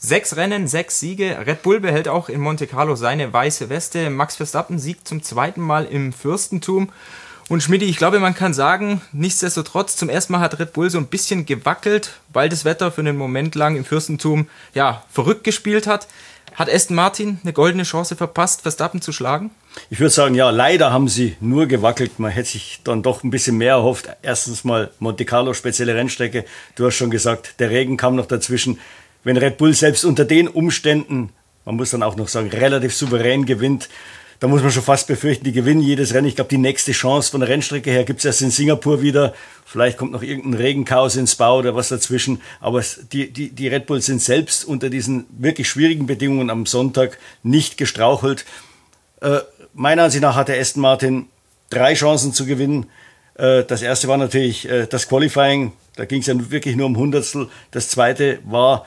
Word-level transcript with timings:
Sechs 0.00 0.36
Rennen, 0.36 0.68
sechs 0.68 1.00
Siege. 1.00 1.36
Red 1.44 1.62
Bull 1.62 1.80
behält 1.80 2.06
auch 2.06 2.28
in 2.28 2.40
Monte 2.40 2.68
Carlo 2.68 2.94
seine 2.94 3.32
weiße 3.32 3.68
Weste. 3.68 4.10
Max 4.10 4.36
Verstappen 4.36 4.78
siegt 4.78 5.08
zum 5.08 5.24
zweiten 5.24 5.60
Mal 5.60 5.86
im 5.86 6.12
Fürstentum. 6.12 6.90
Und 7.48 7.64
Schmidt, 7.64 7.82
ich 7.82 7.96
glaube, 7.96 8.20
man 8.20 8.36
kann 8.36 8.54
sagen, 8.54 9.00
nichtsdestotrotz, 9.10 9.96
zum 9.96 10.08
ersten 10.08 10.34
Mal 10.34 10.40
hat 10.40 10.60
Red 10.60 10.72
Bull 10.72 10.88
so 10.88 10.98
ein 10.98 11.08
bisschen 11.08 11.46
gewackelt, 11.46 12.12
weil 12.32 12.48
das 12.48 12.64
Wetter 12.64 12.92
für 12.92 13.00
einen 13.00 13.16
Moment 13.16 13.56
lang 13.56 13.74
im 13.74 13.84
Fürstentum 13.84 14.48
ja 14.72 15.02
verrückt 15.10 15.42
gespielt 15.42 15.88
hat. 15.88 16.06
Hat 16.54 16.72
Aston 16.72 16.96
Martin 16.96 17.38
eine 17.42 17.52
goldene 17.52 17.84
Chance 17.84 18.16
verpasst, 18.16 18.62
Verstappen 18.62 19.00
zu 19.00 19.12
schlagen? 19.12 19.50
Ich 19.90 20.00
würde 20.00 20.10
sagen, 20.10 20.34
ja, 20.34 20.50
leider 20.50 20.92
haben 20.92 21.08
sie 21.08 21.36
nur 21.40 21.66
gewackelt. 21.66 22.18
Man 22.18 22.30
hätte 22.30 22.50
sich 22.50 22.80
dann 22.84 23.02
doch 23.02 23.22
ein 23.22 23.30
bisschen 23.30 23.56
mehr 23.56 23.74
erhofft. 23.74 24.08
Erstens 24.22 24.64
mal 24.64 24.90
Monte 24.98 25.24
Carlo, 25.24 25.54
spezielle 25.54 25.94
Rennstrecke. 25.94 26.44
Du 26.74 26.86
hast 26.86 26.96
schon 26.96 27.10
gesagt, 27.10 27.60
der 27.60 27.70
Regen 27.70 27.96
kam 27.96 28.16
noch 28.16 28.26
dazwischen 28.26 28.80
wenn 29.24 29.36
Red 29.36 29.58
Bull 29.58 29.74
selbst 29.74 30.04
unter 30.04 30.24
den 30.24 30.48
Umständen, 30.48 31.30
man 31.64 31.76
muss 31.76 31.90
dann 31.90 32.02
auch 32.02 32.16
noch 32.16 32.28
sagen, 32.28 32.48
relativ 32.50 32.94
souverän 32.94 33.44
gewinnt, 33.44 33.88
da 34.40 34.46
muss 34.46 34.62
man 34.62 34.70
schon 34.70 34.84
fast 34.84 35.08
befürchten, 35.08 35.44
die 35.44 35.52
gewinnen 35.52 35.80
jedes 35.80 36.14
Rennen. 36.14 36.28
Ich 36.28 36.36
glaube, 36.36 36.48
die 36.48 36.58
nächste 36.58 36.92
Chance 36.92 37.32
von 37.32 37.40
der 37.40 37.48
Rennstrecke 37.48 37.90
her 37.90 38.04
gibt 38.04 38.20
es 38.20 38.24
erst 38.24 38.42
in 38.42 38.52
Singapur 38.52 39.02
wieder. 39.02 39.34
Vielleicht 39.64 39.98
kommt 39.98 40.12
noch 40.12 40.22
irgendein 40.22 40.54
Regenchaos 40.54 41.16
ins 41.16 41.34
Bau 41.34 41.58
oder 41.58 41.74
was 41.74 41.88
dazwischen. 41.88 42.40
Aber 42.60 42.82
die, 43.12 43.32
die, 43.32 43.50
die 43.50 43.68
Red 43.68 43.86
Bulls 43.86 44.06
sind 44.06 44.22
selbst 44.22 44.64
unter 44.64 44.90
diesen 44.90 45.26
wirklich 45.30 45.68
schwierigen 45.68 46.06
Bedingungen 46.06 46.50
am 46.50 46.66
Sonntag 46.66 47.18
nicht 47.42 47.78
gestrauchelt. 47.78 48.44
Äh, 49.20 49.40
meiner 49.74 50.04
Ansicht 50.04 50.22
nach 50.22 50.36
hatte 50.36 50.56
Aston 50.56 50.82
Martin 50.82 51.26
drei 51.70 51.94
Chancen 51.94 52.32
zu 52.32 52.46
gewinnen. 52.46 52.86
Äh, 53.34 53.64
das 53.64 53.82
erste 53.82 54.06
war 54.06 54.18
natürlich 54.18 54.68
äh, 54.68 54.86
das 54.86 55.08
Qualifying. 55.08 55.72
Da 55.96 56.04
ging 56.04 56.20
es 56.20 56.28
ja 56.28 56.34
wirklich 56.50 56.76
nur 56.76 56.86
um 56.86 56.96
Hundertstel. 56.96 57.48
Das 57.72 57.88
zweite 57.88 58.38
war 58.44 58.86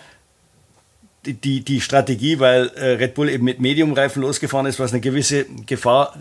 die, 1.25 1.61
die, 1.61 1.81
Strategie, 1.81 2.39
weil 2.39 2.69
äh, 2.69 2.93
Red 2.93 3.13
Bull 3.13 3.29
eben 3.29 3.45
mit 3.45 3.59
Mediumreifen 3.59 4.21
losgefahren 4.21 4.65
ist, 4.65 4.79
was 4.79 4.91
eine 4.91 5.01
gewisse 5.01 5.45
Gefahr 5.65 6.15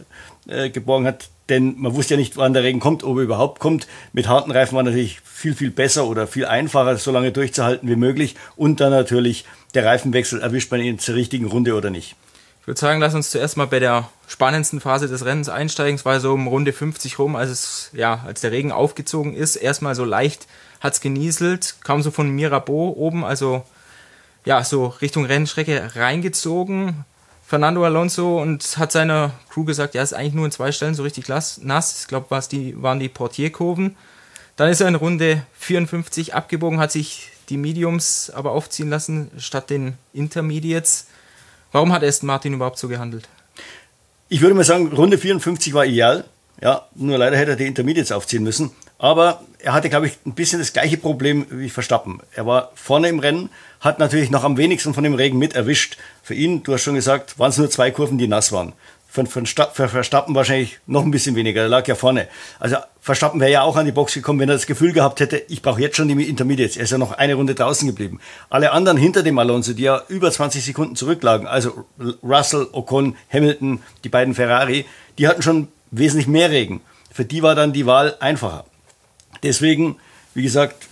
äh, 0.46 0.70
geborgen 0.70 1.06
hat. 1.06 1.28
Denn 1.48 1.74
man 1.78 1.94
wusste 1.94 2.14
ja 2.14 2.18
nicht, 2.18 2.36
wann 2.36 2.52
der 2.52 2.62
Regen 2.62 2.80
kommt, 2.80 3.02
ob 3.02 3.16
er 3.16 3.24
überhaupt 3.24 3.60
kommt. 3.60 3.88
Mit 4.12 4.28
harten 4.28 4.50
Reifen 4.50 4.76
war 4.76 4.82
natürlich 4.82 5.20
viel, 5.24 5.54
viel 5.54 5.70
besser 5.70 6.06
oder 6.06 6.26
viel 6.26 6.44
einfacher, 6.44 6.96
so 6.96 7.10
lange 7.10 7.32
durchzuhalten 7.32 7.88
wie 7.88 7.96
möglich. 7.96 8.36
Und 8.56 8.80
dann 8.80 8.90
natürlich 8.90 9.46
der 9.74 9.84
Reifenwechsel, 9.84 10.40
erwischt 10.40 10.70
man 10.70 10.80
ihn 10.80 10.98
zur 10.98 11.14
richtigen 11.14 11.46
Runde 11.46 11.74
oder 11.74 11.90
nicht. 11.90 12.14
Ich 12.60 12.66
würde 12.66 12.78
sagen, 12.78 13.00
lass 13.00 13.14
uns 13.14 13.30
zuerst 13.30 13.56
mal 13.56 13.66
bei 13.66 13.80
der 13.80 14.10
spannendsten 14.28 14.80
Phase 14.80 15.08
des 15.08 15.24
Rennens 15.24 15.48
einsteigen. 15.48 15.94
Es 15.94 16.04
war 16.04 16.20
so 16.20 16.32
um 16.34 16.46
Runde 16.46 16.72
50 16.72 17.18
rum, 17.18 17.34
als 17.34 17.50
es, 17.50 17.90
ja, 17.94 18.22
als 18.26 18.42
der 18.42 18.52
Regen 18.52 18.70
aufgezogen 18.70 19.34
ist. 19.34 19.56
Erstmal 19.56 19.94
so 19.94 20.04
leicht 20.04 20.46
hat 20.80 20.92
es 20.92 21.00
genieselt, 21.00 21.76
kam 21.82 22.02
so 22.02 22.10
von 22.10 22.28
Mirabeau 22.28 22.94
oben, 22.96 23.24
also 23.24 23.64
ja, 24.44 24.64
so 24.64 24.86
Richtung 24.86 25.24
Rennstrecke 25.24 25.90
reingezogen. 25.94 27.04
Fernando 27.46 27.84
Alonso 27.84 28.40
und 28.40 28.78
hat 28.78 28.92
seiner 28.92 29.32
Crew 29.48 29.64
gesagt, 29.64 29.94
ja, 29.94 30.02
ist 30.02 30.12
eigentlich 30.12 30.34
nur 30.34 30.44
in 30.44 30.52
zwei 30.52 30.70
Stellen 30.70 30.94
so 30.94 31.02
richtig 31.02 31.26
nass. 31.28 32.00
Ich 32.02 32.06
glaube, 32.06 32.30
waren 32.30 33.00
die 33.00 33.08
Portierkurven. 33.08 33.96
Dann 34.54 34.68
ist 34.68 34.80
er 34.80 34.88
in 34.88 34.94
Runde 34.94 35.42
54 35.58 36.34
abgebogen, 36.34 36.78
hat 36.78 36.92
sich 36.92 37.30
die 37.48 37.56
Mediums 37.56 38.30
aber 38.30 38.52
aufziehen 38.52 38.88
lassen 38.88 39.30
statt 39.38 39.70
den 39.70 39.94
Intermediates. 40.12 41.06
Warum 41.72 41.92
hat 41.92 42.04
Aston 42.04 42.28
Martin 42.28 42.54
überhaupt 42.54 42.78
so 42.78 42.86
gehandelt? 42.86 43.28
Ich 44.28 44.40
würde 44.40 44.54
mal 44.54 44.64
sagen, 44.64 44.92
Runde 44.92 45.18
54 45.18 45.74
war 45.74 45.84
ideal. 45.84 46.24
Ja, 46.62 46.86
nur 46.94 47.18
leider 47.18 47.36
hätte 47.36 47.52
er 47.52 47.56
die 47.56 47.66
Intermediates 47.66 48.12
aufziehen 48.12 48.44
müssen. 48.44 48.70
Aber 49.00 49.40
er 49.58 49.72
hatte, 49.72 49.88
glaube 49.88 50.06
ich, 50.06 50.18
ein 50.26 50.34
bisschen 50.34 50.58
das 50.58 50.74
gleiche 50.74 50.98
Problem 50.98 51.46
wie 51.48 51.70
Verstappen. 51.70 52.20
Er 52.34 52.46
war 52.46 52.70
vorne 52.74 53.08
im 53.08 53.18
Rennen, 53.18 53.48
hat 53.80 53.98
natürlich 53.98 54.30
noch 54.30 54.44
am 54.44 54.58
wenigsten 54.58 54.92
von 54.92 55.04
dem 55.04 55.14
Regen 55.14 55.38
mit 55.38 55.54
erwischt. 55.54 55.96
Für 56.22 56.34
ihn, 56.34 56.62
du 56.62 56.74
hast 56.74 56.82
schon 56.82 56.96
gesagt, 56.96 57.38
waren 57.38 57.48
es 57.48 57.56
nur 57.56 57.70
zwei 57.70 57.90
Kurven, 57.90 58.18
die 58.18 58.28
nass 58.28 58.52
waren. 58.52 58.74
Für, 59.08 59.24
Verstappen 59.88 60.34
wahrscheinlich 60.34 60.78
noch 60.86 61.02
ein 61.02 61.10
bisschen 61.10 61.34
weniger, 61.34 61.62
er 61.62 61.68
lag 61.68 61.88
ja 61.88 61.94
vorne. 61.94 62.28
Also 62.60 62.76
Verstappen 63.00 63.40
wäre 63.40 63.50
ja 63.50 63.62
auch 63.62 63.76
an 63.76 63.86
die 63.86 63.90
Box 63.90 64.12
gekommen, 64.12 64.38
wenn 64.38 64.50
er 64.50 64.54
das 64.54 64.66
Gefühl 64.66 64.92
gehabt 64.92 65.18
hätte, 65.18 65.42
ich 65.48 65.62
brauche 65.62 65.80
jetzt 65.80 65.96
schon 65.96 66.06
die 66.06 66.28
Intermediates. 66.28 66.76
Er 66.76 66.84
ist 66.84 66.92
ja 66.92 66.98
noch 66.98 67.12
eine 67.12 67.34
Runde 67.34 67.54
draußen 67.54 67.88
geblieben. 67.88 68.20
Alle 68.50 68.70
anderen 68.70 68.98
hinter 68.98 69.22
dem 69.22 69.38
Alonso, 69.38 69.72
die 69.72 69.82
ja 69.82 70.02
über 70.08 70.30
20 70.30 70.62
Sekunden 70.62 70.94
zurücklagen, 70.94 71.48
also 71.48 71.86
Russell, 72.22 72.68
Ocon, 72.70 73.16
Hamilton, 73.32 73.80
die 74.04 74.10
beiden 74.10 74.34
Ferrari, 74.34 74.84
die 75.18 75.26
hatten 75.26 75.42
schon 75.42 75.68
wesentlich 75.90 76.28
mehr 76.28 76.50
Regen. 76.50 76.82
Für 77.12 77.24
die 77.24 77.42
war 77.42 77.56
dann 77.56 77.72
die 77.72 77.86
Wahl 77.86 78.14
einfacher. 78.20 78.64
Deswegen, 79.42 79.96
wie 80.34 80.42
gesagt, 80.42 80.88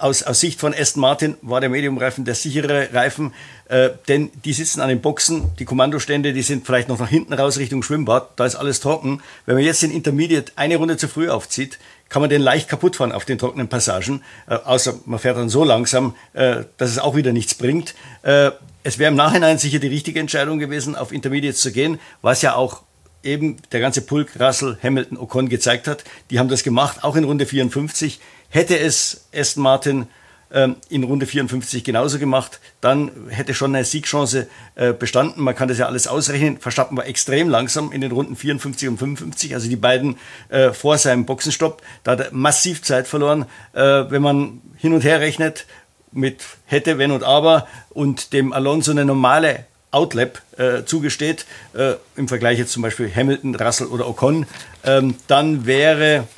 aus, 0.00 0.22
aus 0.22 0.40
Sicht 0.40 0.58
von 0.58 0.74
Aston 0.74 1.00
Martin 1.00 1.36
war 1.42 1.60
der 1.60 1.68
Medium-Reifen 1.68 2.24
der 2.24 2.34
sichere 2.34 2.92
Reifen, 2.92 3.34
äh, 3.68 3.90
denn 4.08 4.30
die 4.44 4.52
sitzen 4.52 4.80
an 4.80 4.88
den 4.88 5.00
Boxen, 5.00 5.50
die 5.58 5.64
Kommandostände, 5.64 6.32
die 6.32 6.42
sind 6.42 6.66
vielleicht 6.66 6.88
noch 6.88 6.98
nach 6.98 7.08
hinten 7.08 7.32
raus 7.32 7.58
Richtung 7.58 7.82
Schwimmbad, 7.82 8.30
da 8.36 8.46
ist 8.46 8.56
alles 8.56 8.80
trocken. 8.80 9.22
Wenn 9.46 9.56
man 9.56 9.64
jetzt 9.64 9.82
den 9.82 9.90
Intermediate 9.90 10.52
eine 10.56 10.76
Runde 10.76 10.96
zu 10.96 11.08
früh 11.08 11.28
aufzieht, 11.28 11.78
kann 12.08 12.22
man 12.22 12.30
den 12.30 12.42
leicht 12.42 12.68
kaputt 12.68 12.96
fahren 12.96 13.12
auf 13.12 13.24
den 13.24 13.38
trockenen 13.38 13.68
Passagen, 13.68 14.22
äh, 14.48 14.54
außer 14.54 14.94
man 15.04 15.18
fährt 15.18 15.36
dann 15.36 15.48
so 15.48 15.64
langsam, 15.64 16.14
äh, 16.32 16.64
dass 16.78 16.90
es 16.90 16.98
auch 16.98 17.14
wieder 17.14 17.32
nichts 17.32 17.54
bringt. 17.54 17.94
Äh, 18.22 18.50
es 18.82 18.98
wäre 18.98 19.10
im 19.10 19.16
Nachhinein 19.16 19.58
sicher 19.58 19.78
die 19.78 19.88
richtige 19.88 20.20
Entscheidung 20.20 20.58
gewesen, 20.58 20.96
auf 20.96 21.12
Intermediates 21.12 21.60
zu 21.60 21.70
gehen, 21.70 22.00
was 22.22 22.40
ja 22.40 22.54
auch 22.54 22.82
eben 23.22 23.56
der 23.72 23.80
ganze 23.80 24.00
Pulk, 24.02 24.38
Russell, 24.38 24.78
Hamilton, 24.82 25.18
Ocon 25.18 25.48
gezeigt 25.48 25.86
hat. 25.86 26.04
Die 26.30 26.38
haben 26.38 26.48
das 26.48 26.62
gemacht, 26.62 27.04
auch 27.04 27.16
in 27.16 27.24
Runde 27.24 27.46
54. 27.46 28.20
Hätte 28.48 28.78
es 28.78 29.26
Aston 29.34 29.62
Martin 29.62 30.06
ähm, 30.52 30.76
in 30.88 31.04
Runde 31.04 31.26
54 31.26 31.84
genauso 31.84 32.18
gemacht, 32.18 32.60
dann 32.80 33.12
hätte 33.28 33.54
schon 33.54 33.74
eine 33.74 33.84
Siegchance 33.84 34.48
äh, 34.74 34.92
bestanden. 34.92 35.42
Man 35.42 35.54
kann 35.54 35.68
das 35.68 35.78
ja 35.78 35.86
alles 35.86 36.08
ausrechnen. 36.08 36.58
Verstappen 36.58 36.96
war 36.96 37.06
extrem 37.06 37.48
langsam 37.48 37.92
in 37.92 38.00
den 38.00 38.10
Runden 38.10 38.34
54 38.34 38.88
und 38.88 38.98
55, 38.98 39.54
also 39.54 39.68
die 39.68 39.76
beiden 39.76 40.18
äh, 40.48 40.72
vor 40.72 40.98
seinem 40.98 41.24
Boxenstopp. 41.24 41.82
Da 42.02 42.12
hat 42.12 42.20
er 42.20 42.28
massiv 42.32 42.82
Zeit 42.82 43.06
verloren. 43.06 43.46
Äh, 43.74 44.10
wenn 44.10 44.22
man 44.22 44.60
hin 44.76 44.92
und 44.92 45.04
her 45.04 45.20
rechnet 45.20 45.66
mit 46.12 46.42
hätte, 46.66 46.98
wenn 46.98 47.12
und 47.12 47.22
aber 47.22 47.68
und 47.90 48.32
dem 48.32 48.52
Alonso 48.52 48.90
eine 48.90 49.04
normale 49.04 49.66
Outlap 49.90 50.42
äh, 50.56 50.84
zugesteht, 50.84 51.46
äh, 51.74 51.94
im 52.16 52.28
Vergleich 52.28 52.58
jetzt 52.58 52.72
zum 52.72 52.82
Beispiel 52.82 53.12
Hamilton, 53.14 53.54
Russell 53.56 53.88
oder 53.88 54.08
Ocon, 54.08 54.46
ähm, 54.84 55.16
dann 55.26 55.66
wäre 55.66 56.28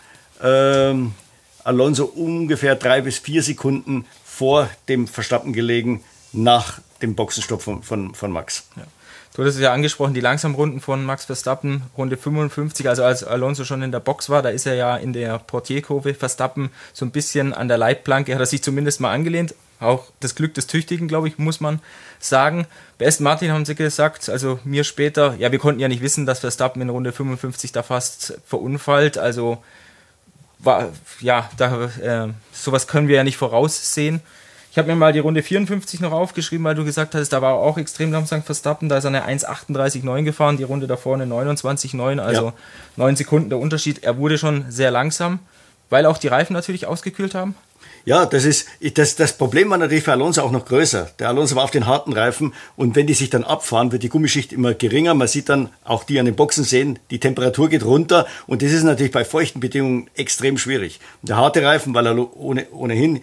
ähm, 0.42 1.14
Alonso 1.64 2.04
ungefähr 2.04 2.74
drei 2.74 3.02
bis 3.02 3.18
vier 3.18 3.42
Sekunden 3.42 4.06
vor 4.24 4.68
dem 4.88 5.06
Verstappen 5.06 5.52
gelegen 5.52 6.02
nach 6.32 6.80
dem 7.02 7.14
Boxenstopp 7.14 7.62
von, 7.62 7.82
von, 7.82 8.14
von 8.14 8.30
Max. 8.32 8.68
Ja. 8.76 8.84
Du 9.34 9.40
hattest 9.40 9.56
es 9.56 9.62
ja 9.62 9.72
angesprochen, 9.72 10.12
die 10.12 10.20
Langsamrunden 10.20 10.82
von 10.82 11.06
Max 11.06 11.24
Verstappen, 11.24 11.84
Runde 11.96 12.18
55, 12.18 12.86
also 12.86 13.02
als 13.02 13.24
Alonso 13.24 13.64
schon 13.64 13.80
in 13.80 13.90
der 13.90 14.00
Box 14.00 14.28
war, 14.28 14.42
da 14.42 14.50
ist 14.50 14.66
er 14.66 14.74
ja 14.74 14.94
in 14.96 15.14
der 15.14 15.38
Portierkurve 15.38 16.12
Verstappen 16.12 16.70
so 16.92 17.06
ein 17.06 17.12
bisschen 17.12 17.54
an 17.54 17.68
der 17.68 17.78
Leitplanke, 17.78 18.34
hat 18.34 18.40
er 18.40 18.46
sich 18.46 18.62
zumindest 18.62 19.00
mal 19.00 19.10
angelehnt. 19.10 19.54
Auch 19.80 20.04
das 20.20 20.34
Glück 20.34 20.52
des 20.52 20.66
Tüchtigen, 20.66 21.08
glaube 21.08 21.28
ich, 21.28 21.38
muss 21.38 21.60
man 21.60 21.80
sagen. 22.20 22.66
Bei 22.98 23.06
Aston 23.06 23.24
Martin 23.24 23.50
haben 23.52 23.64
sie 23.64 23.74
gesagt, 23.74 24.28
also 24.28 24.60
mir 24.64 24.84
später, 24.84 25.34
ja, 25.38 25.50
wir 25.50 25.58
konnten 25.58 25.80
ja 25.80 25.88
nicht 25.88 26.02
wissen, 26.02 26.26
dass 26.26 26.40
Verstappen 26.40 26.82
in 26.82 26.90
Runde 26.90 27.10
55 27.10 27.72
da 27.72 27.82
fast 27.82 28.38
verunfallt, 28.46 29.16
also 29.16 29.62
war, 30.58 30.90
ja, 31.20 31.50
da, 31.56 31.86
äh, 32.00 32.28
sowas 32.52 32.86
können 32.86 33.08
wir 33.08 33.16
ja 33.16 33.24
nicht 33.24 33.38
voraussehen. 33.38 34.20
Ich 34.72 34.78
habe 34.78 34.88
mir 34.88 34.96
mal 34.96 35.12
die 35.12 35.18
Runde 35.18 35.42
54 35.42 36.00
noch 36.00 36.12
aufgeschrieben, 36.12 36.64
weil 36.64 36.74
du 36.74 36.82
gesagt 36.82 37.14
hast, 37.14 37.28
da 37.28 37.42
war 37.42 37.56
auch 37.56 37.76
extrem 37.76 38.10
langsam 38.10 38.42
Verstappen. 38.42 38.88
Da 38.88 38.96
ist 38.96 39.04
er 39.04 39.08
eine 39.08 39.28
1,38,9 39.28 40.22
gefahren, 40.22 40.56
die 40.56 40.62
Runde 40.62 40.86
davor 40.86 41.14
eine 41.14 41.26
29,9, 41.26 42.18
also 42.18 42.46
ja. 42.46 42.52
9 42.96 43.16
Sekunden 43.16 43.50
der 43.50 43.58
Unterschied. 43.58 44.02
Er 44.02 44.16
wurde 44.16 44.38
schon 44.38 44.64
sehr 44.70 44.90
langsam, 44.90 45.40
weil 45.90 46.06
auch 46.06 46.16
die 46.16 46.28
Reifen 46.28 46.54
natürlich 46.54 46.86
ausgekühlt 46.86 47.34
haben. 47.34 47.54
Ja, 48.06 48.24
das 48.24 48.46
ist 48.46 48.66
das, 48.94 49.14
das 49.14 49.36
Problem 49.36 49.68
war 49.68 49.76
natürlich 49.76 50.04
für 50.04 50.12
Alonso 50.12 50.40
auch 50.40 50.50
noch 50.50 50.64
größer. 50.64 51.10
Der 51.18 51.28
Alonso 51.28 51.54
war 51.54 51.64
auf 51.64 51.70
den 51.70 51.86
harten 51.86 52.14
Reifen 52.14 52.54
und 52.74 52.96
wenn 52.96 53.06
die 53.06 53.14
sich 53.14 53.28
dann 53.28 53.44
abfahren, 53.44 53.92
wird 53.92 54.02
die 54.02 54.08
Gummischicht 54.08 54.54
immer 54.54 54.72
geringer. 54.72 55.12
Man 55.12 55.28
sieht 55.28 55.50
dann 55.50 55.68
auch 55.84 56.02
die 56.02 56.18
an 56.18 56.24
den 56.24 56.34
Boxen 56.34 56.64
sehen, 56.64 56.98
die 57.10 57.20
Temperatur 57.20 57.68
geht 57.68 57.84
runter 57.84 58.26
und 58.46 58.62
das 58.62 58.72
ist 58.72 58.84
natürlich 58.84 59.12
bei 59.12 59.26
feuchten 59.26 59.60
Bedingungen 59.60 60.08
extrem 60.14 60.56
schwierig. 60.56 60.98
Und 61.20 61.28
der 61.28 61.36
harte 61.36 61.62
Reifen, 61.62 61.94
weil 61.94 62.06
er 62.06 62.36
ohne, 62.36 62.66
ohnehin 62.72 63.20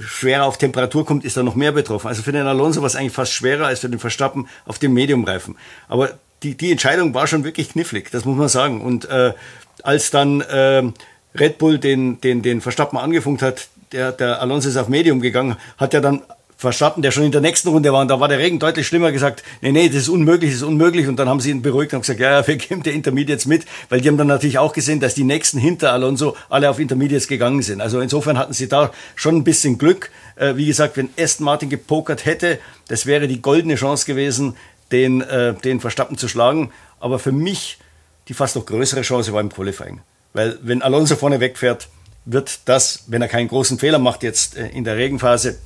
schwerer 0.00 0.44
auf 0.44 0.58
Temperatur 0.58 1.04
kommt, 1.04 1.24
ist 1.24 1.36
er 1.36 1.42
noch 1.42 1.54
mehr 1.54 1.72
betroffen. 1.72 2.08
Also 2.08 2.22
für 2.22 2.32
den 2.32 2.46
Alonso 2.46 2.80
war 2.80 2.86
es 2.86 2.96
eigentlich 2.96 3.12
fast 3.12 3.32
schwerer 3.32 3.66
als 3.66 3.80
für 3.80 3.88
den 3.88 3.98
Verstappen 3.98 4.48
auf 4.66 4.78
dem 4.78 4.92
Mediumreifen. 4.92 5.56
Aber 5.88 6.10
die, 6.42 6.56
die 6.56 6.70
Entscheidung 6.70 7.14
war 7.14 7.26
schon 7.26 7.44
wirklich 7.44 7.70
knifflig, 7.70 8.10
das 8.10 8.24
muss 8.24 8.36
man 8.36 8.48
sagen. 8.48 8.80
Und 8.80 9.04
äh, 9.06 9.32
als 9.82 10.10
dann 10.10 10.40
äh, 10.40 10.82
Red 11.34 11.58
Bull 11.58 11.78
den, 11.78 12.20
den, 12.20 12.42
den 12.42 12.60
Verstappen 12.60 12.98
angefunkt 12.98 13.42
hat, 13.42 13.68
der, 13.92 14.12
der 14.12 14.40
Alonso 14.40 14.68
ist 14.68 14.76
auf 14.76 14.88
Medium 14.88 15.20
gegangen, 15.20 15.56
hat 15.76 15.94
er 15.94 16.00
dann 16.00 16.22
Verstappen, 16.60 17.00
der 17.00 17.10
schon 17.10 17.24
in 17.24 17.32
der 17.32 17.40
nächsten 17.40 17.68
Runde 17.68 17.90
war, 17.90 18.02
und 18.02 18.08
da 18.08 18.20
war 18.20 18.28
der 18.28 18.38
Regen 18.38 18.58
deutlich 18.58 18.86
schlimmer, 18.86 19.12
gesagt, 19.12 19.42
nee, 19.62 19.72
nee, 19.72 19.88
das 19.88 19.96
ist 19.96 20.08
unmöglich, 20.10 20.50
das 20.50 20.58
ist 20.58 20.66
unmöglich. 20.66 21.08
Und 21.08 21.16
dann 21.16 21.26
haben 21.26 21.40
sie 21.40 21.50
ihn 21.50 21.62
beruhigt 21.62 21.94
und 21.94 22.02
gesagt, 22.02 22.20
ja, 22.20 22.38
ja, 22.38 22.46
wir 22.46 22.56
geben 22.56 22.82
der 22.82 22.92
Intermediates 22.92 23.46
mit, 23.46 23.64
weil 23.88 24.02
die 24.02 24.08
haben 24.08 24.18
dann 24.18 24.26
natürlich 24.26 24.58
auch 24.58 24.74
gesehen, 24.74 25.00
dass 25.00 25.14
die 25.14 25.24
nächsten 25.24 25.58
hinter 25.58 25.94
Alonso 25.94 26.36
alle 26.50 26.68
auf 26.68 26.78
Intermediates 26.78 27.28
gegangen 27.28 27.62
sind. 27.62 27.80
Also 27.80 28.00
insofern 28.00 28.36
hatten 28.36 28.52
sie 28.52 28.68
da 28.68 28.92
schon 29.14 29.36
ein 29.36 29.44
bisschen 29.44 29.78
Glück. 29.78 30.10
Äh, 30.36 30.56
wie 30.56 30.66
gesagt, 30.66 30.98
wenn 30.98 31.08
Aston 31.18 31.46
Martin 31.46 31.70
gepokert 31.70 32.26
hätte, 32.26 32.58
das 32.88 33.06
wäre 33.06 33.26
die 33.26 33.40
goldene 33.40 33.76
Chance 33.76 34.04
gewesen, 34.04 34.54
den, 34.92 35.22
äh, 35.22 35.54
den 35.54 35.80
Verstappen 35.80 36.18
zu 36.18 36.28
schlagen. 36.28 36.72
Aber 36.98 37.18
für 37.18 37.32
mich 37.32 37.78
die 38.28 38.34
fast 38.34 38.54
noch 38.54 38.66
größere 38.66 39.00
Chance 39.00 39.32
war 39.32 39.40
im 39.40 39.48
Qualifying. 39.48 40.02
Weil 40.34 40.58
wenn 40.60 40.82
Alonso 40.82 41.16
vorne 41.16 41.40
wegfährt, 41.40 41.88
wird 42.26 42.60
das, 42.66 43.04
wenn 43.06 43.22
er 43.22 43.28
keinen 43.28 43.48
großen 43.48 43.78
Fehler 43.78 43.98
macht 43.98 44.22
jetzt 44.22 44.58
äh, 44.58 44.68
in 44.68 44.84
der 44.84 44.96
Regenphase, 44.96 45.56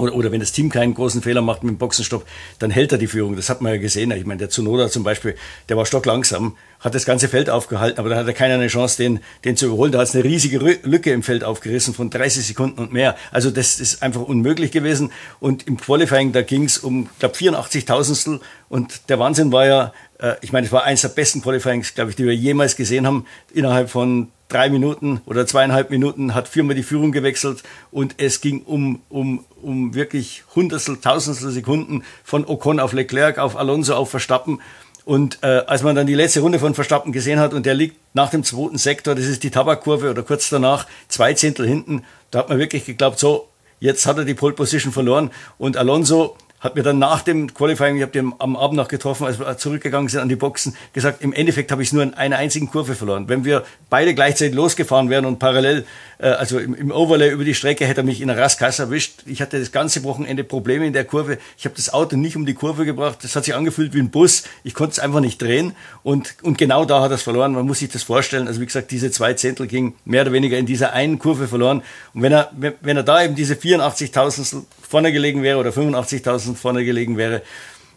oder, 0.00 0.14
oder 0.14 0.32
wenn 0.32 0.40
das 0.40 0.52
Team 0.52 0.70
keinen 0.70 0.94
großen 0.94 1.22
Fehler 1.22 1.42
macht 1.42 1.62
mit 1.62 1.72
dem 1.72 1.78
Boxenstopp, 1.78 2.26
dann 2.58 2.70
hält 2.70 2.92
er 2.92 2.98
die 2.98 3.06
Führung. 3.06 3.36
Das 3.36 3.48
hat 3.48 3.60
man 3.60 3.72
ja 3.72 3.78
gesehen. 3.78 4.10
Ich 4.12 4.26
meine, 4.26 4.38
der 4.38 4.50
Zunoda 4.50 4.88
zum 4.88 5.04
Beispiel, 5.04 5.36
der 5.68 5.76
war 5.76 5.86
stocklangsam, 5.86 6.56
hat 6.80 6.94
das 6.94 7.04
ganze 7.04 7.28
Feld 7.28 7.50
aufgehalten, 7.50 7.98
aber 7.98 8.08
da 8.08 8.16
hat 8.16 8.26
er 8.26 8.32
keiner 8.32 8.54
eine 8.54 8.68
Chance, 8.68 8.96
den, 8.96 9.20
den 9.44 9.56
zu 9.56 9.66
überholen. 9.66 9.92
Da 9.92 9.98
hat 9.98 10.08
es 10.08 10.14
eine 10.14 10.24
riesige 10.24 10.58
Lücke 10.58 11.12
im 11.12 11.22
Feld 11.22 11.44
aufgerissen 11.44 11.94
von 11.94 12.10
30 12.10 12.46
Sekunden 12.46 12.80
und 12.80 12.92
mehr. 12.92 13.16
Also 13.30 13.50
das 13.50 13.78
ist 13.78 14.02
einfach 14.02 14.22
unmöglich 14.22 14.72
gewesen. 14.72 15.12
Und 15.38 15.66
im 15.66 15.76
Qualifying, 15.76 16.32
da 16.32 16.42
ging 16.42 16.64
es 16.64 16.78
um, 16.78 17.08
glaube, 17.18 17.34
84 17.34 17.84
Tausendstel. 17.84 18.40
Und 18.68 19.08
der 19.10 19.18
Wahnsinn 19.18 19.52
war 19.52 19.66
ja, 19.66 19.92
äh, 20.18 20.34
ich 20.40 20.52
meine, 20.52 20.66
es 20.66 20.72
war 20.72 20.84
eines 20.84 21.02
der 21.02 21.08
besten 21.08 21.42
Qualifyings, 21.42 21.94
glaube 21.94 22.10
ich, 22.10 22.16
die 22.16 22.24
wir 22.24 22.34
jemals 22.34 22.76
gesehen 22.76 23.06
haben. 23.06 23.26
Innerhalb 23.52 23.90
von 23.90 24.28
drei 24.50 24.68
Minuten 24.68 25.20
oder 25.26 25.46
zweieinhalb 25.46 25.90
Minuten 25.90 26.34
hat 26.34 26.48
viermal 26.48 26.74
die 26.74 26.82
Führung 26.82 27.12
gewechselt 27.12 27.62
und 27.90 28.16
es 28.18 28.40
ging 28.40 28.62
um, 28.62 29.00
um, 29.08 29.44
um 29.62 29.94
wirklich 29.94 30.44
Hundertstel, 30.54 30.98
Tausendstel 30.98 31.50
Sekunden 31.50 32.04
von 32.24 32.46
Ocon 32.46 32.80
auf 32.80 32.92
Leclerc, 32.92 33.38
auf 33.38 33.56
Alonso, 33.56 33.94
auf 33.94 34.10
Verstappen. 34.10 34.60
Und 35.04 35.38
äh, 35.42 35.62
als 35.66 35.82
man 35.82 35.96
dann 35.96 36.06
die 36.06 36.14
letzte 36.14 36.40
Runde 36.40 36.58
von 36.58 36.74
Verstappen 36.74 37.12
gesehen 37.12 37.40
hat 37.40 37.54
und 37.54 37.64
der 37.64 37.74
liegt 37.74 37.96
nach 38.12 38.30
dem 38.30 38.44
zweiten 38.44 38.76
Sektor, 38.76 39.14
das 39.14 39.24
ist 39.24 39.42
die 39.42 39.50
Tabakkurve 39.50 40.10
oder 40.10 40.22
kurz 40.22 40.50
danach, 40.50 40.86
zwei 41.08 41.32
Zehntel 41.32 41.66
hinten, 41.66 42.04
da 42.30 42.40
hat 42.40 42.48
man 42.48 42.58
wirklich 42.58 42.84
geglaubt, 42.84 43.18
so, 43.18 43.48
jetzt 43.80 44.06
hat 44.06 44.18
er 44.18 44.24
die 44.24 44.34
Pole 44.34 44.52
Position 44.52 44.92
verloren 44.92 45.30
und 45.58 45.76
Alonso 45.76 46.36
hat 46.60 46.76
mir 46.76 46.82
dann 46.82 46.98
nach 46.98 47.22
dem 47.22 47.52
Qualifying, 47.54 47.96
ich 47.96 48.02
habe 48.02 48.12
den 48.12 48.34
am 48.38 48.54
Abend 48.54 48.76
noch 48.76 48.88
getroffen, 48.88 49.26
als 49.26 49.38
wir 49.38 49.56
zurückgegangen 49.56 50.08
sind 50.08 50.20
an 50.20 50.28
die 50.28 50.36
Boxen, 50.36 50.76
gesagt, 50.92 51.22
im 51.22 51.32
Endeffekt 51.32 51.72
habe 51.72 51.82
ich 51.82 51.92
nur 51.92 52.02
in 52.02 52.12
einer 52.12 52.36
einzigen 52.36 52.70
Kurve 52.70 52.94
verloren. 52.94 53.28
Wenn 53.28 53.46
wir 53.46 53.64
beide 53.88 54.14
gleichzeitig 54.14 54.54
losgefahren 54.54 55.08
wären 55.08 55.24
und 55.24 55.38
parallel, 55.38 55.86
äh, 56.18 56.26
also 56.26 56.58
im, 56.58 56.74
im, 56.74 56.90
Overlay 56.90 57.30
über 57.30 57.44
die 57.44 57.54
Strecke, 57.54 57.86
hätte 57.86 58.02
er 58.02 58.04
mich 58.04 58.20
in 58.20 58.28
einer 58.28 58.40
Raskasse 58.40 58.82
erwischt. 58.82 59.22
Ich 59.24 59.40
hatte 59.40 59.58
das 59.58 59.72
ganze 59.72 60.04
Wochenende 60.04 60.44
Probleme 60.44 60.86
in 60.86 60.92
der 60.92 61.04
Kurve. 61.04 61.38
Ich 61.56 61.64
habe 61.64 61.74
das 61.74 61.92
Auto 61.94 62.16
nicht 62.16 62.36
um 62.36 62.44
die 62.44 62.54
Kurve 62.54 62.84
gebracht. 62.84 63.18
Das 63.22 63.34
hat 63.36 63.46
sich 63.46 63.54
angefühlt 63.54 63.94
wie 63.94 64.00
ein 64.00 64.10
Bus. 64.10 64.44
Ich 64.62 64.74
konnte 64.74 64.92
es 64.92 64.98
einfach 64.98 65.20
nicht 65.20 65.40
drehen. 65.40 65.74
Und, 66.02 66.36
und 66.42 66.58
genau 66.58 66.84
da 66.84 67.00
hat 67.00 67.10
er 67.10 67.14
es 67.14 67.22
verloren. 67.22 67.52
Man 67.52 67.66
muss 67.66 67.78
sich 67.78 67.88
das 67.88 68.02
vorstellen. 68.02 68.46
Also 68.46 68.60
wie 68.60 68.66
gesagt, 68.66 68.90
diese 68.90 69.10
zwei 69.10 69.32
Zehntel 69.32 69.66
ging 69.66 69.94
mehr 70.04 70.22
oder 70.22 70.32
weniger 70.32 70.58
in 70.58 70.66
dieser 70.66 70.92
einen 70.92 71.18
Kurve 71.18 71.48
verloren. 71.48 71.82
Und 72.12 72.22
wenn 72.22 72.32
er, 72.32 72.50
wenn 72.52 72.96
er 72.96 73.02
da 73.02 73.24
eben 73.24 73.34
diese 73.34 73.54
84.000 73.54 74.64
vorne 74.90 75.12
gelegen 75.12 75.44
wäre 75.44 75.58
oder 75.58 75.70
85.000 75.70 76.56
vorne 76.56 76.84
gelegen 76.84 77.16
wäre, 77.16 77.42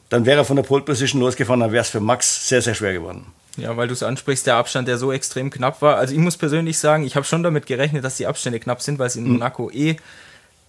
dann 0.10 0.28
wäre 0.28 0.42
er 0.42 0.46
von 0.46 0.56
der 0.56 0.64
Pole 0.64 0.84
Position 0.84 1.22
losgefahren, 1.22 1.60
dann 1.60 1.72
wäre 1.72 1.82
es 1.82 1.90
für 1.90 2.00
Max 2.00 2.48
sehr, 2.48 2.62
sehr 2.62 2.76
schwer 2.76 2.94
geworden. 2.94 3.26
Ja, 3.58 3.76
weil 3.76 3.88
du 3.88 3.94
es 3.94 4.04
ansprichst, 4.04 4.46
der 4.46 4.56
Abstand, 4.58 4.88
der 4.88 5.00
so 5.00 5.12
extrem 5.12 5.50
knapp 5.50 5.82
war. 5.82 5.98
Also 5.98 6.14
ich 6.14 6.20
muss 6.20 6.38
persönlich 6.38 6.78
sagen, 6.78 7.04
ich 7.04 7.16
habe 7.16 7.26
schon 7.26 7.42
damit 7.42 7.66
gerechnet, 7.66 8.04
dass 8.04 8.18
die 8.18 8.28
Abstände 8.28 8.60
knapp 8.60 8.84
sind, 8.84 9.00
weil 9.00 9.08
es 9.08 9.16
in 9.16 9.24
mhm. 9.24 9.34
Monaco 9.34 9.72
eh 9.72 9.96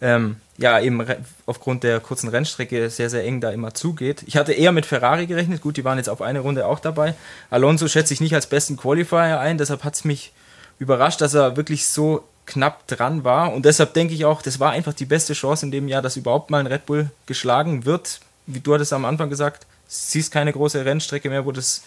ähm, 0.00 0.36
ja 0.56 0.80
eben 0.80 1.04
aufgrund 1.44 1.82
der 1.82 2.00
kurzen 2.00 2.30
Rennstrecke 2.30 2.88
sehr, 2.88 3.10
sehr 3.10 3.24
eng 3.24 3.42
da 3.42 3.50
immer 3.50 3.74
zugeht. 3.74 4.22
Ich 4.26 4.38
hatte 4.38 4.54
eher 4.54 4.72
mit 4.72 4.86
Ferrari 4.86 5.26
gerechnet, 5.26 5.60
gut, 5.60 5.76
die 5.76 5.84
waren 5.84 5.98
jetzt 5.98 6.08
auf 6.08 6.22
eine 6.22 6.40
Runde 6.40 6.66
auch 6.66 6.80
dabei. 6.80 7.14
Alonso 7.50 7.86
schätze 7.86 8.14
ich 8.14 8.22
nicht 8.22 8.34
als 8.34 8.46
besten 8.46 8.78
Qualifier 8.78 9.40
ein, 9.40 9.58
deshalb 9.58 9.84
hat 9.84 9.94
es 9.94 10.04
mich 10.04 10.32
überrascht, 10.78 11.20
dass 11.20 11.34
er 11.34 11.58
wirklich 11.58 11.86
so 11.86 12.24
knapp 12.46 12.86
dran 12.86 13.24
war. 13.24 13.52
Und 13.52 13.64
deshalb 13.64 13.94
denke 13.94 14.14
ich 14.14 14.24
auch, 14.24 14.42
das 14.42 14.60
war 14.60 14.72
einfach 14.72 14.92
die 14.92 15.06
beste 15.06 15.32
Chance 15.32 15.66
in 15.66 15.72
dem 15.72 15.88
Jahr, 15.88 16.02
dass 16.02 16.16
überhaupt 16.16 16.50
mal 16.50 16.60
ein 16.60 16.66
Red 16.66 16.86
Bull 16.86 17.10
geschlagen 17.26 17.84
wird. 17.84 18.20
Wie 18.46 18.60
du 18.60 18.74
hattest 18.74 18.92
am 18.92 19.04
Anfang 19.04 19.30
gesagt, 19.30 19.66
siehst 19.86 20.32
keine 20.32 20.52
große 20.52 20.84
Rennstrecke 20.84 21.30
mehr, 21.30 21.46
wo 21.46 21.52
das 21.52 21.82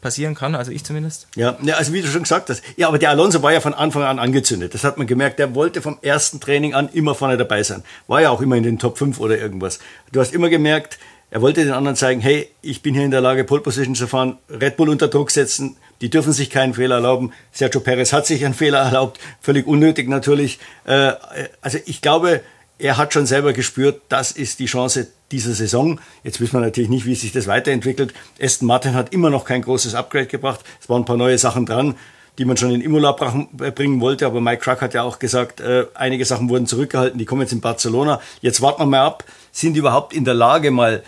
passieren 0.00 0.34
kann, 0.34 0.54
also 0.54 0.70
ich 0.70 0.84
zumindest. 0.84 1.26
Ja, 1.34 1.56
also 1.72 1.92
wie 1.92 2.02
du 2.02 2.08
schon 2.08 2.22
gesagt 2.22 2.50
hast. 2.50 2.62
Ja, 2.76 2.86
aber 2.88 2.98
der 2.98 3.10
Alonso 3.10 3.42
war 3.42 3.52
ja 3.52 3.60
von 3.60 3.74
Anfang 3.74 4.02
an 4.02 4.18
angezündet. 4.18 4.74
Das 4.74 4.84
hat 4.84 4.98
man 4.98 5.06
gemerkt. 5.06 5.38
Der 5.38 5.54
wollte 5.54 5.80
vom 5.80 5.98
ersten 6.02 6.38
Training 6.38 6.74
an 6.74 6.90
immer 6.92 7.14
vorne 7.14 7.36
dabei 7.36 7.62
sein. 7.62 7.82
War 8.06 8.20
ja 8.20 8.30
auch 8.30 8.42
immer 8.42 8.56
in 8.56 8.62
den 8.62 8.78
Top 8.78 8.98
5 8.98 9.18
oder 9.18 9.38
irgendwas. 9.38 9.78
Du 10.12 10.20
hast 10.20 10.34
immer 10.34 10.50
gemerkt, 10.50 10.98
er 11.30 11.40
wollte 11.40 11.64
den 11.64 11.72
anderen 11.72 11.96
zeigen, 11.96 12.20
hey, 12.20 12.48
ich 12.62 12.82
bin 12.82 12.94
hier 12.94 13.04
in 13.04 13.10
der 13.10 13.22
Lage, 13.22 13.42
Pole 13.42 13.62
Position 13.62 13.94
zu 13.96 14.06
fahren, 14.06 14.38
Red 14.48 14.76
Bull 14.76 14.90
unter 14.90 15.08
Druck 15.08 15.30
setzen, 15.30 15.76
die 16.00 16.10
dürfen 16.10 16.32
sich 16.32 16.50
keinen 16.50 16.74
Fehler 16.74 16.96
erlauben. 16.96 17.32
Sergio 17.52 17.80
Perez 17.80 18.12
hat 18.12 18.26
sich 18.26 18.44
einen 18.44 18.54
Fehler 18.54 18.78
erlaubt, 18.78 19.20
völlig 19.40 19.66
unnötig 19.66 20.08
natürlich. 20.08 20.58
Äh, 20.84 21.12
also 21.60 21.78
ich 21.86 22.02
glaube, 22.02 22.42
er 22.78 22.96
hat 22.96 23.14
schon 23.14 23.26
selber 23.26 23.52
gespürt, 23.52 24.02
das 24.08 24.32
ist 24.32 24.58
die 24.58 24.66
Chance 24.66 25.08
dieser 25.32 25.54
Saison. 25.54 26.00
Jetzt 26.22 26.40
wissen 26.40 26.54
wir 26.54 26.60
natürlich 26.60 26.90
nicht, 26.90 27.06
wie 27.06 27.14
sich 27.14 27.32
das 27.32 27.46
weiterentwickelt. 27.46 28.12
Aston 28.40 28.66
Martin 28.66 28.94
hat 28.94 29.12
immer 29.12 29.30
noch 29.30 29.44
kein 29.44 29.62
großes 29.62 29.94
Upgrade 29.94 30.26
gebracht. 30.26 30.60
Es 30.80 30.88
waren 30.88 31.02
ein 31.02 31.06
paar 31.06 31.16
neue 31.16 31.38
Sachen 31.38 31.66
dran, 31.66 31.96
die 32.38 32.44
man 32.44 32.56
schon 32.56 32.70
in 32.70 32.82
Imola 32.82 33.12
bringen 33.12 34.00
wollte. 34.00 34.26
Aber 34.26 34.40
Mike 34.40 34.62
Truck 34.62 34.82
hat 34.82 34.94
ja 34.94 35.02
auch 35.02 35.18
gesagt, 35.18 35.60
äh, 35.60 35.86
einige 35.94 36.24
Sachen 36.24 36.48
wurden 36.48 36.66
zurückgehalten, 36.66 37.18
die 37.18 37.24
kommen 37.24 37.40
jetzt 37.40 37.52
in 37.52 37.60
Barcelona. 37.60 38.20
Jetzt 38.40 38.60
warten 38.60 38.82
wir 38.82 38.86
mal 38.86 39.00
ab, 39.00 39.24
sind 39.52 39.74
die 39.74 39.80
überhaupt 39.80 40.12
in 40.12 40.24
der 40.24 40.34
Lage, 40.34 40.70
mal 40.70 41.02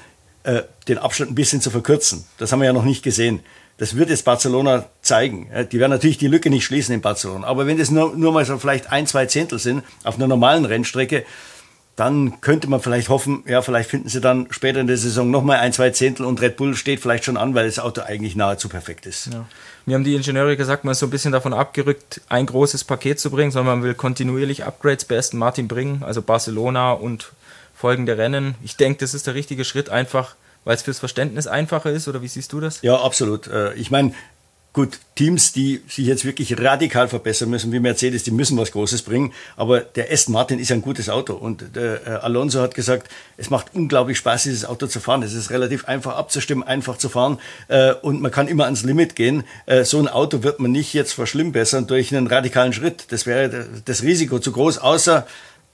äh, 0.44 0.62
den 0.88 0.98
Abstand 0.98 1.32
ein 1.32 1.34
bisschen 1.34 1.60
zu 1.60 1.70
verkürzen? 1.70 2.24
Das 2.38 2.50
haben 2.50 2.60
wir 2.60 2.66
ja 2.66 2.72
noch 2.72 2.84
nicht 2.84 3.02
gesehen. 3.02 3.40
Das 3.78 3.96
wird 3.96 4.10
jetzt 4.10 4.24
Barcelona 4.24 4.86
zeigen. 5.02 5.48
Die 5.70 5.78
werden 5.78 5.92
natürlich 5.92 6.18
die 6.18 6.26
Lücke 6.26 6.50
nicht 6.50 6.64
schließen 6.64 6.94
in 6.94 7.00
Barcelona. 7.00 7.46
Aber 7.46 7.66
wenn 7.66 7.78
das 7.78 7.90
nur, 7.90 8.16
nur 8.16 8.32
mal 8.32 8.44
so 8.44 8.58
vielleicht 8.58 8.90
ein, 8.90 9.06
zwei 9.06 9.26
Zehntel 9.26 9.58
sind 9.58 9.84
auf 10.02 10.16
einer 10.16 10.26
normalen 10.26 10.64
Rennstrecke, 10.64 11.24
dann 11.98 12.40
könnte 12.40 12.68
man 12.68 12.80
vielleicht 12.80 13.08
hoffen, 13.08 13.42
ja, 13.46 13.60
vielleicht 13.60 13.90
finden 13.90 14.08
sie 14.08 14.20
dann 14.20 14.46
später 14.50 14.78
in 14.78 14.86
der 14.86 14.96
Saison 14.96 15.32
nochmal 15.32 15.58
ein, 15.58 15.72
zwei 15.72 15.90
Zehntel 15.90 16.26
und 16.26 16.40
Red 16.40 16.56
Bull 16.56 16.76
steht 16.76 17.00
vielleicht 17.00 17.24
schon 17.24 17.36
an, 17.36 17.56
weil 17.56 17.66
das 17.66 17.80
Auto 17.80 18.02
eigentlich 18.02 18.36
nahezu 18.36 18.68
perfekt 18.68 19.04
ist. 19.04 19.32
Ja. 19.32 19.46
Mir 19.84 19.96
haben 19.96 20.04
die 20.04 20.14
Ingenieure 20.14 20.56
gesagt, 20.56 20.84
man 20.84 20.92
ist 20.92 21.00
so 21.00 21.06
ein 21.06 21.10
bisschen 21.10 21.32
davon 21.32 21.52
abgerückt, 21.52 22.20
ein 22.28 22.46
großes 22.46 22.84
Paket 22.84 23.18
zu 23.18 23.30
bringen, 23.30 23.50
sondern 23.50 23.78
man 23.78 23.84
will 23.84 23.94
kontinuierlich 23.94 24.64
Upgrades 24.64 25.06
bei 25.06 25.18
Aston 25.18 25.40
Martin 25.40 25.66
bringen, 25.66 26.04
also 26.04 26.22
Barcelona 26.22 26.92
und 26.92 27.32
folgende 27.74 28.16
Rennen. 28.16 28.54
Ich 28.62 28.76
denke, 28.76 29.00
das 29.00 29.12
ist 29.12 29.26
der 29.26 29.34
richtige 29.34 29.64
Schritt, 29.64 29.90
einfach 29.90 30.36
weil 30.68 30.76
es 30.76 30.82
fürs 30.82 30.98
Verständnis 30.98 31.46
einfacher 31.46 31.90
ist, 31.90 32.08
oder 32.08 32.20
wie 32.20 32.28
siehst 32.28 32.52
du 32.52 32.60
das? 32.60 32.82
Ja, 32.82 32.96
absolut. 32.96 33.46
Äh, 33.46 33.72
ich 33.76 33.90
meine, 33.90 34.12
gut, 34.74 34.98
Teams, 35.14 35.54
die 35.54 35.80
sich 35.88 36.04
jetzt 36.04 36.26
wirklich 36.26 36.60
radikal 36.60 37.08
verbessern 37.08 37.48
müssen, 37.48 37.72
wie 37.72 37.80
Mercedes, 37.80 38.22
die 38.24 38.32
müssen 38.32 38.58
was 38.58 38.72
Großes 38.72 39.00
bringen. 39.00 39.32
Aber 39.56 39.80
der 39.80 40.12
Aston 40.12 40.34
Martin 40.34 40.58
ist 40.58 40.70
ein 40.70 40.82
gutes 40.82 41.08
Auto. 41.08 41.32
Und 41.32 41.74
der 41.74 42.06
äh, 42.06 42.10
Alonso 42.16 42.60
hat 42.60 42.74
gesagt, 42.74 43.10
es 43.38 43.48
macht 43.48 43.74
unglaublich 43.74 44.18
Spaß, 44.18 44.42
dieses 44.42 44.66
Auto 44.66 44.88
zu 44.88 45.00
fahren. 45.00 45.22
Es 45.22 45.32
ist 45.32 45.48
relativ 45.48 45.86
einfach 45.86 46.16
abzustimmen, 46.16 46.62
einfach 46.62 46.98
zu 46.98 47.08
fahren. 47.08 47.38
Äh, 47.68 47.94
und 48.02 48.20
man 48.20 48.30
kann 48.30 48.46
immer 48.46 48.66
ans 48.66 48.82
Limit 48.82 49.16
gehen. 49.16 49.44
So 49.84 49.98
ein 49.98 50.08
Auto 50.08 50.42
wird 50.42 50.60
man 50.60 50.70
nicht 50.70 50.92
jetzt 50.92 51.14
verschlimmbessern 51.14 51.86
durch 51.86 52.14
einen 52.14 52.26
radikalen 52.26 52.74
Schritt. 52.74 53.06
Das 53.08 53.24
wäre 53.24 53.66
das 53.86 54.02
Risiko 54.02 54.38
zu 54.38 54.52
groß, 54.52 54.76
außer 54.76 55.26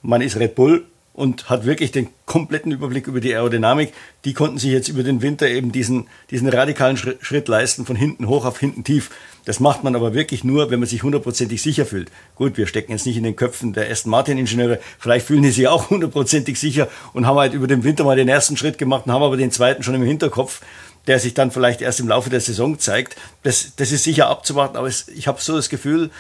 man 0.03 0.21
ist 0.21 0.37
Red 0.37 0.55
Bull 0.55 0.85
und 1.15 1.49
hat 1.49 1.65
wirklich 1.65 1.93
den 1.93 2.09
kompletten 2.27 2.73
Überblick 2.73 3.07
über 3.07 3.21
die 3.21 3.33
Aerodynamik. 3.33 3.93
Die 4.25 4.35
konnten 4.35 4.59
sich 4.59 4.73
jetzt 4.73 4.89
über 4.89 5.05
den 5.05 5.23
Winter 5.23 5.49
eben 5.49 5.71
diesen, 5.71 6.09
diesen 6.31 6.49
radikalen 6.49 6.97
Schritt 6.97 7.49
leisten, 7.49 7.87
von 7.87 7.95
hinten 7.95 8.27
hoch 8.27 8.45
auf 8.45 8.59
hinten 8.59 8.83
tief. 8.83 9.11
Das 9.45 9.61
macht 9.61 9.85
man 9.85 9.95
aber 9.95 10.13
wirklich 10.13 10.43
nur, 10.43 10.71
wenn 10.71 10.81
man 10.81 10.89
sich 10.89 11.05
hundertprozentig 11.05 11.63
sicher 11.63 11.87
fühlt. 11.87 12.11
Gut, 12.35 12.57
wir 12.57 12.67
stecken 12.67 12.91
jetzt 12.91 13.07
nicht 13.07 13.17
in 13.17 13.23
den 13.23 13.37
Köpfen 13.37 13.73
der 13.73 13.91
Aston 13.91 14.11
Martin 14.11 14.39
Ingenieure. 14.39 14.81
Vielleicht 14.99 15.27
fühlen 15.27 15.43
die 15.43 15.51
sich 15.53 15.69
auch 15.69 15.89
hundertprozentig 15.91 16.59
sicher 16.59 16.89
und 17.13 17.27
haben 17.27 17.39
halt 17.39 17.55
über 17.55 17.69
den 17.69 17.85
Winter 17.85 18.03
mal 18.03 18.17
den 18.17 18.29
ersten 18.29 18.57
Schritt 18.57 18.77
gemacht 18.77 19.07
und 19.07 19.13
haben 19.13 19.23
aber 19.23 19.37
den 19.37 19.53
zweiten 19.53 19.85
schon 19.85 19.95
im 19.95 20.03
Hinterkopf, 20.03 20.63
der 21.07 21.21
sich 21.21 21.35
dann 21.35 21.53
vielleicht 21.53 21.81
erst 21.81 22.01
im 22.01 22.09
Laufe 22.09 22.31
der 22.31 22.41
Saison 22.41 22.79
zeigt. 22.81 23.17
Das, 23.45 23.77
das 23.77 23.93
ist 23.93 24.03
sicher 24.03 24.29
abzuwarten, 24.29 24.77
aber 24.77 24.89
es, 24.89 25.07
ich 25.09 25.29
habe 25.29 25.41
so 25.41 25.55
das 25.55 25.69
Gefühl, 25.69 26.11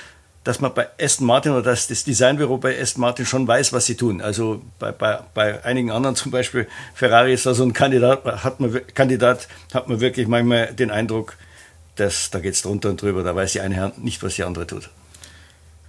dass 0.45 0.61
man 0.61 0.75
bei 0.75 0.89
Aston 1.01 1.27
Martin 1.27 1.53
oder 1.53 1.63
dass 1.63 1.89
das 1.89 2.05
Designbüro 2.05 2.59
bei 2.59 2.79
Aston 2.81 3.01
Martin 3.01 3.25
schon 3.25 3.49
weiß, 3.49 3.73
was 3.73 3.87
sie 3.87 3.97
tun. 3.97 4.21
Also 4.21 4.63
bei, 4.79 4.93
bei, 4.93 5.21
bei 5.33 5.65
einigen 5.65 5.91
anderen, 5.91 6.17
zum 6.17 6.31
Beispiel 6.31 6.69
Ferrari 6.95 7.33
ist 7.33 7.47
da 7.47 7.55
so 7.55 7.65
ein 7.65 7.73
Kandidat, 7.73 8.25
hat 8.45 8.61
man, 8.61 8.81
Kandidat, 8.95 9.49
hat 9.73 9.89
man 9.89 10.01
wirklich 10.01 10.29
manchmal 10.29 10.73
den 10.75 10.91
Eindruck, 10.91 11.37
dass 11.97 12.31
da 12.31 12.41
geht 12.41 12.55
es 12.55 12.63
drunter 12.63 12.91
und 12.91 13.01
drüber, 13.01 13.23
da 13.23 13.35
weiß 13.35 13.53
die 13.53 13.61
eine 13.61 13.77
Hand 13.77 14.05
nicht, 14.05 14.23
was 14.23 14.35
die 14.35 14.45
andere 14.45 14.67
tut. 14.67 14.91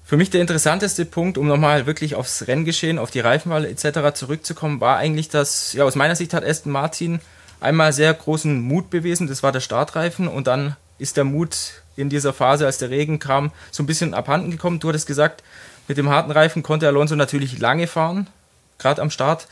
Für 0.05 0.17
mich 0.17 0.29
der 0.29 0.41
interessanteste 0.41 1.03
Punkt, 1.03 1.37
um 1.37 1.47
nochmal 1.47 1.87
wirklich 1.87 2.13
aufs 2.13 2.47
Renngeschehen, 2.47 2.99
auf 2.99 3.09
die 3.09 3.21
Reifenwahl 3.21 3.65
etc. 3.65 4.13
zurückzukommen, 4.13 4.79
war 4.79 4.97
eigentlich, 4.97 5.29
dass, 5.29 5.73
ja, 5.73 5.83
aus 5.83 5.95
meiner 5.95 6.15
Sicht 6.15 6.33
hat 6.33 6.45
Aston 6.45 6.71
Martin 6.71 7.19
einmal 7.59 7.91
sehr 7.91 8.13
großen 8.13 8.61
Mut 8.61 8.91
bewiesen, 8.91 9.27
das 9.27 9.41
war 9.41 9.51
der 9.51 9.61
Startreifen 9.61 10.27
und 10.27 10.45
dann 10.45 10.75
ist 10.99 11.17
der 11.17 11.23
Mut 11.23 11.83
in 11.95 12.09
dieser 12.09 12.33
Phase, 12.33 12.65
als 12.65 12.77
der 12.77 12.89
Regen 12.89 13.19
kam, 13.19 13.51
so 13.71 13.83
ein 13.83 13.87
bisschen 13.87 14.13
abhanden 14.13 14.51
gekommen. 14.51 14.79
Du 14.79 14.89
hattest 14.89 15.07
gesagt, 15.07 15.43
mit 15.87 15.97
dem 15.97 16.09
harten 16.09 16.31
Reifen 16.31 16.63
konnte 16.63 16.87
Alonso 16.87 17.15
natürlich 17.15 17.59
lange 17.59 17.87
fahren, 17.87 18.27
gerade 18.77 19.01
am 19.01 19.09
Start. 19.09 19.47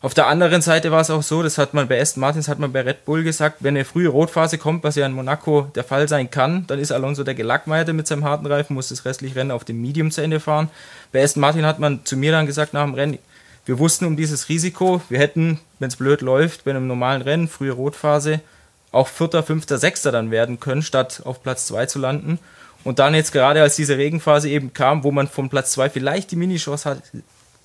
Auf 0.00 0.14
der 0.14 0.26
anderen 0.26 0.62
Seite 0.62 0.90
war 0.90 1.00
es 1.00 1.10
auch 1.10 1.22
so, 1.22 1.44
das 1.44 1.58
hat 1.58 1.74
man 1.74 1.86
bei 1.86 2.00
Aston 2.00 2.20
Martins, 2.20 2.48
hat 2.48 2.58
man 2.58 2.72
bei 2.72 2.80
Red 2.80 3.04
Bull 3.04 3.22
gesagt, 3.22 3.58
wenn 3.60 3.76
eine 3.76 3.84
frühe 3.84 4.08
Rotphase 4.08 4.58
kommt, 4.58 4.82
was 4.82 4.96
ja 4.96 5.06
in 5.06 5.12
Monaco 5.12 5.70
der 5.76 5.84
Fall 5.84 6.08
sein 6.08 6.28
kann, 6.28 6.66
dann 6.66 6.80
ist 6.80 6.90
Alonso 6.90 7.22
der 7.22 7.34
Gelackmeierte 7.34 7.92
mit 7.92 8.08
seinem 8.08 8.24
harten 8.24 8.46
Reifen, 8.46 8.74
muss 8.74 8.88
das 8.88 9.04
restliche 9.04 9.36
Rennen 9.36 9.52
auf 9.52 9.64
dem 9.64 9.80
Medium 9.80 10.10
zu 10.10 10.20
Ende 10.20 10.40
fahren. 10.40 10.70
Bei 11.12 11.22
Aston 11.22 11.40
Martin 11.40 11.64
hat 11.64 11.78
man 11.78 12.04
zu 12.04 12.16
mir 12.16 12.32
dann 12.32 12.46
gesagt 12.46 12.74
nach 12.74 12.84
dem 12.84 12.94
Rennen, 12.94 13.18
wir 13.64 13.78
wussten 13.78 14.06
um 14.06 14.16
dieses 14.16 14.48
Risiko, 14.48 15.00
wir 15.08 15.20
hätten, 15.20 15.60
wenn 15.78 15.86
es 15.86 15.94
blöd 15.94 16.20
läuft, 16.20 16.64
bei 16.64 16.72
einem 16.72 16.88
normalen 16.88 17.22
Rennen, 17.22 17.46
frühe 17.46 17.70
Rotphase, 17.70 18.40
auch 18.92 19.08
Vierter, 19.08 19.42
Fünfter, 19.42 19.78
Sechster 19.78 20.12
dann 20.12 20.30
werden 20.30 20.60
können, 20.60 20.82
statt 20.82 21.22
auf 21.24 21.42
Platz 21.42 21.66
2 21.66 21.86
zu 21.86 21.98
landen. 21.98 22.38
Und 22.84 22.98
dann 22.98 23.14
jetzt 23.14 23.32
gerade, 23.32 23.62
als 23.62 23.76
diese 23.76 23.96
Regenphase 23.96 24.48
eben 24.48 24.72
kam, 24.72 25.04
wo 25.04 25.10
man 25.10 25.28
vom 25.28 25.48
Platz 25.48 25.72
2 25.72 25.90
vielleicht 25.90 26.30
die 26.30 26.36
Minichance 26.36 26.88
hat, 26.88 27.02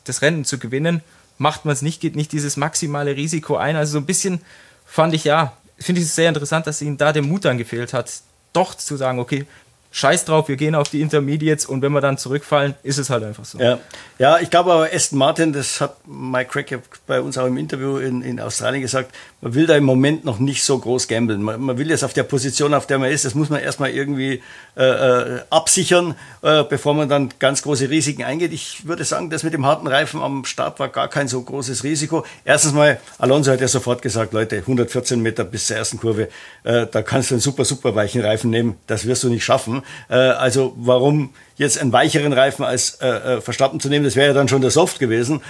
das 0.06 0.22
Rennen 0.22 0.46
zu 0.46 0.58
gewinnen, 0.58 1.02
macht 1.38 1.66
man 1.66 1.74
es 1.74 1.82
nicht, 1.82 2.02
geht 2.02 2.16
nicht 2.16 2.32
dieses 2.32 2.58
maximale 2.58 3.16
Risiko 3.16 3.58
ein. 3.58 3.76
Also 3.76 3.94
so 3.94 3.98
ein 4.00 4.06
bisschen 4.06 4.42
fand 4.86 5.14
ich 5.14 5.24
ja, 5.24 5.54
finde 5.78 6.02
ich 6.02 6.08
es 6.08 6.16
sehr 6.16 6.30
interessant, 6.30 6.66
dass 6.66 6.82
ihnen 6.82 6.98
da 6.98 7.12
der 7.12 7.24
Mut 7.24 7.46
dann 7.46 7.58
gefehlt 7.58 7.94
hat, 7.94 8.12
doch 8.54 8.76
zu 8.76 8.96
sagen, 8.96 9.20
okay, 9.20 9.46
scheiß 9.92 10.26
drauf, 10.26 10.48
wir 10.48 10.58
gehen 10.58 10.76
auf 10.76 10.90
die 10.90 11.02
Intermediates 11.02 11.66
und 11.66 11.82
wenn 11.82 11.92
wir 11.92 12.02
dann 12.02 12.18
zurückfallen, 12.18 12.76
ist 12.84 12.98
es 12.98 13.10
halt 13.10 13.24
einfach 13.24 13.46
so. 13.46 13.60
Ja, 13.60 13.80
ja 14.20 14.40
ich 14.40 14.50
glaube 14.50 14.72
aber 14.72 14.90
Aston 14.94 15.18
Martin, 15.18 15.54
das 15.54 15.82
hat 15.82 15.98
Mike 16.08 16.52
Crack 16.52 16.80
bei 17.08 17.22
uns 17.22 17.38
auch 17.38 17.48
im 17.48 17.58
Interview 17.58 17.98
in, 17.98 18.22
in 18.22 18.40
Australien 18.40 18.82
gesagt, 18.82 19.14
man 19.42 19.54
will 19.54 19.68
da 19.68 19.76
im 19.76 19.84
Moment 19.84 20.26
noch 20.26 20.40
nicht 20.40 20.64
so 20.64 20.78
groß 20.80 21.08
gambeln. 21.08 21.44
Man, 21.44 21.62
man 21.62 21.78
will 21.78 21.90
jetzt 21.90 22.04
auf 22.04 22.14
der 22.14 22.24
Position, 22.24 22.74
auf 22.74 22.88
der 22.88 22.98
man 22.98 23.12
ist, 23.12 23.24
das 23.24 23.36
muss 23.36 23.50
man 23.50 23.62
erstmal 23.62 23.92
irgendwie 23.92 24.42
äh, 24.76 24.84
äh, 24.84 25.42
absichern, 25.52 26.16
äh, 26.42 26.64
bevor 26.64 26.96
man 26.96 27.08
dann 27.08 27.30
ganz 27.38 27.62
große 27.62 27.90
Risiken 27.90 28.24
eingeht. 28.24 28.52
Ich 28.52 28.88
würde 28.88 29.04
sagen, 29.04 29.30
das 29.30 29.44
mit 29.44 29.54
dem 29.54 29.66
harten 29.66 29.88
Reifen 29.88 30.22
am 30.22 30.44
Start 30.46 30.80
war 30.80 30.90
gar 30.90 31.08
kein 31.08 31.28
so 31.28 31.42
großes 31.42 31.84
Risiko. 31.84 32.26
Erstens 32.46 32.74
mal, 32.74 33.00
Alonso 33.20 33.52
hat 33.52 33.62
ja 33.62 33.68
sofort 33.68 34.02
gesagt, 34.02 34.34
Leute, 34.34 34.58
114 34.58 35.22
Meter 35.22 35.44
bis 35.44 35.68
zur 35.68 35.78
ersten 35.78 36.00
Kurve, 36.00 36.30
äh, 36.64 36.88
da 36.92 37.04
kannst 37.04 37.30
du 37.30 37.36
einen 37.36 37.42
super, 37.42 37.64
super 37.64 37.94
weichen 37.94 38.22
Reifen 38.22 38.50
nehmen, 38.50 38.78
das 38.88 39.06
wirst 39.06 39.24
du 39.24 39.30
nicht 39.30 39.44
schaffen. 39.44 39.84
Äh, 40.10 40.16
also 40.16 40.74
warum 40.78 41.30
jetzt 41.58 41.80
einen 41.80 41.92
weicheren 41.92 42.34
Reifen 42.34 42.66
als 42.66 43.00
äh, 43.02 43.40
Verstappen 43.42 43.80
zu 43.80 43.90
nehmen, 43.90 44.06
das 44.06 44.16
wäre 44.16 44.28
ja 44.28 44.34
dann 44.34 44.48
schon 44.48 44.62
der 44.62 44.72
Soft 44.72 45.00
gewesen. 45.00 45.42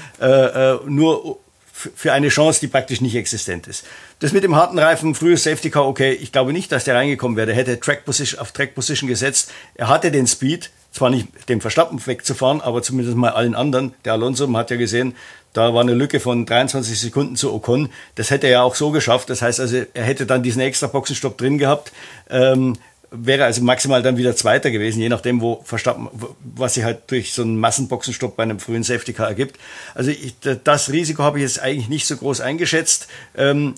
nur 0.86 1.40
für 1.78 2.12
eine 2.12 2.30
Chance, 2.30 2.60
die 2.60 2.68
praktisch 2.68 3.02
nicht 3.02 3.16
existent 3.16 3.68
ist. 3.68 3.86
Das 4.20 4.34
mit 4.34 4.44
dem 4.44 4.56
harten 4.56 4.80
Reifen, 4.80 5.14
frühes 5.14 5.44
Safety 5.44 5.70
Car, 5.70 5.88
okay, 5.88 6.12
ich 6.12 6.32
glaube 6.32 6.52
nicht, 6.52 6.72
dass 6.72 6.86
der 6.86 6.96
reingekommen 6.96 7.38
wäre. 7.38 7.48
Der 7.48 7.56
hätte 7.56 7.80
Track 7.80 8.04
Position, 8.04 8.40
auf 8.40 8.52
Track 8.52 8.74
Position 8.74 9.08
gesetzt. 9.08 9.52
Er 9.76 9.88
hatte 9.88 10.10
den 10.10 10.26
Speed, 10.26 10.72
zwar 10.92 11.12
nicht 11.12 11.28
dem 11.50 11.62
Verstappen 11.62 12.04
wegzufahren, 12.04 12.62
aber 12.62 12.82
zumindest 12.82 13.16
mal 13.16 13.30
allen 13.30 13.54
anderen. 13.54 13.94
Der 14.06 14.14
Alonso, 14.14 14.48
man 14.48 14.62
hat 14.62 14.72
ja 14.72 14.78
gesehen, 14.78 15.16
da 15.54 15.74
war 15.74 15.82
eine 15.82 15.94
Lücke 15.94 16.20
von 16.20 16.46
23 16.46 17.00
Sekunden 17.00 17.36
zu 17.36 17.54
Ocon. 17.54 17.90
Das 18.16 18.32
hätte 18.32 18.48
er 18.48 18.54
ja 18.54 18.62
auch 18.64 18.76
so 18.76 18.92
geschafft. 18.92 19.30
Das 19.30 19.44
heißt 19.44 19.60
also, 19.60 19.84
er 19.94 20.04
hätte 20.04 20.26
dann 20.26 20.42
diesen 20.42 20.62
extra 20.62 20.88
Boxenstopp 20.88 21.38
drin 21.38 21.58
gehabt. 21.60 21.92
Ähm, 22.30 22.78
wäre 23.12 23.46
also 23.46 23.62
maximal 23.62 24.02
dann 24.02 24.18
wieder 24.18 24.36
Zweiter 24.36 24.72
gewesen, 24.72 25.00
je 25.00 25.10
nachdem, 25.10 25.42
wo 25.42 25.62
Verstappen, 25.64 26.10
was 26.42 26.74
sich 26.74 26.84
halt 26.84 27.10
durch 27.10 27.34
so 27.34 27.42
einen 27.42 27.58
Massenboxenstopp 27.58 28.36
bei 28.36 28.44
einem 28.44 28.60
frühen 28.60 28.84
Safety 28.84 29.14
Car 29.14 29.28
ergibt. 29.28 29.58
Also 29.96 30.12
ich, 30.12 30.36
das 30.64 30.92
Risiko 30.92 31.24
habe 31.24 31.40
ich 31.40 31.44
jetzt 31.44 31.60
eigentlich 31.60 31.90
nicht 31.90 32.08
so 32.08 32.18
groß 32.18 32.42
eingeschätzt. 32.42 33.08
Ähm, 33.36 33.76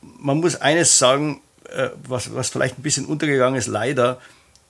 man 0.00 0.38
muss 0.38 0.56
eines 0.56 0.98
sagen, 0.98 1.40
äh, 1.70 1.88
was, 2.06 2.34
was 2.34 2.50
vielleicht 2.50 2.78
ein 2.78 2.82
bisschen 2.82 3.06
untergegangen 3.06 3.58
ist, 3.58 3.66
leider, 3.66 4.20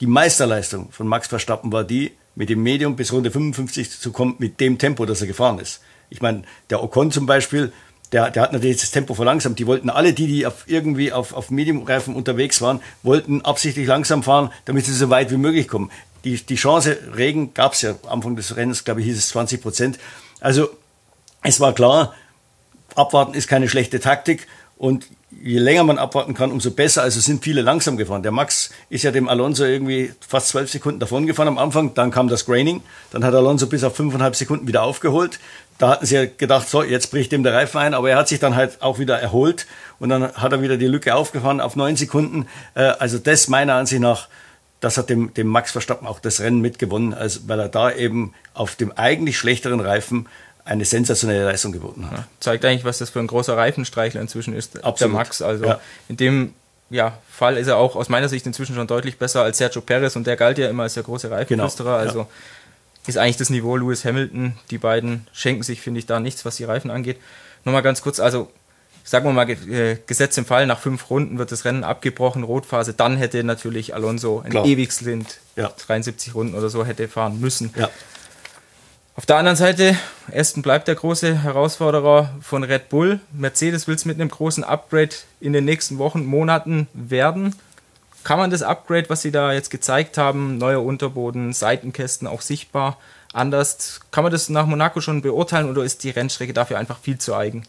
die 0.01 0.07
Meisterleistung 0.07 0.91
von 0.91 1.07
Max 1.07 1.29
Verstappen 1.29 1.73
war 1.73 1.85
die, 1.85 2.13
mit 2.35 2.49
dem 2.49 2.63
Medium 2.63 2.97
bis 2.97 3.13
Runde 3.13 3.31
55 3.31 3.99
zu 4.01 4.13
kommen, 4.13 4.37
mit 4.39 4.61
dem 4.61 4.79
Tempo, 4.79 5.05
das 5.07 5.21
er 5.21 5.27
gefahren 5.27 5.59
ist. 5.59 5.81
Ich 6.09 6.23
meine, 6.23 6.45
der 6.71 6.83
Ocon 6.83 7.11
zum 7.11 7.27
Beispiel, 7.27 7.73
der, 8.13 8.31
der 8.31 8.43
hat 8.43 8.53
natürlich 8.53 8.81
das 8.81 8.91
Tempo 8.91 9.15
verlangsamt. 9.15 9.59
Die 9.59 9.67
wollten 9.67 9.91
alle, 9.91 10.13
die, 10.13 10.27
die 10.27 10.47
auf, 10.47 10.65
irgendwie 10.67 11.13
auf, 11.13 11.35
auf 11.35 11.51
Medium-Reifen 11.51 12.15
unterwegs 12.15 12.61
waren, 12.63 12.81
wollten 13.03 13.43
absichtlich 13.43 13.87
langsam 13.87 14.23
fahren, 14.23 14.51
damit 14.65 14.87
sie 14.87 14.93
so 14.93 15.11
weit 15.11 15.31
wie 15.31 15.37
möglich 15.37 15.69
kommen. 15.69 15.91
Die, 16.25 16.37
die 16.37 16.57
Chance, 16.57 16.99
Regen 17.17 17.55
gab 17.55 17.75
es 17.75 17.83
ja 17.83 17.95
Anfang 18.09 18.35
des 18.37 18.57
Rennens, 18.57 18.85
glaube 18.85 19.01
ich, 19.01 19.07
hieß 19.07 19.19
es 19.19 19.29
20 19.29 19.63
Prozent. 19.63 19.99
Also 20.41 20.69
es 21.43 21.61
war 21.61 21.73
klar, 21.75 22.15
abwarten 22.95 23.35
ist 23.35 23.47
keine 23.47 23.69
schlechte 23.69 24.01
Taktik 24.01 24.47
und 24.79 25.07
je 25.43 25.59
länger 25.59 25.85
man 25.85 25.99
abwarten 25.99 26.35
kann, 26.35 26.53
umso 26.53 26.71
besser. 26.71 27.03
Also 27.03 27.21
sind 27.21 27.45
viele 27.45 27.63
langsam 27.63 27.97
gefahren. 27.97 28.23
Der 28.23 28.33
Max 28.33 28.71
ist 28.89 29.03
ja 29.03 29.11
dem 29.11 29.29
Alonso 29.29 29.65
irgendwie 29.65 30.13
fast 30.27 30.49
zwölf 30.49 30.71
Sekunden 30.71 31.01
davon 31.01 31.27
gefahren 31.27 31.49
am 31.49 31.59
Anfang. 31.59 31.95
Dann 31.95 32.11
kam 32.11 32.29
das 32.29 32.47
Graining. 32.47 32.83
Dann 33.11 33.25
hat 33.25 33.35
Alonso 33.35 33.67
bis 33.67 33.85
auf 33.85 33.97
fünfeinhalb 33.97 34.37
Sekunden 34.37 34.67
wieder 34.67 34.83
aufgeholt. 34.83 35.39
Da 35.79 35.91
hatten 35.91 36.07
sie 36.07 36.15
ja 36.15 36.27
gedacht, 36.27 36.69
so, 36.69 36.83
jetzt 36.83 37.11
bricht 37.11 37.33
ihm 37.33 37.43
der 37.43 37.55
Reifen 37.55 37.79
ein. 37.79 37.95
Aber 37.95 38.09
er 38.11 38.17
hat 38.17 38.29
sich 38.29 38.41
dann 38.41 38.57
halt 38.57 38.81
auch 38.81 38.99
wieder 38.99 39.21
erholt. 39.21 39.67
Und 39.99 40.09
dann 40.09 40.33
hat 40.33 40.53
er 40.53 40.63
wieder 40.63 40.77
die 40.77 40.87
Lücke 40.87 41.15
aufgefahren 41.15 41.61
auf 41.61 41.77
neun 41.77 41.97
Sekunden. 41.97 42.47
Äh, 42.75 42.83
also 42.83 43.19
das 43.19 43.49
meiner 43.49 43.75
Ansicht 43.75 44.01
nach, 44.01 44.29
das 44.81 44.97
hat 44.97 45.11
dem, 45.11 45.35
dem 45.35 45.49
Max 45.49 45.73
Verstappen 45.73 46.07
auch 46.07 46.21
das 46.21 46.41
Rennen 46.41 46.61
mitgewonnen, 46.61 47.13
also 47.13 47.41
weil 47.49 47.59
er 47.59 47.69
da 47.69 47.91
eben 47.91 48.33
auf 48.55 48.77
dem 48.77 48.93
eigentlich 48.93 49.37
schlechteren 49.37 49.81
Reifen 49.81 50.29
eine 50.69 50.85
sensationelle 50.85 51.45
Leistung 51.45 51.73
geboten 51.73 52.07
hat. 52.11 52.19
Ja, 52.19 52.27
zeigt 52.41 52.65
eigentlich, 52.65 52.85
was 52.85 52.99
das 52.99 53.11
für 53.11 53.21
ein 53.21 53.27
großer 53.27 53.57
Reifenstreichler 53.57 54.21
inzwischen 54.21 54.55
ist, 54.55 54.77
Absolut. 54.85 55.01
der 55.01 55.09
Max. 55.09 55.41
Also 55.41 55.65
ja. 55.65 55.81
in 56.09 56.17
dem 56.19 56.55
ja, 56.91 57.19
Fall 57.31 57.57
ist 57.57 57.69
er 57.69 57.79
auch 57.79 57.97
aus 57.97 58.09
meiner 58.09 58.29
Sicht 58.29 58.47
inzwischen 58.47 58.75
schon 58.75 58.87
deutlich 58.87 59.19
besser 59.19 59.43
als 59.43 59.59
Sergio 59.59 59.81
Perez 59.81 60.15
und 60.17 60.27
der 60.27 60.37
galt 60.37 60.59
ja 60.59 60.69
immer 60.69 60.83
als 60.85 60.95
der 60.95 61.03
große 61.03 61.31
Reifenflüsterer. 61.31 61.99
Genau. 61.99 62.09
Also 62.09 62.27
ist 63.07 63.17
eigentlich 63.17 63.39
das 63.39 63.49
Niveau 63.49 63.77
Lewis 63.77 64.05
Hamilton. 64.05 64.59
Die 64.71 64.79
beiden 64.79 65.27
schenken 65.33 65.63
sich, 65.63 65.81
finde 65.81 66.01
ich, 66.01 66.07
da 66.07 66.21
nichts, 66.21 66.45
was 66.45 66.57
die 66.57 66.65
Reifen 66.65 66.91
angeht. 66.91 67.17
Nochmal 67.65 67.83
ganz 67.83 68.03
kurz, 68.03 68.21
also 68.21 68.51
sagen 69.05 69.25
wir 69.25 69.33
mal, 69.33 69.49
äh, 69.49 69.97
Gesetz 70.07 70.37
im 70.37 70.45
Fall, 70.45 70.67
nach 70.67 70.81
fünf 70.81 71.09
Runden 71.09 71.39
wird 71.39 71.51
das 71.51 71.65
Rennen 71.65 71.83
abgebrochen, 71.83 72.43
Rotphase, 72.43 72.93
dann 72.93 73.17
hätte 73.17 73.43
natürlich 73.43 73.95
Alonso 73.95 74.41
ein 74.45 74.53
ewiges 74.53 75.01
Lind, 75.01 75.39
ja. 75.57 75.69
73 75.69 76.35
Runden 76.35 76.55
oder 76.55 76.69
so 76.69 76.85
hätte 76.85 77.09
fahren 77.09 77.41
müssen. 77.41 77.73
Ja. 77.77 77.89
Auf 79.19 79.27
der 79.27 79.35
anderen 79.35 79.57
Seite, 79.57 79.97
Aston 80.33 80.63
bleibt 80.63 80.87
der 80.87 80.95
große 80.95 81.43
Herausforderer 81.43 82.31
von 82.41 82.63
Red 82.63 82.89
Bull. 82.89 83.19
Mercedes 83.33 83.89
will 83.89 83.97
es 83.97 84.05
mit 84.05 84.15
einem 84.15 84.29
großen 84.29 84.63
Upgrade 84.63 85.11
in 85.41 85.53
den 85.53 85.65
nächsten 85.65 85.99
Wochen, 85.99 86.25
Monaten 86.25 86.87
werden. 86.93 87.57
Kann 88.23 88.39
man 88.39 88.53
das 88.53 88.63
Upgrade, 88.63 89.11
was 89.11 89.23
sie 89.23 89.33
da 89.33 89.53
jetzt 89.53 89.71
gezeigt 89.71 90.19
haben, 90.19 90.57
neuer 90.59 90.85
Unterboden, 90.85 91.53
Seitenkästen 91.53 92.29
auch 92.29 92.43
sichtbar, 92.43 92.97
anders, 93.33 93.99
kann 94.13 94.23
man 94.23 94.31
das 94.31 94.51
nach 94.51 94.67
Monaco 94.67 95.01
schon 95.01 95.21
beurteilen 95.21 95.69
oder 95.69 95.83
ist 95.83 96.05
die 96.05 96.11
Rennstrecke 96.11 96.53
dafür 96.53 96.79
einfach 96.79 97.01
viel 97.01 97.19
zu 97.19 97.35
eigen? 97.35 97.65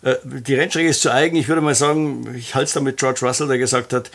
Äh, 0.00 0.14
die 0.24 0.54
Rennstrecke 0.54 0.88
ist 0.88 1.02
zu 1.02 1.12
eigen. 1.12 1.36
Ich 1.36 1.48
würde 1.48 1.60
mal 1.60 1.74
sagen, 1.74 2.34
ich 2.34 2.54
halte 2.54 2.68
es 2.68 2.72
da 2.72 2.80
mit 2.80 2.96
George 2.96 3.20
Russell, 3.20 3.48
der 3.48 3.58
gesagt 3.58 3.92
hat, 3.92 4.10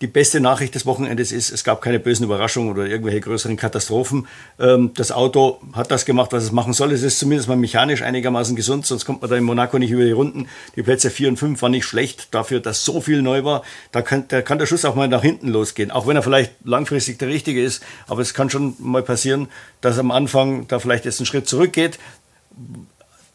die 0.00 0.06
beste 0.06 0.40
Nachricht 0.40 0.74
des 0.74 0.86
Wochenendes 0.86 1.30
ist, 1.30 1.50
es 1.50 1.62
gab 1.62 1.82
keine 1.82 2.00
bösen 2.00 2.24
Überraschungen 2.24 2.70
oder 2.70 2.86
irgendwelche 2.86 3.20
größeren 3.20 3.58
Katastrophen. 3.58 4.26
Ähm, 4.58 4.92
das 4.94 5.12
Auto 5.12 5.60
hat 5.74 5.90
das 5.90 6.06
gemacht, 6.06 6.32
was 6.32 6.44
es 6.44 6.52
machen 6.52 6.72
soll. 6.72 6.92
Es 6.92 7.02
ist 7.02 7.18
zumindest 7.18 7.48
mal 7.48 7.56
mechanisch 7.56 8.00
einigermaßen 8.00 8.56
gesund, 8.56 8.86
sonst 8.86 9.04
kommt 9.04 9.20
man 9.20 9.28
da 9.28 9.36
in 9.36 9.44
Monaco 9.44 9.78
nicht 9.78 9.90
über 9.90 10.04
die 10.04 10.12
Runden. 10.12 10.48
Die 10.74 10.82
Plätze 10.82 11.10
4 11.10 11.28
und 11.28 11.36
5 11.36 11.60
waren 11.60 11.72
nicht 11.72 11.84
schlecht, 11.84 12.34
dafür, 12.34 12.60
dass 12.60 12.84
so 12.84 13.02
viel 13.02 13.20
neu 13.20 13.44
war. 13.44 13.62
Da 13.92 14.00
kann, 14.00 14.24
da 14.28 14.40
kann 14.40 14.58
der 14.58 14.66
Schuss 14.66 14.86
auch 14.86 14.94
mal 14.94 15.08
nach 15.08 15.22
hinten 15.22 15.48
losgehen, 15.48 15.90
auch 15.90 16.06
wenn 16.06 16.16
er 16.16 16.22
vielleicht 16.22 16.52
langfristig 16.64 17.18
der 17.18 17.28
richtige 17.28 17.62
ist. 17.62 17.82
Aber 18.06 18.22
es 18.22 18.32
kann 18.32 18.48
schon 18.48 18.76
mal 18.78 19.02
passieren, 19.02 19.48
dass 19.82 19.98
am 19.98 20.10
Anfang 20.10 20.66
da 20.66 20.78
vielleicht 20.78 21.04
jetzt 21.04 21.20
ein 21.20 21.26
Schritt 21.26 21.46
zurückgeht. 21.46 21.98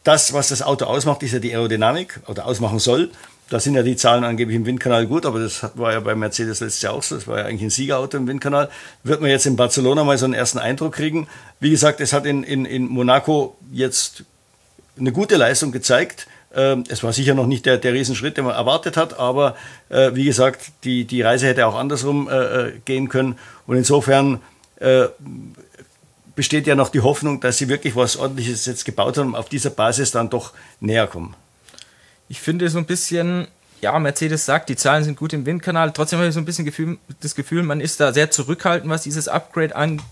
Das, 0.03 0.33
was 0.33 0.49
das 0.49 0.63
Auto 0.63 0.85
ausmacht, 0.85 1.21
ist 1.21 1.33
ja 1.33 1.39
die 1.39 1.53
Aerodynamik 1.53 2.21
oder 2.27 2.45
ausmachen 2.45 2.79
soll. 2.79 3.11
Da 3.49 3.59
sind 3.59 3.75
ja 3.75 3.83
die 3.83 3.95
Zahlen 3.95 4.23
angeblich 4.23 4.55
im 4.55 4.65
Windkanal 4.65 5.05
gut, 5.05 5.25
aber 5.25 5.39
das 5.39 5.69
war 5.75 5.93
ja 5.93 5.99
bei 5.99 6.15
Mercedes 6.15 6.61
letztes 6.61 6.81
Jahr 6.81 6.93
auch 6.93 7.03
so. 7.03 7.15
Das 7.15 7.27
war 7.27 7.39
ja 7.39 7.45
eigentlich 7.45 7.61
ein 7.61 7.69
Siegerauto 7.69 8.17
im 8.17 8.27
Windkanal. 8.27 8.69
Wird 9.03 9.21
man 9.21 9.29
jetzt 9.29 9.45
in 9.45 9.55
Barcelona 9.55 10.03
mal 10.03 10.17
so 10.17 10.25
einen 10.25 10.33
ersten 10.33 10.57
Eindruck 10.57 10.93
kriegen. 10.93 11.27
Wie 11.59 11.69
gesagt, 11.69 12.01
es 12.01 12.11
hat 12.11 12.25
in, 12.25 12.43
in, 12.43 12.65
in 12.65 12.87
Monaco 12.87 13.55
jetzt 13.71 14.23
eine 14.97 15.11
gute 15.11 15.35
Leistung 15.35 15.71
gezeigt. 15.71 16.27
Ähm, 16.55 16.85
es 16.87 17.03
war 17.03 17.13
sicher 17.13 17.35
noch 17.35 17.45
nicht 17.45 17.67
der, 17.67 17.77
der 17.77 17.93
Riesenschritt, 17.93 18.37
den 18.37 18.45
man 18.45 18.55
erwartet 18.55 18.97
hat, 18.97 19.19
aber 19.19 19.55
äh, 19.89 20.11
wie 20.15 20.25
gesagt, 20.25 20.71
die, 20.83 21.05
die 21.05 21.21
Reise 21.21 21.47
hätte 21.47 21.67
auch 21.67 21.75
andersrum 21.75 22.27
äh, 22.27 22.33
äh 22.67 22.71
gehen 22.85 23.09
können. 23.09 23.37
Und 23.67 23.77
insofern 23.77 24.39
äh, 24.77 25.05
besteht 26.35 26.65
ja 26.65 26.75
noch 26.75 26.89
die 26.89 27.01
Hoffnung, 27.01 27.41
dass 27.41 27.57
sie 27.57 27.69
wirklich 27.69 27.95
was 27.95 28.17
Ordentliches 28.17 28.65
jetzt 28.65 28.85
gebaut 28.85 29.17
haben, 29.17 29.35
auf 29.35 29.49
dieser 29.49 29.69
Basis 29.69 30.11
dann 30.11 30.29
doch 30.29 30.53
näher 30.79 31.07
kommen. 31.07 31.35
Ich 32.27 32.41
finde 32.41 32.69
so 32.69 32.77
ein 32.77 32.85
bisschen, 32.85 33.47
ja, 33.81 33.97
Mercedes 33.99 34.45
sagt, 34.45 34.69
die 34.69 34.75
Zahlen 34.75 35.03
sind 35.03 35.17
gut 35.17 35.33
im 35.33 35.45
Windkanal. 35.45 35.91
Trotzdem 35.91 36.19
habe 36.19 36.27
ich 36.27 36.33
so 36.33 36.41
ein 36.41 36.45
bisschen 36.45 36.65
Gefühl, 36.65 36.97
das 37.21 37.35
Gefühl, 37.35 37.63
man 37.63 37.81
ist 37.81 37.99
da 37.99 38.13
sehr 38.13 38.31
zurückhaltend, 38.31 38.89
was 38.89 39.03
dieses 39.03 39.27
Upgrade 39.27 39.75
angeht. 39.75 40.05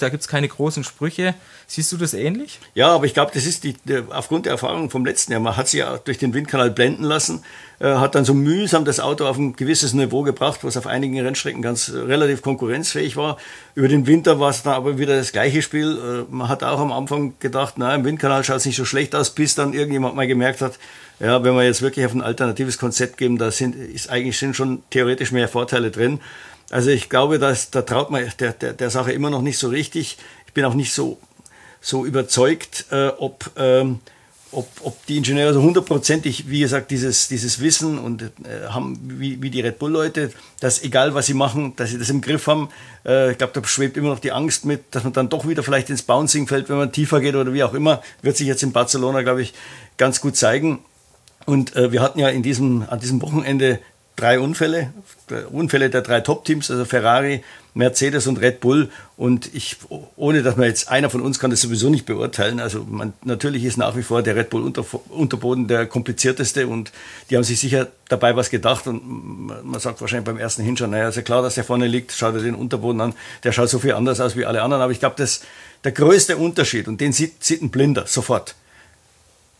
Da 0.00 0.08
gibt 0.08 0.22
es 0.22 0.28
keine 0.28 0.48
großen 0.48 0.84
Sprüche. 0.84 1.34
Siehst 1.66 1.90
du 1.92 1.96
das 1.96 2.14
ähnlich? 2.14 2.60
Ja, 2.74 2.88
aber 2.94 3.06
ich 3.06 3.14
glaube, 3.14 3.32
das 3.34 3.46
ist 3.46 3.64
die, 3.64 3.74
aufgrund 4.10 4.46
der 4.46 4.52
Erfahrung 4.52 4.90
vom 4.90 5.04
letzten 5.04 5.32
Jahr. 5.32 5.40
Man 5.40 5.56
hat 5.56 5.68
sich 5.68 5.80
ja 5.80 5.98
durch 5.98 6.18
den 6.18 6.34
Windkanal 6.34 6.70
blenden 6.70 7.04
lassen. 7.04 7.42
äh, 7.80 7.94
hat 7.94 8.14
dann 8.14 8.24
so 8.24 8.34
mühsam 8.34 8.84
das 8.84 9.00
Auto 9.00 9.26
auf 9.26 9.36
ein 9.38 9.56
gewisses 9.56 9.94
Niveau 9.94 10.22
gebracht, 10.22 10.60
was 10.62 10.76
auf 10.76 10.86
einigen 10.86 11.18
Rennstrecken 11.20 11.62
ganz 11.62 11.88
äh, 11.88 11.98
relativ 11.98 12.42
konkurrenzfähig 12.42 13.16
war. 13.16 13.36
Über 13.74 13.88
den 13.88 14.06
Winter 14.06 14.38
war 14.40 14.50
es 14.50 14.62
dann 14.62 14.74
aber 14.74 14.98
wieder 14.98 15.16
das 15.16 15.32
gleiche 15.32 15.62
Spiel. 15.62 16.26
Äh, 16.30 16.32
man 16.32 16.48
hat 16.48 16.62
auch 16.62 16.80
am 16.80 16.92
Anfang 16.92 17.34
gedacht, 17.40 17.74
na, 17.76 17.94
im 17.94 18.04
Windkanal 18.04 18.44
schaut 18.44 18.58
es 18.58 18.66
nicht 18.66 18.76
so 18.76 18.84
schlecht 18.84 19.14
aus, 19.14 19.30
bis 19.30 19.54
dann 19.54 19.72
irgendjemand 19.72 20.14
mal 20.14 20.26
gemerkt 20.26 20.60
hat, 20.60 20.78
ja, 21.20 21.42
wenn 21.44 21.54
wir 21.54 21.64
jetzt 21.64 21.80
wirklich 21.80 22.04
auf 22.06 22.12
ein 22.12 22.22
alternatives 22.22 22.78
Konzept 22.78 23.16
geben, 23.16 23.38
da 23.38 23.50
sind, 23.50 23.76
ist 23.76 24.10
eigentlich 24.10 24.36
sind 24.38 24.56
schon 24.56 24.82
theoretisch 24.90 25.30
mehr 25.30 25.48
Vorteile 25.48 25.90
drin. 25.90 26.20
Also 26.74 26.90
ich 26.90 27.08
glaube, 27.08 27.38
dass, 27.38 27.70
da 27.70 27.82
traut 27.82 28.10
man 28.10 28.28
der, 28.40 28.52
der, 28.52 28.72
der 28.72 28.90
Sache 28.90 29.12
immer 29.12 29.30
noch 29.30 29.42
nicht 29.42 29.58
so 29.58 29.68
richtig. 29.68 30.18
Ich 30.48 30.54
bin 30.54 30.64
auch 30.64 30.74
nicht 30.74 30.92
so, 30.92 31.18
so 31.80 32.04
überzeugt, 32.04 32.86
äh, 32.90 33.10
ob, 33.16 33.48
ähm, 33.56 34.00
ob, 34.50 34.66
ob 34.82 35.06
die 35.06 35.18
Ingenieure 35.18 35.54
so 35.54 35.62
hundertprozentig, 35.62 36.50
wie 36.50 36.58
gesagt, 36.58 36.90
dieses, 36.90 37.28
dieses 37.28 37.60
Wissen 37.60 37.96
und 37.96 38.22
äh, 38.22 38.66
haben, 38.70 38.98
wie, 39.04 39.40
wie 39.40 39.50
die 39.50 39.60
Red 39.60 39.78
Bull-Leute, 39.78 40.32
dass 40.58 40.82
egal 40.82 41.14
was 41.14 41.26
sie 41.26 41.34
machen, 41.34 41.76
dass 41.76 41.90
sie 41.90 41.98
das 41.98 42.10
im 42.10 42.20
Griff 42.20 42.48
haben. 42.48 42.68
Äh, 43.06 43.30
ich 43.30 43.38
glaube, 43.38 43.52
da 43.52 43.64
schwebt 43.64 43.96
immer 43.96 44.08
noch 44.08 44.18
die 44.18 44.32
Angst 44.32 44.64
mit, 44.64 44.96
dass 44.96 45.04
man 45.04 45.12
dann 45.12 45.28
doch 45.28 45.46
wieder 45.46 45.62
vielleicht 45.62 45.90
ins 45.90 46.02
Bouncing 46.02 46.48
fällt, 46.48 46.68
wenn 46.70 46.76
man 46.78 46.90
tiefer 46.90 47.20
geht 47.20 47.36
oder 47.36 47.52
wie 47.52 47.62
auch 47.62 47.74
immer. 47.74 48.02
Wird 48.22 48.36
sich 48.36 48.48
jetzt 48.48 48.64
in 48.64 48.72
Barcelona, 48.72 49.22
glaube 49.22 49.42
ich, 49.42 49.54
ganz 49.96 50.20
gut 50.20 50.36
zeigen. 50.36 50.80
Und 51.46 51.76
äh, 51.76 51.92
wir 51.92 52.02
hatten 52.02 52.18
ja 52.18 52.30
in 52.30 52.42
diesem, 52.42 52.84
an 52.88 52.98
diesem 52.98 53.22
Wochenende 53.22 53.78
drei 54.16 54.38
Unfälle, 54.38 54.92
Unfälle 55.50 55.90
der 55.90 56.02
drei 56.02 56.20
Top-Teams, 56.20 56.70
also 56.70 56.84
Ferrari, 56.84 57.42
Mercedes 57.74 58.28
und 58.28 58.40
Red 58.40 58.60
Bull. 58.60 58.90
Und 59.16 59.52
ich, 59.52 59.76
ohne 60.16 60.42
dass 60.42 60.56
man 60.56 60.66
jetzt 60.66 60.88
einer 60.88 61.10
von 61.10 61.20
uns 61.20 61.40
kann 61.40 61.50
das 61.50 61.60
sowieso 61.60 61.90
nicht 61.90 62.06
beurteilen. 62.06 62.60
Also 62.60 62.84
man, 62.88 63.12
natürlich 63.24 63.64
ist 63.64 63.76
nach 63.76 63.96
wie 63.96 64.02
vor 64.02 64.22
der 64.22 64.36
Red 64.36 64.50
Bull 64.50 64.62
unter, 64.62 64.84
Unterboden 65.08 65.66
der 65.66 65.86
komplizierteste 65.86 66.68
und 66.68 66.92
die 67.28 67.36
haben 67.36 67.42
sich 67.42 67.58
sicher 67.58 67.88
dabei 68.08 68.36
was 68.36 68.50
gedacht 68.50 68.86
und 68.86 69.64
man 69.64 69.80
sagt 69.80 70.00
wahrscheinlich 70.00 70.26
beim 70.26 70.38
ersten 70.38 70.62
Hinschauen, 70.62 70.92
naja, 70.92 71.08
ist 71.08 71.16
ja 71.16 71.22
klar, 71.22 71.42
dass 71.42 71.56
der 71.56 71.64
vorne 71.64 71.88
liegt, 71.88 72.12
schaut 72.12 72.34
er 72.34 72.42
den 72.42 72.54
Unterboden 72.54 73.00
an, 73.00 73.14
der 73.42 73.52
schaut 73.52 73.68
so 73.68 73.80
viel 73.80 73.94
anders 73.94 74.20
aus 74.20 74.36
wie 74.36 74.46
alle 74.46 74.62
anderen. 74.62 74.82
Aber 74.82 74.92
ich 74.92 75.00
glaube, 75.00 75.16
das 75.18 75.42
der 75.82 75.92
größte 75.92 76.36
Unterschied 76.36 76.86
und 76.86 77.00
den 77.00 77.12
sieht, 77.12 77.42
sieht 77.42 77.62
ein 77.62 77.70
Blinder 77.70 78.06
sofort, 78.06 78.54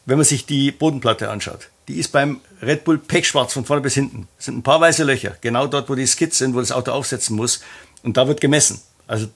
wenn 0.06 0.16
man 0.16 0.24
sich 0.24 0.46
die 0.46 0.70
Bodenplatte 0.70 1.30
anschaut 1.30 1.68
die 1.88 1.98
ist 1.98 2.12
beim 2.12 2.40
Red 2.62 2.84
Bull 2.84 2.98
pechschwarz 2.98 3.52
von 3.52 3.64
vorne 3.64 3.82
bis 3.82 3.94
hinten. 3.94 4.28
Es 4.38 4.46
sind 4.46 4.58
ein 4.58 4.62
paar 4.62 4.80
weiße 4.80 5.04
Löcher, 5.04 5.36
genau 5.40 5.66
dort, 5.66 5.88
wo 5.88 5.94
die 5.94 6.06
Skids 6.06 6.38
sind, 6.38 6.54
wo 6.54 6.60
das 6.60 6.72
Auto 6.72 6.92
aufsetzen 6.92 7.36
muss. 7.36 7.60
Und 8.02 8.16
da 8.16 8.26
wird 8.28 8.40
gemessen. 8.40 8.80
Also 9.06 9.26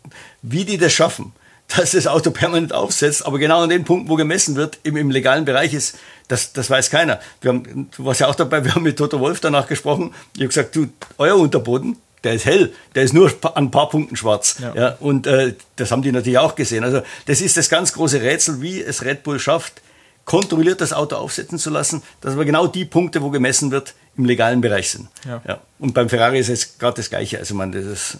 wie 0.43 0.65
die 0.65 0.79
das 0.79 0.93
schaffen, 0.93 1.33
dass 1.77 1.93
das 1.93 2.07
Auto 2.07 2.31
permanent 2.31 2.73
aufsetzt, 2.73 3.27
aber 3.27 3.39
genau 3.39 3.63
an 3.63 3.69
den 3.69 3.85
Punkten, 3.85 4.09
wo 4.09 4.17
gemessen 4.17 4.57
wird, 4.57 4.79
im, 4.83 4.97
im 4.97 5.11
legalen 5.11 5.45
Bereich 5.45 5.75
ist, 5.75 5.99
das, 6.29 6.53
das 6.53 6.71
weiß 6.71 6.91
keiner. 6.91 7.21
Wir 7.41 7.51
haben, 7.51 7.91
du 7.95 8.05
warst 8.05 8.21
ja 8.21 8.29
auch 8.29 8.35
dabei, 8.35 8.65
wir 8.65 8.75
haben 8.75 8.83
mit 8.83 8.97
Toto 8.97 9.21
Wolf 9.21 9.41
danach 9.41 9.67
gesprochen. 9.67 10.15
Ich 10.35 10.41
habe 10.41 10.49
gesagt, 10.49 10.77
du, 10.77 10.89
euer 11.19 11.37
Unterboden, 11.37 11.97
der 12.25 12.35
ist 12.35 12.47
hell, 12.47 12.73
der 12.95 13.05
ist 13.05 13.15
nur 13.15 13.33
an 13.43 13.67
ein 13.67 13.71
paar 13.71 13.89
Punkten 13.89 14.17
schwarz. 14.17 14.57
Ja. 14.61 14.75
ja 14.75 14.97
und 15.01 15.27
äh, 15.27 15.55
das 15.77 15.91
haben 15.91 16.03
die 16.03 16.13
natürlich 16.13 16.39
auch 16.39 16.55
gesehen. 16.55 16.85
Also 16.85 17.03
das 17.27 17.41
ist 17.41 17.57
das 17.57 17.69
ganz 17.69 17.93
große 17.93 18.21
Rätsel, 18.23 18.61
wie 18.61 18.83
es 18.83 19.05
Red 19.05 19.23
Bull 19.23 19.39
schafft, 19.39 19.81
kontrolliert 20.29 20.83
das 20.83 20.93
Auto 20.93 21.17
aufsetzen 21.17 21.59
zu 21.59 21.71
lassen, 21.71 22.03
dass 22.21 22.35
aber 22.35 22.45
genau 22.45 22.67
die 22.67 22.85
Punkte, 22.85 23.23
wo 23.23 23.31
gemessen 23.31 23.71
wird, 23.71 23.95
im 24.19 24.27
legalen 24.27 24.61
Bereich 24.61 24.91
sind. 24.91 25.09
Ja. 25.25 25.41
ja. 25.49 25.59
Und 25.79 25.95
beim 25.95 26.11
Ferrari 26.11 26.39
ist 26.39 26.51
es 26.51 26.77
gerade 26.77 26.97
das 26.97 27.09
Gleiche. 27.09 27.39
Also 27.39 27.55
man, 27.55 27.73
das 27.73 27.87
ist, 27.87 28.19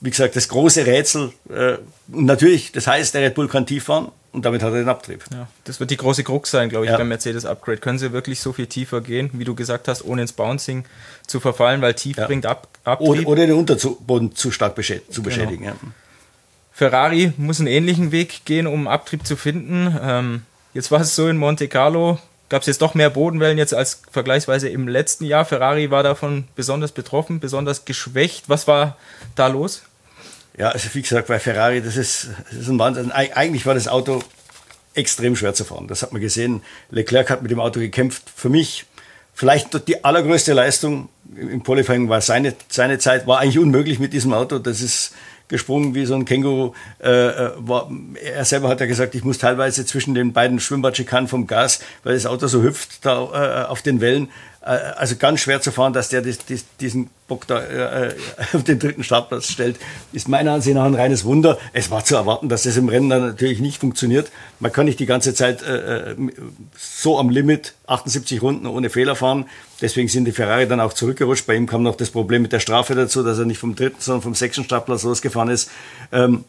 wie 0.00 0.08
gesagt, 0.08 0.34
das 0.34 0.48
große 0.48 0.86
Rätsel. 0.86 1.30
Äh, 1.50 1.76
und 2.10 2.24
natürlich, 2.24 2.72
das 2.72 2.86
heißt, 2.86 3.12
der 3.12 3.20
Red 3.20 3.34
Bull 3.34 3.48
kann 3.48 3.66
tief 3.66 3.84
fahren 3.84 4.10
und 4.32 4.46
damit 4.46 4.62
hat 4.62 4.72
er 4.72 4.78
den 4.78 4.88
Abtrieb. 4.88 5.22
Ja, 5.30 5.46
das 5.64 5.78
wird 5.78 5.90
die 5.90 5.98
große 5.98 6.24
Krux 6.24 6.50
sein, 6.50 6.70
glaube 6.70 6.86
ich, 6.86 6.90
ja. 6.90 6.96
beim 6.96 7.08
Mercedes-Upgrade. 7.08 7.78
Können 7.78 7.98
sie 7.98 8.12
wirklich 8.12 8.40
so 8.40 8.54
viel 8.54 8.66
tiefer 8.66 9.02
gehen, 9.02 9.28
wie 9.34 9.44
du 9.44 9.54
gesagt 9.54 9.88
hast, 9.88 10.02
ohne 10.02 10.22
ins 10.22 10.32
Bouncing 10.32 10.86
zu 11.26 11.38
verfallen, 11.38 11.82
weil 11.82 11.92
tief 11.92 12.16
ja. 12.16 12.26
bringt 12.26 12.46
Ab 12.46 12.66
Abtrieb. 12.84 13.08
Oder, 13.08 13.28
oder 13.28 13.46
den 13.46 13.56
Unterboden 13.56 14.34
zu 14.34 14.50
stark 14.50 14.74
zu 14.82 14.94
genau. 14.94 15.22
beschädigen. 15.22 15.64
Genau. 15.64 15.76
Ferrari 16.72 17.34
muss 17.36 17.58
einen 17.58 17.66
ähnlichen 17.66 18.10
Weg 18.10 18.46
gehen, 18.46 18.66
um 18.66 18.88
Abtrieb 18.88 19.26
zu 19.26 19.36
finden. 19.36 19.94
Ähm, 20.00 20.42
Jetzt 20.72 20.90
war 20.90 21.00
es 21.00 21.16
so 21.16 21.28
in 21.28 21.36
Monte 21.36 21.66
Carlo, 21.66 22.18
gab 22.48 22.62
es 22.62 22.66
jetzt 22.68 22.82
doch 22.82 22.94
mehr 22.94 23.10
Bodenwellen 23.10 23.58
jetzt 23.58 23.74
als 23.74 24.02
vergleichsweise 24.10 24.68
im 24.68 24.86
letzten 24.86 25.24
Jahr. 25.24 25.44
Ferrari 25.44 25.90
war 25.90 26.02
davon 26.02 26.44
besonders 26.54 26.92
betroffen, 26.92 27.40
besonders 27.40 27.84
geschwächt. 27.84 28.48
Was 28.48 28.68
war 28.68 28.96
da 29.34 29.48
los? 29.48 29.82
Ja, 30.56 30.68
also 30.68 30.88
wie 30.92 31.02
gesagt, 31.02 31.28
bei 31.28 31.38
Ferrari, 31.38 31.82
das 31.82 31.96
ist, 31.96 32.28
das 32.50 32.60
ist 32.60 32.68
ein 32.68 32.78
Wahnsinn. 32.78 33.10
Eigentlich 33.12 33.66
war 33.66 33.74
das 33.74 33.88
Auto 33.88 34.22
extrem 34.94 35.36
schwer 35.36 35.54
zu 35.54 35.64
fahren. 35.64 35.88
Das 35.88 36.02
hat 36.02 36.12
man 36.12 36.20
gesehen. 36.20 36.62
Leclerc 36.90 37.30
hat 37.30 37.42
mit 37.42 37.50
dem 37.50 37.60
Auto 37.60 37.80
gekämpft. 37.80 38.24
Für 38.34 38.48
mich 38.48 38.86
vielleicht 39.34 39.88
die 39.88 40.04
allergrößte 40.04 40.52
Leistung 40.52 41.08
im 41.34 41.62
Qualifying 41.62 42.08
war 42.08 42.20
seine, 42.20 42.54
seine 42.68 42.98
Zeit, 42.98 43.26
war 43.26 43.38
eigentlich 43.38 43.58
unmöglich 43.58 43.98
mit 43.98 44.12
diesem 44.12 44.34
Auto. 44.34 44.58
Das 44.58 44.80
ist 44.80 45.14
gesprungen 45.50 45.94
wie 45.94 46.06
so 46.06 46.14
ein 46.14 46.24
Känguru. 46.24 46.72
Äh, 47.02 47.10
äh, 47.10 47.50
war, 47.58 47.90
er 48.22 48.44
selber 48.46 48.68
hat 48.68 48.80
ja 48.80 48.86
gesagt, 48.86 49.14
ich 49.14 49.24
muss 49.24 49.36
teilweise 49.36 49.84
zwischen 49.84 50.14
den 50.14 50.32
beiden 50.32 50.58
Schwimmbadschikanen 50.60 51.28
vom 51.28 51.46
Gas, 51.46 51.80
weil 52.02 52.14
das 52.14 52.24
Auto 52.24 52.46
so 52.46 52.62
hüpft 52.62 53.04
da 53.04 53.64
äh, 53.64 53.66
auf 53.66 53.82
den 53.82 54.00
Wellen, 54.00 54.30
also 54.62 55.16
ganz 55.16 55.40
schwer 55.40 55.62
zu 55.62 55.72
fahren, 55.72 55.94
dass 55.94 56.10
der 56.10 56.22
diesen 56.80 57.08
Bock 57.28 57.46
da 57.46 57.62
äh, 57.62 58.14
auf 58.52 58.62
den 58.62 58.78
dritten 58.78 59.02
Startplatz 59.02 59.46
stellt, 59.46 59.78
ist 60.12 60.28
meiner 60.28 60.52
Ansicht 60.52 60.74
nach 60.74 60.84
ein 60.84 60.94
reines 60.94 61.24
Wunder. 61.24 61.58
Es 61.72 61.90
war 61.90 62.04
zu 62.04 62.14
erwarten, 62.14 62.50
dass 62.50 62.64
das 62.64 62.76
im 62.76 62.88
Rennen 62.90 63.08
dann 63.08 63.22
natürlich 63.22 63.60
nicht 63.60 63.80
funktioniert. 63.80 64.30
Man 64.58 64.70
kann 64.70 64.84
nicht 64.84 65.00
die 65.00 65.06
ganze 65.06 65.32
Zeit 65.32 65.62
äh, 65.62 66.14
so 66.76 67.18
am 67.18 67.30
Limit 67.30 67.72
78 67.86 68.42
Runden 68.42 68.66
ohne 68.66 68.90
Fehler 68.90 69.16
fahren. 69.16 69.46
Deswegen 69.80 70.08
sind 70.08 70.26
die 70.26 70.32
Ferrari 70.32 70.68
dann 70.68 70.80
auch 70.80 70.92
zurückgerutscht. 70.92 71.46
Bei 71.46 71.54
ihm 71.54 71.66
kam 71.66 71.82
noch 71.82 71.96
das 71.96 72.10
Problem 72.10 72.42
mit 72.42 72.52
der 72.52 72.60
Strafe 72.60 72.94
dazu, 72.94 73.22
dass 73.22 73.38
er 73.38 73.46
nicht 73.46 73.58
vom 73.58 73.74
dritten, 73.74 74.00
sondern 74.00 74.22
vom 74.22 74.34
sechsten 74.34 74.64
Startplatz 74.64 75.04
losgefahren 75.04 75.48
ist. 75.48 75.70
Ähm, 76.12 76.44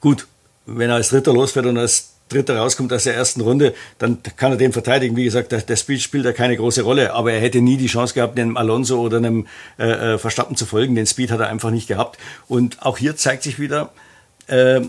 gut, 0.00 0.26
wenn 0.64 0.88
er 0.88 0.96
als 0.96 1.10
Dritter 1.10 1.34
losfährt 1.34 1.66
und 1.66 1.76
als 1.76 2.15
Dritter 2.28 2.56
rauskommt 2.56 2.92
aus 2.92 3.04
der 3.04 3.14
ersten 3.14 3.40
Runde, 3.40 3.74
dann 3.98 4.18
kann 4.36 4.52
er 4.52 4.58
den 4.58 4.72
verteidigen. 4.72 5.16
Wie 5.16 5.24
gesagt, 5.24 5.52
der, 5.52 5.60
der 5.60 5.76
Speed 5.76 6.02
spielt 6.02 6.24
da 6.24 6.32
keine 6.32 6.56
große 6.56 6.82
Rolle, 6.82 7.14
aber 7.14 7.32
er 7.32 7.40
hätte 7.40 7.60
nie 7.60 7.76
die 7.76 7.86
Chance 7.86 8.14
gehabt, 8.14 8.38
einem 8.38 8.56
Alonso 8.56 9.00
oder 9.00 9.18
einem 9.18 9.46
äh, 9.78 10.14
äh 10.14 10.18
Verstappen 10.18 10.56
zu 10.56 10.66
folgen. 10.66 10.94
Den 10.94 11.06
Speed 11.06 11.30
hat 11.30 11.40
er 11.40 11.48
einfach 11.48 11.70
nicht 11.70 11.86
gehabt. 11.86 12.18
Und 12.48 12.82
auch 12.82 12.98
hier 12.98 13.16
zeigt 13.16 13.44
sich 13.44 13.60
wieder, 13.60 13.92
äh, 14.48 14.80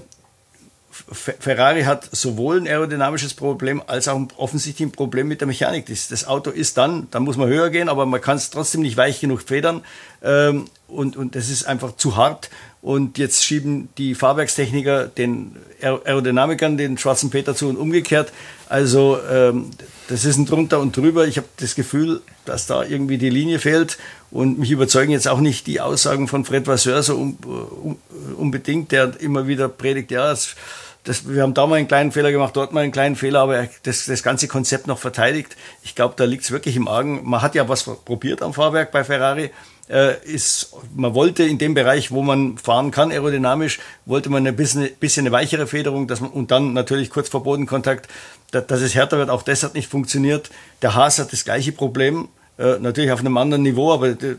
Ferrari 1.12 1.84
hat 1.84 2.10
sowohl 2.12 2.58
ein 2.58 2.68
aerodynamisches 2.68 3.34
Problem 3.34 3.82
als 3.86 4.08
auch 4.08 4.20
offensichtlich 4.38 4.88
ein 4.88 4.92
Problem 4.92 5.28
mit 5.28 5.42
der 5.42 5.48
Mechanik. 5.48 5.86
Das, 5.86 6.08
das 6.08 6.26
Auto 6.28 6.50
ist 6.50 6.78
dann, 6.78 7.08
da 7.12 7.20
muss 7.20 7.38
man 7.38 7.48
höher 7.48 7.70
gehen, 7.70 7.90
aber 7.90 8.06
man 8.06 8.20
kann 8.20 8.38
es 8.38 8.50
trotzdem 8.50 8.82
nicht 8.82 8.98
weich 8.98 9.20
genug 9.20 9.42
federn. 9.42 9.84
Ähm, 10.24 10.66
und, 10.88 11.18
und 11.18 11.36
das 11.36 11.50
ist 11.50 11.66
einfach 11.66 11.96
zu 11.98 12.16
hart. 12.16 12.50
Und 12.88 13.18
jetzt 13.18 13.44
schieben 13.44 13.90
die 13.98 14.16
Fahrwerkstechniker 14.16 15.08
den 15.08 15.58
Aerodynamikern 15.82 16.78
den 16.78 16.98
schwarzen 16.98 17.30
Peter 17.30 17.54
zu 17.54 17.68
und 17.68 17.76
umgekehrt. 17.76 18.32
Also 18.70 19.20
ähm, 19.30 19.72
das 20.08 20.24
ist 20.24 20.38
ein 20.38 20.46
drunter 20.46 20.80
und 20.80 20.96
drüber. 20.96 21.28
Ich 21.28 21.36
habe 21.36 21.48
das 21.58 21.76
Gefühl, 21.76 22.22
dass 22.46 22.66
da 22.66 22.86
irgendwie 22.86 23.18
die 23.18 23.30
Linie 23.30 23.60
fehlt. 23.60 23.98
Und 24.32 24.58
mich 24.58 24.72
überzeugen 24.72 25.12
jetzt 25.12 25.28
auch 25.28 25.42
nicht 25.42 25.68
die 25.68 25.82
Aussagen 25.82 26.30
von 26.30 26.46
Fred 26.46 26.66
Vasseur 26.66 27.04
so 27.04 27.18
un, 27.18 27.38
un, 27.84 27.98
unbedingt, 28.38 28.94
der 28.94 29.20
immer 29.20 29.48
wieder 29.48 29.68
predigt, 29.68 30.10
ja, 30.10 30.32
es, 30.32 30.56
das, 31.04 31.28
wir 31.28 31.42
haben 31.42 31.54
da 31.54 31.68
mal 31.68 31.76
einen 31.76 31.90
kleinen 31.90 32.14
Fehler 32.14 32.32
gemacht, 32.32 32.56
dort 32.56 32.72
mal 32.72 32.84
einen 32.84 32.94
kleinen 32.94 33.18
Fehler, 33.18 33.42
aber 33.42 33.68
das, 33.84 34.06
das 34.06 34.24
ganze 34.24 34.48
Konzept 34.48 34.88
noch 34.88 35.00
verteidigt. 35.00 35.58
Ich 35.84 35.94
glaube, 35.94 36.14
da 36.16 36.24
liegt 36.24 36.46
es 36.46 36.52
wirklich 36.52 36.78
im 36.78 36.88
Argen. 36.88 37.30
Man 37.30 37.42
hat 37.42 37.54
ja 37.54 37.68
was 37.68 37.84
probiert 37.84 38.42
am 38.42 38.54
Fahrwerk 38.54 38.94
bei 38.94 39.04
Ferrari. 39.04 39.52
Äh, 39.90 40.22
ist, 40.26 40.74
man 40.96 41.14
wollte 41.14 41.44
in 41.44 41.58
dem 41.58 41.74
Bereich, 41.74 42.12
wo 42.12 42.22
man 42.22 42.58
fahren 42.58 42.92
kann, 42.92 43.12
aerodynamisch, 43.12 43.80
wollte 44.06 44.30
man 44.30 44.46
ein 44.46 44.56
bisschen, 44.56 44.90
bisschen 45.00 45.26
eine 45.26 45.32
weichere 45.32 45.66
Federung 45.66 46.08
dass 46.08 46.20
man, 46.20 46.30
und 46.32 46.52
dann 46.52 46.74
natürlich 46.74 47.10
kurz 47.10 47.30
vor 47.30 47.44
Bodenkontakt, 47.44 48.10
dass, 48.52 48.68
dass 48.68 48.82
es 48.82 48.96
härter 48.96 49.18
wird. 49.18 49.30
Auch 49.30 49.44
das 49.44 49.64
hat 49.64 49.76
nicht 49.76 49.90
funktioniert. 49.90 50.50
Der 50.82 50.96
Haas 50.96 51.20
hat 51.20 51.32
das 51.32 51.46
gleiche 51.46 51.72
Problem, 51.72 52.28
äh, 52.58 52.80
natürlich 52.80 53.12
auf 53.12 53.22
einem 53.22 53.38
anderen 53.38 53.64
Niveau, 53.64 53.94
aber 53.94 54.10
äh, 54.10 54.36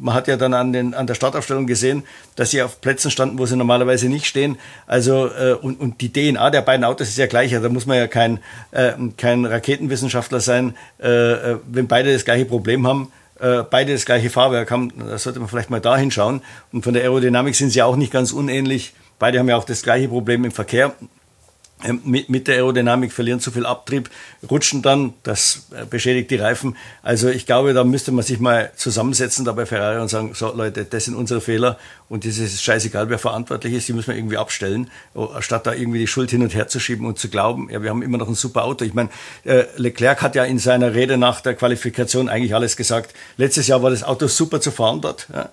man 0.00 0.14
hat 0.14 0.28
ja 0.28 0.36
dann 0.36 0.54
an, 0.54 0.72
den, 0.72 0.94
an 0.94 1.06
der 1.06 1.14
Startaufstellung 1.14 1.66
gesehen, 1.66 2.04
dass 2.36 2.50
sie 2.50 2.62
auf 2.62 2.80
Plätzen 2.80 3.10
standen, 3.10 3.38
wo 3.38 3.46
sie 3.46 3.56
normalerweise 3.56 4.08
nicht 4.08 4.26
stehen. 4.26 4.58
Also 4.86 5.26
äh, 5.26 5.52
und, 5.52 5.80
und 5.80 6.00
die 6.00 6.12
DNA 6.12 6.50
der 6.50 6.62
beiden 6.62 6.84
Autos 6.84 7.08
ist 7.08 7.18
ja 7.18 7.26
gleich. 7.26 7.50
Da 7.52 7.68
muss 7.68 7.86
man 7.86 7.98
ja 7.98 8.06
kein, 8.06 8.38
äh, 8.70 8.92
kein 9.16 9.44
Raketenwissenschaftler 9.44 10.40
sein, 10.40 10.76
äh, 11.02 11.08
äh, 11.08 11.58
wenn 11.66 11.88
beide 11.88 12.12
das 12.12 12.24
gleiche 12.24 12.44
Problem 12.44 12.86
haben. 12.86 13.12
Äh, 13.40 13.64
beide 13.68 13.92
das 13.92 14.04
gleiche 14.04 14.28
Fahrwerk 14.28 14.70
haben, 14.70 14.92
da 14.98 15.16
sollte 15.16 15.40
man 15.40 15.48
vielleicht 15.48 15.70
mal 15.70 15.80
da 15.80 15.96
hinschauen. 15.96 16.42
Und 16.72 16.84
von 16.84 16.92
der 16.92 17.02
Aerodynamik 17.04 17.54
sind 17.54 17.70
sie 17.70 17.82
auch 17.82 17.96
nicht 17.96 18.12
ganz 18.12 18.32
unähnlich. 18.32 18.94
Beide 19.18 19.38
haben 19.38 19.48
ja 19.48 19.56
auch 19.56 19.64
das 19.64 19.82
gleiche 19.82 20.08
Problem 20.08 20.44
im 20.44 20.50
Verkehr. 20.50 20.92
Ähm, 21.84 22.00
mit, 22.04 22.28
mit 22.28 22.48
der 22.48 22.56
Aerodynamik 22.56 23.12
verlieren 23.12 23.40
zu 23.40 23.50
viel 23.50 23.66
Abtrieb, 23.66 24.10
rutschen 24.50 24.82
dann, 24.82 25.14
das 25.22 25.66
äh, 25.72 25.84
beschädigt 25.84 26.30
die 26.30 26.36
Reifen. 26.36 26.76
Also 27.02 27.28
ich 27.28 27.46
glaube, 27.46 27.72
da 27.72 27.84
müsste 27.84 28.12
man 28.12 28.24
sich 28.24 28.38
mal 28.38 28.70
zusammensetzen 28.76 29.44
da 29.44 29.52
bei 29.52 29.66
Ferrari 29.66 30.00
und 30.00 30.08
sagen, 30.08 30.32
so 30.34 30.52
Leute, 30.54 30.84
das 30.84 31.06
sind 31.06 31.14
unsere 31.14 31.40
Fehler 31.40 31.78
und 32.08 32.24
es 32.24 32.38
ist 32.38 32.62
scheißegal, 32.62 33.08
wer 33.08 33.18
verantwortlich 33.18 33.74
ist, 33.74 33.88
die 33.88 33.92
müssen 33.92 34.08
wir 34.08 34.16
irgendwie 34.16 34.36
abstellen, 34.36 34.90
statt 35.40 35.66
da 35.66 35.72
irgendwie 35.72 36.00
die 36.00 36.06
Schuld 36.06 36.30
hin 36.30 36.42
und 36.42 36.54
her 36.54 36.68
zu 36.68 36.80
schieben 36.80 37.06
und 37.06 37.18
zu 37.18 37.28
glauben, 37.28 37.68
ja, 37.70 37.82
wir 37.82 37.90
haben 37.90 38.02
immer 38.02 38.18
noch 38.18 38.28
ein 38.28 38.34
super 38.34 38.64
Auto. 38.64 38.84
Ich 38.84 38.94
meine, 38.94 39.10
äh, 39.44 39.64
Leclerc 39.76 40.22
hat 40.22 40.34
ja 40.34 40.44
in 40.44 40.58
seiner 40.58 40.94
Rede 40.94 41.16
nach 41.16 41.40
der 41.40 41.54
Qualifikation 41.54 42.28
eigentlich 42.28 42.54
alles 42.54 42.76
gesagt. 42.76 43.14
Letztes 43.36 43.68
Jahr 43.68 43.82
war 43.82 43.90
das 43.90 44.02
Auto 44.02 44.26
super 44.26 44.60
zu 44.60 44.70
fahren 44.70 45.00
dort. 45.00 45.28
Ja? 45.32 45.50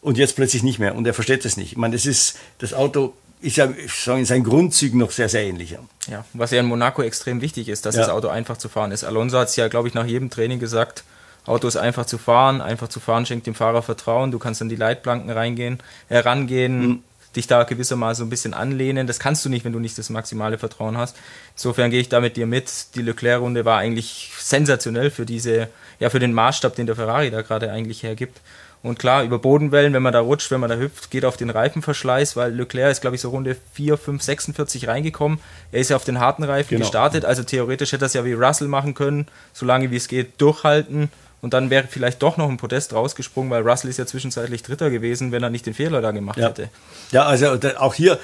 Und 0.00 0.18
jetzt 0.18 0.36
plötzlich 0.36 0.62
nicht 0.62 0.78
mehr. 0.78 0.94
Und 0.94 1.06
er 1.06 1.14
versteht 1.14 1.44
das 1.44 1.56
nicht. 1.56 1.72
Ich 1.72 1.78
meine, 1.78 1.94
das 1.94 2.06
ist, 2.06 2.38
das 2.58 2.72
Auto 2.72 3.14
ist 3.40 3.56
ja 3.56 3.66
in 3.66 4.24
seinen 4.24 4.44
Grundzügen 4.44 4.98
noch 4.98 5.10
sehr, 5.10 5.28
sehr 5.28 5.42
ähnlich. 5.42 5.76
Ja, 6.08 6.24
was 6.32 6.50
ja 6.50 6.60
in 6.60 6.66
Monaco 6.66 7.02
extrem 7.02 7.40
wichtig 7.40 7.68
ist, 7.68 7.86
dass 7.86 7.94
ja. 7.94 8.02
das 8.02 8.10
Auto 8.10 8.28
einfach 8.28 8.56
zu 8.56 8.68
fahren 8.68 8.90
ist. 8.90 9.04
Alonso 9.04 9.38
hat 9.38 9.48
es 9.48 9.56
ja, 9.56 9.68
glaube 9.68 9.88
ich, 9.88 9.94
nach 9.94 10.06
jedem 10.06 10.30
Training 10.30 10.58
gesagt, 10.58 11.04
Auto 11.48 11.66
ist 11.66 11.76
einfach 11.76 12.04
zu 12.04 12.18
fahren, 12.18 12.60
einfach 12.60 12.88
zu 12.88 13.00
fahren 13.00 13.24
schenkt 13.24 13.46
dem 13.46 13.54
Fahrer 13.54 13.82
Vertrauen, 13.82 14.30
du 14.30 14.38
kannst 14.38 14.60
an 14.60 14.68
die 14.68 14.76
Leitplanken 14.76 15.30
reingehen, 15.30 15.78
herangehen, 16.08 16.80
mhm. 16.80 17.02
dich 17.34 17.46
da 17.46 17.62
gewissermaßen 17.62 18.22
so 18.22 18.26
ein 18.26 18.30
bisschen 18.30 18.54
anlehnen. 18.54 19.06
Das 19.06 19.18
kannst 19.18 19.44
du 19.44 19.48
nicht, 19.48 19.64
wenn 19.64 19.72
du 19.72 19.78
nicht 19.78 19.96
das 19.96 20.10
maximale 20.10 20.58
Vertrauen 20.58 20.98
hast. 20.98 21.16
Insofern 21.54 21.90
gehe 21.90 22.00
ich 22.00 22.08
da 22.10 22.20
mit 22.20 22.36
dir 22.36 22.46
mit. 22.46 22.94
Die 22.96 23.02
Leclerc-Runde 23.02 23.64
war 23.64 23.78
eigentlich 23.78 24.30
sensationell 24.38 25.10
für 25.10 25.24
diese, 25.24 25.68
ja, 26.00 26.10
für 26.10 26.18
den 26.18 26.34
Maßstab, 26.34 26.74
den 26.74 26.86
der 26.86 26.96
Ferrari 26.96 27.30
da 27.30 27.40
gerade 27.40 27.72
eigentlich 27.72 28.02
hergibt. 28.02 28.40
Und 28.82 28.98
klar, 28.98 29.24
über 29.24 29.38
Bodenwellen, 29.38 29.92
wenn 29.92 30.02
man 30.02 30.12
da 30.12 30.20
rutscht, 30.20 30.50
wenn 30.50 30.60
man 30.60 30.70
da 30.70 30.76
hüpft, 30.76 31.10
geht 31.10 31.24
auf 31.24 31.36
den 31.36 31.50
Reifenverschleiß, 31.50 32.36
weil 32.36 32.54
Leclerc 32.54 32.92
ist, 32.92 33.00
glaube 33.00 33.16
ich, 33.16 33.22
so 33.22 33.30
Runde 33.30 33.56
4, 33.72 33.96
5, 33.96 34.22
46 34.22 34.86
reingekommen. 34.86 35.40
Er 35.72 35.80
ist 35.80 35.90
ja 35.90 35.96
auf 35.96 36.04
den 36.04 36.20
harten 36.20 36.44
Reifen 36.44 36.70
genau. 36.70 36.80
gestartet, 36.80 37.24
also 37.24 37.42
theoretisch 37.42 37.92
hätte 37.92 38.04
er 38.04 38.06
es 38.06 38.14
ja 38.14 38.24
wie 38.24 38.34
Russell 38.34 38.68
machen 38.68 38.94
können, 38.94 39.26
solange 39.52 39.90
wie 39.90 39.96
es 39.96 40.06
geht, 40.08 40.40
durchhalten. 40.40 41.10
Und 41.40 41.54
dann 41.54 41.70
wäre 41.70 41.86
vielleicht 41.88 42.22
doch 42.22 42.36
noch 42.36 42.48
ein 42.48 42.56
Podest 42.56 42.92
rausgesprungen, 42.92 43.50
weil 43.50 43.62
Russell 43.62 43.90
ist 43.90 43.98
ja 43.98 44.06
zwischenzeitlich 44.06 44.62
Dritter 44.62 44.90
gewesen, 44.90 45.30
wenn 45.30 45.42
er 45.42 45.50
nicht 45.50 45.66
den 45.66 45.74
Fehler 45.74 46.00
da 46.00 46.10
gemacht 46.10 46.38
ja. 46.38 46.48
hätte. 46.48 46.68
Ja, 47.12 47.26
also 47.26 47.58
auch 47.78 47.94
hier, 47.94 48.18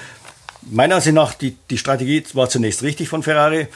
meiner 0.61 0.95
Ansicht 0.95 1.15
nach, 1.15 1.33
die, 1.33 1.55
die 1.69 1.77
Strategie 1.77 2.23
war 2.33 2.49
zunächst 2.49 2.83
richtig 2.83 3.07
von 3.07 3.23
Ferrari. 3.23 3.67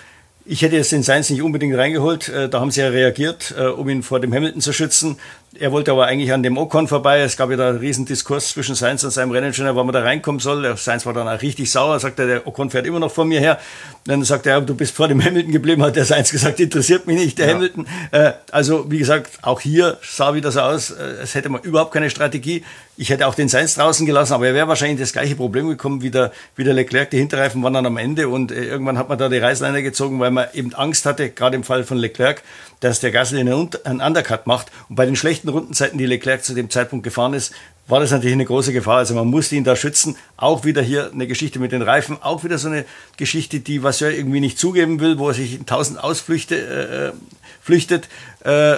Ich 0.46 0.62
hätte 0.62 0.76
jetzt 0.76 0.92
den 0.92 1.04
Sainz 1.04 1.30
nicht 1.30 1.42
unbedingt 1.42 1.78
reingeholt. 1.78 2.28
Äh, 2.30 2.50
da 2.50 2.60
haben 2.60 2.72
sie 2.72 2.82
ja 2.82 2.90
reagiert, 2.90 3.54
äh, 3.58 3.66
um 3.66 3.88
ihn 3.88 4.04
vor 4.04 4.20
dem 4.20 4.34
Hamilton 4.34 4.62
zu 4.62 4.74
schützen. 4.74 5.18
Er 5.56 5.72
wollte 5.72 5.92
aber 5.92 6.06
eigentlich 6.06 6.32
an 6.32 6.44
dem 6.44 6.60
Ocon 6.60 6.88
vorbei. 6.88 7.22
Es 7.22 7.36
gab 7.36 7.50
ja 7.50 7.58
da 7.58 7.70
einen 7.70 7.80
riesen 7.80 8.06
Diskurs 8.06 8.50
zwischen 8.50 8.76
Sainz 8.76 9.04
und 9.04 9.10
seinem 9.10 9.32
Renningenieur, 9.32 9.76
wann 9.76 9.88
man 9.88 9.94
da 9.94 10.02
reinkommen 10.02 10.40
soll. 10.40 10.62
Der 10.62 10.78
Sainz 10.78 11.08
war 11.08 11.14
dann 11.14 11.28
auch 11.28 11.42
richtig 11.42 11.72
sauer, 11.72 12.00
sagte, 12.00 12.28
der 12.28 12.46
Ocon 12.46 12.70
fährt 12.70 12.86
immer 12.86 13.00
noch 13.00 13.12
vor 13.12 13.26
mir 13.26 13.40
her. 13.40 13.60
Dann 14.06 14.24
sagt 14.24 14.46
er, 14.46 14.62
du 14.62 14.76
bist 14.76 14.96
vor 14.96 15.08
dem 15.08 15.24
Hamilton 15.24 15.52
geblieben, 15.52 15.82
hat 15.82 15.96
der 15.96 16.06
Sainz 16.06 16.32
gesagt, 16.32 16.60
interessiert 16.60 17.08
mich 17.08 17.18
nicht, 17.18 17.40
der 17.40 17.48
ja. 17.48 17.54
Hamilton. 17.56 17.88
Äh, 18.12 18.34
also, 18.52 18.92
wie 18.92 19.00
gesagt, 19.00 19.40
auch 19.42 19.60
hier 19.60 19.98
sah 20.04 20.36
wieder 20.36 20.52
so 20.52 20.60
aus, 20.62 20.92
äh, 20.92 21.04
es 21.24 21.34
hätte 21.34 21.50
man 21.50 21.62
überhaupt 21.62 21.94
keine 21.94 22.12
Strategie. 22.12 22.64
Ich 22.96 23.10
hätte 23.10 23.26
auch 23.28 23.34
den 23.34 23.48
Sainz 23.48 23.76
draußen 23.76 24.06
gelassen, 24.06 24.34
aber 24.34 24.48
er 24.48 24.54
wäre 24.54 24.68
wahrscheinlich 24.68 25.00
das 25.00 25.14
gleiche 25.14 25.36
Problem 25.36 25.68
gekommen 25.70 26.02
wie 26.02 26.12
der, 26.12 26.32
wie 26.58 26.64
der 26.64 26.74
Leclerc. 26.74 27.10
Die 27.10 27.18
Hinterreifen 27.18 27.64
waren 27.64 27.74
dann 27.74 27.86
am 27.86 27.98
Ende 27.98 28.28
und 28.28 28.52
äh, 28.52 28.66
irgendwann 28.66 28.98
hat 28.98 29.10
man 29.10 29.18
da 29.18 29.30
die 29.30 29.38
Reißleine 29.38 29.82
gezogen, 29.82 30.20
weil 30.20 30.32
man 30.32 30.48
eben 30.54 30.74
Angst 30.76 31.06
hatte, 31.06 31.30
gerade 31.30 31.56
im 31.56 31.64
Fall 31.64 31.84
von 31.86 31.98
Leclerc, 31.98 32.44
dass 32.82 33.00
der 33.00 33.12
Gasly 33.12 33.40
einen, 33.40 33.70
einen 33.84 34.02
Undercut 34.02 34.48
macht. 34.48 34.68
Und 34.90 34.96
bei 34.96 35.06
den 35.06 35.16
schlechten 35.16 35.39
Rundenzeiten, 35.48 35.98
die 35.98 36.06
Leclerc 36.06 36.44
zu 36.44 36.54
dem 36.54 36.70
Zeitpunkt 36.70 37.04
gefahren 37.04 37.34
ist, 37.34 37.54
war 37.88 38.00
das 38.00 38.12
natürlich 38.12 38.34
eine 38.34 38.46
große 38.46 38.74
Gefahr. 38.74 38.98
Also 38.98 39.16
man 39.16 39.28
musste 39.28 39.56
ihn 39.56 39.64
da 39.64 39.76
schützen. 39.76 40.16
Auch 40.36 40.66
wieder 40.66 40.82
hier 40.82 41.12
eine 41.12 41.26
Geschichte 41.26 41.60
mit 41.60 41.72
den 41.72 41.82
Reifen. 41.82 42.22
Auch 42.22 42.44
wieder 42.44 42.58
so 42.58 42.68
eine 42.68 42.86
Geschichte, 43.18 43.62
die 43.62 43.82
Vasseur 43.82 44.12
irgendwie 44.12 44.42
nicht 44.42 44.60
zugeben 44.60 45.00
will, 45.00 45.18
wo 45.18 45.30
er 45.30 45.34
sich 45.34 45.56
in 45.56 45.66
tausend 45.66 46.04
Ausflüchte 46.04 47.14
äh, 47.14 47.14
flüchtet. 47.62 48.10
Äh, 48.44 48.78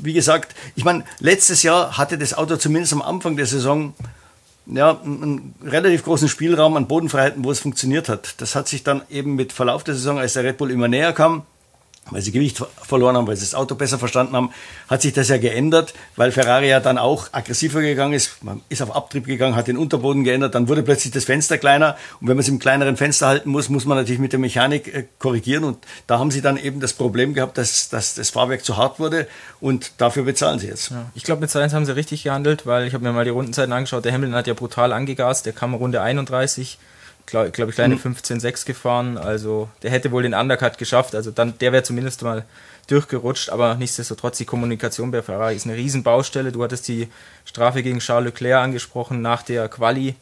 wie 0.00 0.12
gesagt, 0.12 0.54
ich 0.74 0.84
meine, 0.84 1.04
letztes 1.20 1.62
Jahr 1.62 1.98
hatte 1.98 2.18
das 2.18 2.34
Auto 2.34 2.56
zumindest 2.56 2.92
am 2.92 3.02
Anfang 3.02 3.36
der 3.36 3.46
Saison 3.46 3.94
ja, 4.66 5.00
einen 5.00 5.54
relativ 5.64 6.04
großen 6.04 6.28
Spielraum 6.28 6.76
an 6.76 6.88
Bodenfreiheiten, 6.88 7.44
wo 7.44 7.50
es 7.50 7.60
funktioniert 7.60 8.08
hat. 8.08 8.34
Das 8.40 8.54
hat 8.54 8.68
sich 8.68 8.82
dann 8.82 9.02
eben 9.10 9.36
mit 9.36 9.52
Verlauf 9.52 9.84
der 9.84 9.94
Saison, 9.94 10.18
als 10.18 10.32
der 10.32 10.44
Red 10.44 10.58
Bull 10.58 10.70
immer 10.70 10.88
näher 10.88 11.12
kam, 11.12 11.42
weil 12.10 12.22
sie 12.22 12.32
Gewicht 12.32 12.62
verloren 12.82 13.16
haben, 13.16 13.26
weil 13.26 13.36
sie 13.36 13.44
das 13.44 13.54
Auto 13.54 13.74
besser 13.74 13.98
verstanden 13.98 14.36
haben, 14.36 14.50
hat 14.88 15.02
sich 15.02 15.12
das 15.12 15.28
ja 15.28 15.38
geändert, 15.38 15.94
weil 16.14 16.30
Ferrari 16.30 16.68
ja 16.68 16.80
dann 16.80 16.98
auch 16.98 17.28
aggressiver 17.32 17.80
gegangen 17.80 18.12
ist. 18.12 18.42
Man 18.44 18.62
ist 18.68 18.82
auf 18.82 18.94
Abtrieb 18.94 19.26
gegangen, 19.26 19.56
hat 19.56 19.66
den 19.66 19.76
Unterboden 19.76 20.24
geändert, 20.24 20.54
dann 20.54 20.68
wurde 20.68 20.82
plötzlich 20.82 21.12
das 21.12 21.24
Fenster 21.24 21.58
kleiner. 21.58 21.96
Und 22.20 22.28
wenn 22.28 22.36
man 22.36 22.42
es 22.42 22.48
im 22.48 22.58
kleineren 22.58 22.96
Fenster 22.96 23.26
halten 23.26 23.50
muss, 23.50 23.68
muss 23.68 23.84
man 23.84 23.98
natürlich 23.98 24.20
mit 24.20 24.32
der 24.32 24.38
Mechanik 24.38 24.94
äh, 24.94 25.04
korrigieren. 25.18 25.64
Und 25.64 25.78
da 26.06 26.18
haben 26.18 26.30
sie 26.30 26.42
dann 26.42 26.56
eben 26.56 26.80
das 26.80 26.92
Problem 26.92 27.34
gehabt, 27.34 27.58
dass, 27.58 27.88
dass 27.88 28.14
das 28.14 28.30
Fahrwerk 28.30 28.64
zu 28.64 28.76
hart 28.76 29.00
wurde. 29.00 29.26
Und 29.60 29.92
dafür 29.98 30.24
bezahlen 30.24 30.58
sie 30.58 30.68
jetzt. 30.68 30.90
Ja, 30.90 31.06
ich 31.14 31.24
glaube, 31.24 31.40
mit 31.40 31.50
Science 31.50 31.74
haben 31.74 31.86
sie 31.86 31.96
richtig 31.96 32.22
gehandelt, 32.22 32.66
weil 32.66 32.86
ich 32.86 32.94
habe 32.94 33.04
mir 33.04 33.12
mal 33.12 33.24
die 33.24 33.30
Rundenzeiten 33.30 33.72
angeschaut, 33.72 34.04
der 34.04 34.12
Hamilton 34.12 34.36
hat 34.36 34.46
ja 34.46 34.54
brutal 34.54 34.92
angegast, 34.92 35.46
der 35.46 35.52
kam 35.52 35.74
Runde 35.74 36.02
31 36.02 36.78
glaube 37.26 37.50
glaub 37.50 37.68
ich, 37.68 37.74
kleine 37.74 37.96
mhm. 37.96 38.00
15,6 38.00 38.66
gefahren. 38.66 39.18
Also 39.18 39.68
der 39.82 39.90
hätte 39.90 40.12
wohl 40.12 40.22
den 40.22 40.34
Undercut 40.34 40.78
geschafft. 40.78 41.14
Also 41.14 41.30
dann, 41.30 41.58
der 41.58 41.72
wäre 41.72 41.82
zumindest 41.82 42.22
mal 42.22 42.44
durchgerutscht. 42.86 43.50
Aber 43.50 43.74
nichtsdestotrotz, 43.74 44.38
die 44.38 44.44
Kommunikation 44.44 45.10
bei 45.10 45.22
Ferrari 45.22 45.56
ist 45.56 45.66
eine 45.66 45.76
Riesenbaustelle. 45.76 46.52
Du 46.52 46.62
hattest 46.62 46.88
die 46.88 47.08
Strafe 47.44 47.82
gegen 47.82 47.98
Charles 47.98 48.32
Leclerc 48.32 48.62
angesprochen 48.62 49.22
nach 49.22 49.42
der 49.42 49.68
Quali 49.68 50.14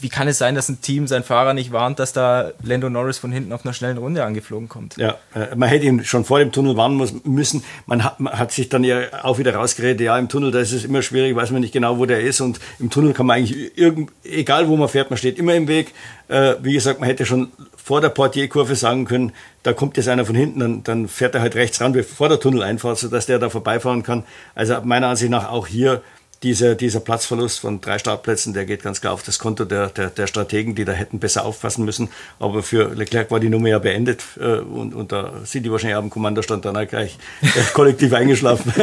wie 0.00 0.08
kann 0.08 0.28
es 0.28 0.38
sein, 0.38 0.54
dass 0.54 0.68
ein 0.68 0.80
Team 0.80 1.06
seinen 1.08 1.24
Fahrer 1.24 1.54
nicht 1.54 1.72
warnt, 1.72 1.98
dass 1.98 2.12
da 2.12 2.52
Lando 2.62 2.88
Norris 2.88 3.18
von 3.18 3.32
hinten 3.32 3.52
auf 3.52 3.64
einer 3.64 3.74
schnellen 3.74 3.98
Runde 3.98 4.24
angeflogen 4.24 4.68
kommt? 4.68 4.96
Ja, 4.96 5.16
äh, 5.34 5.54
man 5.56 5.68
hätte 5.68 5.86
ihn 5.86 6.04
schon 6.04 6.24
vor 6.24 6.38
dem 6.38 6.52
Tunnel 6.52 6.76
warnen 6.76 7.20
müssen. 7.24 7.64
Man 7.86 8.04
hat, 8.04 8.20
man 8.20 8.38
hat 8.38 8.52
sich 8.52 8.68
dann 8.68 8.84
ja 8.84 9.00
auch 9.22 9.38
wieder 9.38 9.54
rausgeredet, 9.54 10.00
ja, 10.00 10.16
im 10.16 10.28
Tunnel, 10.28 10.52
da 10.52 10.60
ist 10.60 10.72
es 10.72 10.84
immer 10.84 11.02
schwierig, 11.02 11.34
weiß 11.34 11.50
man 11.50 11.62
nicht 11.62 11.72
genau, 11.72 11.98
wo 11.98 12.06
der 12.06 12.20
ist. 12.20 12.40
Und 12.40 12.60
im 12.78 12.90
Tunnel 12.90 13.12
kann 13.12 13.26
man 13.26 13.38
eigentlich, 13.38 13.76
irgend, 13.76 14.12
egal 14.22 14.68
wo 14.68 14.76
man 14.76 14.88
fährt, 14.88 15.10
man 15.10 15.16
steht 15.16 15.38
immer 15.38 15.54
im 15.54 15.66
Weg. 15.66 15.92
Äh, 16.28 16.54
wie 16.62 16.74
gesagt, 16.74 17.00
man 17.00 17.08
hätte 17.08 17.26
schon 17.26 17.50
vor 17.76 18.00
der 18.00 18.10
Portierkurve 18.10 18.76
sagen 18.76 19.04
können, 19.04 19.32
da 19.62 19.72
kommt 19.72 19.96
jetzt 19.96 20.08
einer 20.08 20.24
von 20.24 20.36
hinten, 20.36 20.60
dann, 20.60 20.84
dann 20.84 21.08
fährt 21.08 21.34
er 21.34 21.40
halt 21.40 21.56
rechts 21.56 21.80
ran, 21.80 21.92
bevor 21.92 22.28
der 22.28 22.38
Tunnel 22.38 22.62
einfahrt, 22.62 22.98
sodass 22.98 23.26
der 23.26 23.38
da 23.38 23.48
vorbeifahren 23.50 24.02
kann. 24.02 24.24
Also 24.54 24.76
meiner 24.84 25.08
Ansicht 25.08 25.30
nach 25.30 25.50
auch 25.50 25.66
hier 25.66 26.02
dieser, 26.42 26.76
dieser 26.76 27.00
Platzverlust 27.00 27.58
von 27.58 27.80
drei 27.80 27.98
Startplätzen, 27.98 28.54
der 28.54 28.64
geht 28.64 28.82
ganz 28.82 29.00
klar 29.00 29.12
auf 29.12 29.22
das 29.24 29.38
Konto 29.38 29.64
der, 29.64 29.88
der, 29.88 30.10
der 30.10 30.26
Strategen, 30.28 30.74
die 30.76 30.84
da 30.84 30.92
hätten 30.92 31.18
besser 31.18 31.44
aufpassen 31.44 31.84
müssen. 31.84 32.10
Aber 32.38 32.62
für 32.62 32.94
Leclerc 32.94 33.30
war 33.30 33.40
die 33.40 33.48
Nummer 33.48 33.68
ja 33.68 33.78
beendet 33.80 34.22
äh, 34.38 34.58
und, 34.58 34.94
und 34.94 35.10
da 35.10 35.32
sind 35.44 35.64
die 35.64 35.72
wahrscheinlich 35.72 35.96
am 35.96 36.10
Kommandostand 36.10 36.64
dann 36.64 36.76
auch 36.76 36.86
gleich 36.86 37.18
äh, 37.42 37.46
kollektiv 37.72 38.12
eingeschlafen. 38.12 38.72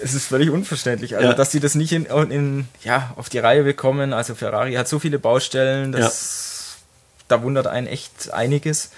Es 0.00 0.14
ist 0.14 0.26
völlig 0.26 0.50
unverständlich, 0.50 1.16
also 1.16 1.30
ja. 1.30 1.34
dass 1.34 1.50
die 1.50 1.58
das 1.58 1.74
nicht 1.74 1.92
in, 1.92 2.06
in, 2.06 2.68
ja, 2.84 3.12
auf 3.16 3.28
die 3.28 3.40
Reihe 3.40 3.64
bekommen. 3.64 4.12
Also 4.12 4.36
Ferrari 4.36 4.74
hat 4.74 4.86
so 4.86 5.00
viele 5.00 5.18
Baustellen, 5.18 5.90
das, 5.90 6.76
ja. 6.78 7.36
da 7.36 7.42
wundert 7.42 7.66
einen 7.66 7.88
echt 7.88 8.32
einiges. 8.32 8.90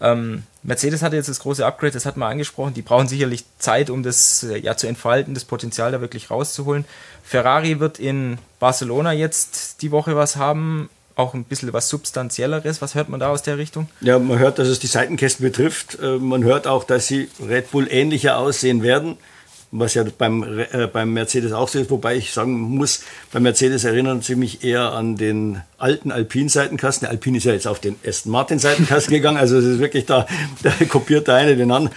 Ähm, 0.00 0.44
Mercedes 0.62 1.02
hatte 1.02 1.16
jetzt 1.16 1.28
das 1.28 1.40
große 1.40 1.64
Upgrade, 1.64 1.92
das 1.92 2.06
hat 2.06 2.16
man 2.16 2.30
angesprochen. 2.30 2.74
Die 2.74 2.82
brauchen 2.82 3.08
sicherlich 3.08 3.44
Zeit, 3.58 3.90
um 3.90 4.02
das 4.02 4.42
äh, 4.42 4.58
ja 4.58 4.76
zu 4.76 4.86
entfalten, 4.86 5.34
das 5.34 5.44
Potenzial 5.44 5.92
da 5.92 6.00
wirklich 6.00 6.30
rauszuholen. 6.30 6.84
Ferrari 7.24 7.80
wird 7.80 7.98
in 7.98 8.38
Barcelona 8.60 9.12
jetzt 9.12 9.82
die 9.82 9.90
Woche 9.90 10.14
was 10.14 10.36
haben, 10.36 10.88
auch 11.16 11.34
ein 11.34 11.44
bisschen 11.44 11.72
was 11.72 11.88
Substanzielleres. 11.88 12.82
Was 12.82 12.94
hört 12.94 13.08
man 13.08 13.20
da 13.20 13.28
aus 13.30 13.42
der 13.42 13.58
Richtung? 13.58 13.88
Ja, 14.00 14.18
man 14.18 14.38
hört, 14.38 14.58
dass 14.58 14.68
es 14.68 14.78
die 14.78 14.86
Seitenkästen 14.86 15.44
betrifft. 15.44 15.98
Äh, 16.02 16.18
man 16.18 16.44
hört 16.44 16.66
auch, 16.66 16.84
dass 16.84 17.06
sie 17.06 17.28
Red 17.46 17.70
Bull 17.70 17.88
ähnlicher 17.90 18.36
aussehen 18.38 18.82
werden 18.82 19.16
was 19.76 19.94
ja 19.94 20.04
beim, 20.16 20.44
äh, 20.72 20.86
beim 20.86 21.12
Mercedes 21.12 21.52
auch 21.52 21.68
so 21.68 21.80
ist, 21.80 21.90
wobei 21.90 22.16
ich 22.16 22.32
sagen 22.32 22.52
muss, 22.52 23.00
beim 23.32 23.42
Mercedes 23.42 23.82
erinnern 23.82 24.22
sie 24.22 24.36
mich 24.36 24.62
eher 24.62 24.92
an 24.92 25.16
den 25.16 25.62
alten 25.78 26.12
Alpine-Seitenkasten. 26.12 27.06
Der 27.06 27.10
Alpine 27.10 27.38
ist 27.38 27.44
ja 27.44 27.52
jetzt 27.52 27.66
auf 27.66 27.80
den 27.80 27.96
Aston 28.06 28.30
Martin-Seitenkasten 28.30 29.12
gegangen, 29.14 29.36
also 29.36 29.58
es 29.58 29.64
ist 29.64 29.80
wirklich 29.80 30.06
da, 30.06 30.26
da 30.62 30.70
kopiert 30.88 31.26
der 31.26 31.34
eine 31.34 31.56
den, 31.56 31.72
an, 31.72 31.90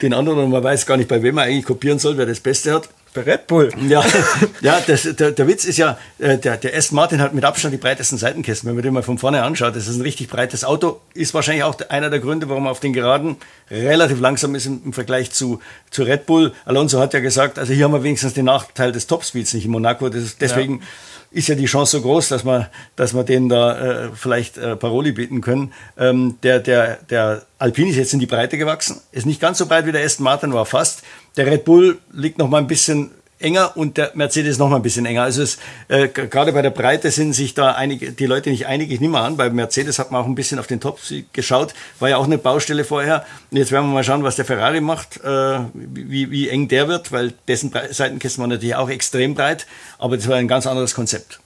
den 0.00 0.14
anderen 0.14 0.38
und 0.38 0.50
man 0.50 0.64
weiß 0.64 0.86
gar 0.86 0.96
nicht, 0.96 1.08
bei 1.08 1.22
wem 1.22 1.34
man 1.34 1.44
eigentlich 1.44 1.66
kopieren 1.66 1.98
soll, 1.98 2.16
wer 2.16 2.26
das 2.26 2.40
Beste 2.40 2.72
hat. 2.72 2.88
Bei 3.12 3.22
Red 3.22 3.48
Bull. 3.48 3.70
Ja, 3.88 4.04
ja 4.60 4.80
das, 4.86 5.02
der, 5.02 5.32
der 5.32 5.48
Witz 5.48 5.64
ist 5.64 5.78
ja, 5.78 5.98
äh, 6.18 6.38
der, 6.38 6.56
der 6.56 6.76
Aston 6.76 6.94
Martin 6.94 7.20
hat 7.20 7.34
mit 7.34 7.44
Abstand 7.44 7.74
die 7.74 7.78
breitesten 7.78 8.18
Seitenkästen. 8.18 8.68
Wenn 8.68 8.76
man 8.76 8.84
den 8.84 8.94
mal 8.94 9.02
von 9.02 9.18
vorne 9.18 9.42
anschaut, 9.42 9.74
das 9.74 9.88
ist 9.88 9.96
ein 9.96 10.02
richtig 10.02 10.28
breites 10.28 10.64
Auto. 10.64 11.00
Ist 11.12 11.34
wahrscheinlich 11.34 11.64
auch 11.64 11.74
einer 11.88 12.08
der 12.08 12.20
Gründe, 12.20 12.48
warum 12.48 12.66
er 12.66 12.70
auf 12.70 12.78
den 12.78 12.92
Geraden 12.92 13.36
relativ 13.68 14.20
langsam 14.20 14.54
ist 14.54 14.66
im, 14.66 14.80
im 14.84 14.92
Vergleich 14.92 15.32
zu, 15.32 15.60
zu 15.90 16.04
Red 16.04 16.26
Bull. 16.26 16.52
Alonso 16.64 17.00
hat 17.00 17.12
ja 17.12 17.20
gesagt, 17.20 17.58
also 17.58 17.72
hier 17.72 17.84
haben 17.84 17.92
wir 17.92 18.04
wenigstens 18.04 18.34
den 18.34 18.44
Nachteil 18.44 18.92
des 18.92 19.08
Topspeeds 19.08 19.54
nicht 19.54 19.64
in 19.64 19.72
Monaco. 19.72 20.08
Das, 20.08 20.38
deswegen 20.38 20.78
ja. 20.78 20.84
ist 21.32 21.48
ja 21.48 21.56
die 21.56 21.66
Chance 21.66 21.96
so 21.96 22.02
groß, 22.02 22.28
dass 22.28 22.44
man, 22.44 22.68
dass 22.94 23.12
man 23.12 23.26
denen 23.26 23.48
da 23.48 24.04
äh, 24.04 24.08
vielleicht 24.14 24.56
äh, 24.56 24.76
Paroli 24.76 25.10
bieten 25.10 25.40
können. 25.40 25.72
Ähm, 25.98 26.36
der, 26.44 26.60
der, 26.60 26.98
der 27.10 27.42
Alpine 27.58 27.90
ist 27.90 27.96
jetzt 27.96 28.14
in 28.14 28.20
die 28.20 28.26
Breite 28.26 28.56
gewachsen. 28.56 29.00
Ist 29.10 29.26
nicht 29.26 29.40
ganz 29.40 29.58
so 29.58 29.66
breit 29.66 29.84
wie 29.86 29.92
der 29.92 30.04
Aston 30.04 30.22
Martin, 30.22 30.52
war 30.52 30.64
fast. 30.64 31.02
Der 31.36 31.46
Red 31.46 31.64
Bull 31.64 31.98
liegt 32.12 32.38
noch 32.38 32.48
mal 32.48 32.58
ein 32.58 32.66
bisschen 32.66 33.10
enger 33.40 33.76
und 33.76 33.96
der 33.96 34.12
Mercedes 34.14 34.58
noch 34.58 34.68
mal 34.68 34.76
ein 34.76 34.82
bisschen 34.82 35.06
enger. 35.06 35.22
Also 35.22 35.42
es, 35.42 35.58
äh, 35.88 36.08
gerade 36.08 36.52
bei 36.52 36.62
der 36.62 36.70
Breite 36.70 37.10
sind 37.10 37.32
sich 37.32 37.54
da 37.54 37.72
einige, 37.72 38.12
die 38.12 38.26
Leute 38.26 38.50
nicht 38.50 38.66
einig. 38.66 38.90
Ich 38.90 39.00
nehme 39.00 39.18
an, 39.18 39.36
bei 39.36 39.48
Mercedes 39.50 39.98
hat 39.98 40.10
man 40.10 40.22
auch 40.22 40.26
ein 40.26 40.34
bisschen 40.34 40.58
auf 40.58 40.66
den 40.66 40.80
Top 40.80 41.00
geschaut. 41.32 41.74
War 41.98 42.10
ja 42.10 42.18
auch 42.18 42.24
eine 42.24 42.38
Baustelle 42.38 42.84
vorher. 42.84 43.24
Und 43.50 43.56
jetzt 43.56 43.72
werden 43.72 43.86
wir 43.86 43.94
mal 43.94 44.04
schauen, 44.04 44.22
was 44.22 44.36
der 44.36 44.44
Ferrari 44.44 44.80
macht, 44.80 45.22
äh, 45.24 45.58
wie, 45.74 46.30
wie 46.30 46.48
eng 46.48 46.68
der 46.68 46.88
wird, 46.88 47.12
weil 47.12 47.32
dessen 47.48 47.72
Seitenkästen 47.90 48.42
waren 48.42 48.50
natürlich 48.50 48.74
auch 48.74 48.90
extrem 48.90 49.34
breit. 49.34 49.66
Aber 49.98 50.16
das 50.16 50.28
war 50.28 50.36
ein 50.36 50.48
ganz 50.48 50.66
anderes 50.66 50.94
Konzept. 50.94 51.40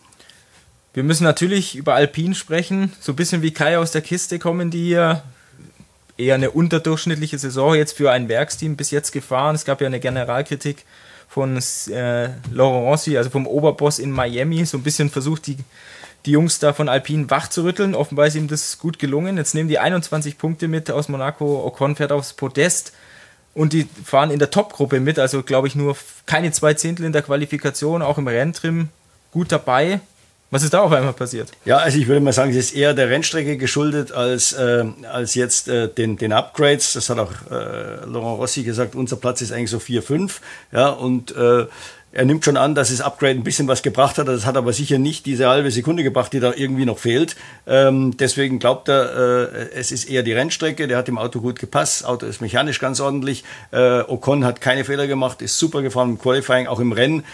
Wir 0.94 1.02
müssen 1.02 1.24
natürlich 1.24 1.76
über 1.76 1.94
Alpine 1.94 2.34
sprechen. 2.34 2.92
So 3.00 3.12
ein 3.12 3.16
bisschen 3.16 3.42
wie 3.42 3.52
Kai 3.52 3.78
aus 3.78 3.92
der 3.92 4.02
Kiste 4.02 4.38
kommen 4.38 4.70
die 4.70 4.84
hier. 4.84 5.22
Eher 6.16 6.36
eine 6.36 6.50
unterdurchschnittliche 6.50 7.38
Saison 7.38 7.74
jetzt 7.74 7.96
für 7.96 8.10
ein 8.12 8.28
Werksteam 8.28 8.76
bis 8.76 8.90
jetzt 8.90 9.12
gefahren. 9.12 9.54
Es 9.54 9.64
gab 9.64 9.80
ja 9.80 9.86
eine 9.86 10.00
Generalkritik 10.00 10.84
von 11.28 11.56
äh, 11.56 12.28
Laurent 12.52 12.86
Rossi, 12.86 13.16
also 13.16 13.30
vom 13.30 13.46
Oberboss 13.46 13.98
in 13.98 14.12
Miami, 14.12 14.64
so 14.64 14.78
ein 14.78 14.84
bisschen 14.84 15.10
versucht, 15.10 15.48
die, 15.48 15.56
die 16.26 16.30
Jungs 16.30 16.60
da 16.60 16.72
von 16.72 16.88
Alpine 16.88 17.28
wach 17.30 17.48
zu 17.48 17.64
rütteln. 17.64 17.96
Offenbar 17.96 18.28
ist 18.28 18.36
ihm 18.36 18.46
das 18.46 18.78
gut 18.78 19.00
gelungen. 19.00 19.36
Jetzt 19.36 19.54
nehmen 19.54 19.68
die 19.68 19.80
21 19.80 20.38
Punkte 20.38 20.68
mit 20.68 20.90
aus 20.90 21.08
Monaco. 21.08 21.64
Ocon 21.66 21.96
fährt 21.96 22.12
aufs 22.12 22.32
Podest 22.32 22.92
und 23.52 23.72
die 23.72 23.88
fahren 24.04 24.30
in 24.30 24.38
der 24.38 24.50
Top-Gruppe 24.50 25.00
mit. 25.00 25.18
Also, 25.18 25.42
glaube 25.42 25.66
ich, 25.66 25.74
nur 25.74 25.96
keine 26.26 26.52
zwei 26.52 26.74
Zehntel 26.74 27.06
in 27.06 27.12
der 27.12 27.22
Qualifikation, 27.22 28.02
auch 28.02 28.18
im 28.18 28.28
Renntrim 28.28 28.88
gut 29.32 29.50
dabei. 29.50 30.00
Was 30.54 30.62
ist 30.62 30.72
da 30.72 30.82
auf 30.82 30.92
einmal 30.92 31.14
passiert? 31.14 31.50
Ja, 31.64 31.78
also 31.78 31.98
ich 31.98 32.06
würde 32.06 32.20
mal 32.20 32.32
sagen, 32.32 32.52
es 32.52 32.56
ist 32.56 32.76
eher 32.76 32.94
der 32.94 33.10
Rennstrecke 33.10 33.56
geschuldet 33.56 34.12
als, 34.12 34.52
äh, 34.52 34.84
als 35.12 35.34
jetzt 35.34 35.66
äh, 35.66 35.88
den, 35.88 36.16
den 36.16 36.32
Upgrades. 36.32 36.92
Das 36.92 37.10
hat 37.10 37.18
auch 37.18 37.32
äh, 37.50 38.04
Laurent 38.06 38.38
Rossi 38.38 38.62
gesagt, 38.62 38.94
unser 38.94 39.16
Platz 39.16 39.40
ist 39.40 39.50
eigentlich 39.50 39.70
so 39.70 39.80
4, 39.80 40.00
5. 40.00 40.40
Ja, 40.70 40.90
und 40.90 41.34
äh, 41.34 41.66
er 42.12 42.24
nimmt 42.24 42.44
schon 42.44 42.56
an, 42.56 42.76
dass 42.76 42.90
das 42.90 43.00
Upgrade 43.00 43.34
ein 43.34 43.42
bisschen 43.42 43.66
was 43.66 43.82
gebracht 43.82 44.18
hat. 44.18 44.28
Das 44.28 44.46
hat 44.46 44.56
aber 44.56 44.72
sicher 44.72 44.98
nicht 44.98 45.26
diese 45.26 45.48
halbe 45.48 45.72
Sekunde 45.72 46.04
gebracht, 46.04 46.32
die 46.32 46.38
da 46.38 46.52
irgendwie 46.54 46.84
noch 46.84 46.98
fehlt. 46.98 47.34
Ähm, 47.66 48.16
deswegen 48.16 48.60
glaubt 48.60 48.88
er, 48.88 49.50
äh, 49.52 49.70
es 49.74 49.90
ist 49.90 50.08
eher 50.08 50.22
die 50.22 50.34
Rennstrecke. 50.34 50.86
Der 50.86 50.98
hat 50.98 51.08
dem 51.08 51.18
Auto 51.18 51.40
gut 51.40 51.58
gepasst. 51.58 52.02
Das 52.02 52.08
Auto 52.08 52.26
ist 52.26 52.40
mechanisch 52.40 52.78
ganz 52.78 53.00
ordentlich. 53.00 53.42
Äh, 53.72 54.02
Ocon 54.02 54.44
hat 54.44 54.60
keine 54.60 54.84
Fehler 54.84 55.08
gemacht, 55.08 55.42
ist 55.42 55.58
super 55.58 55.82
gefahren 55.82 56.10
im 56.10 56.18
Qualifying, 56.20 56.68
auch 56.68 56.78
im 56.78 56.92
Rennen 56.92 57.24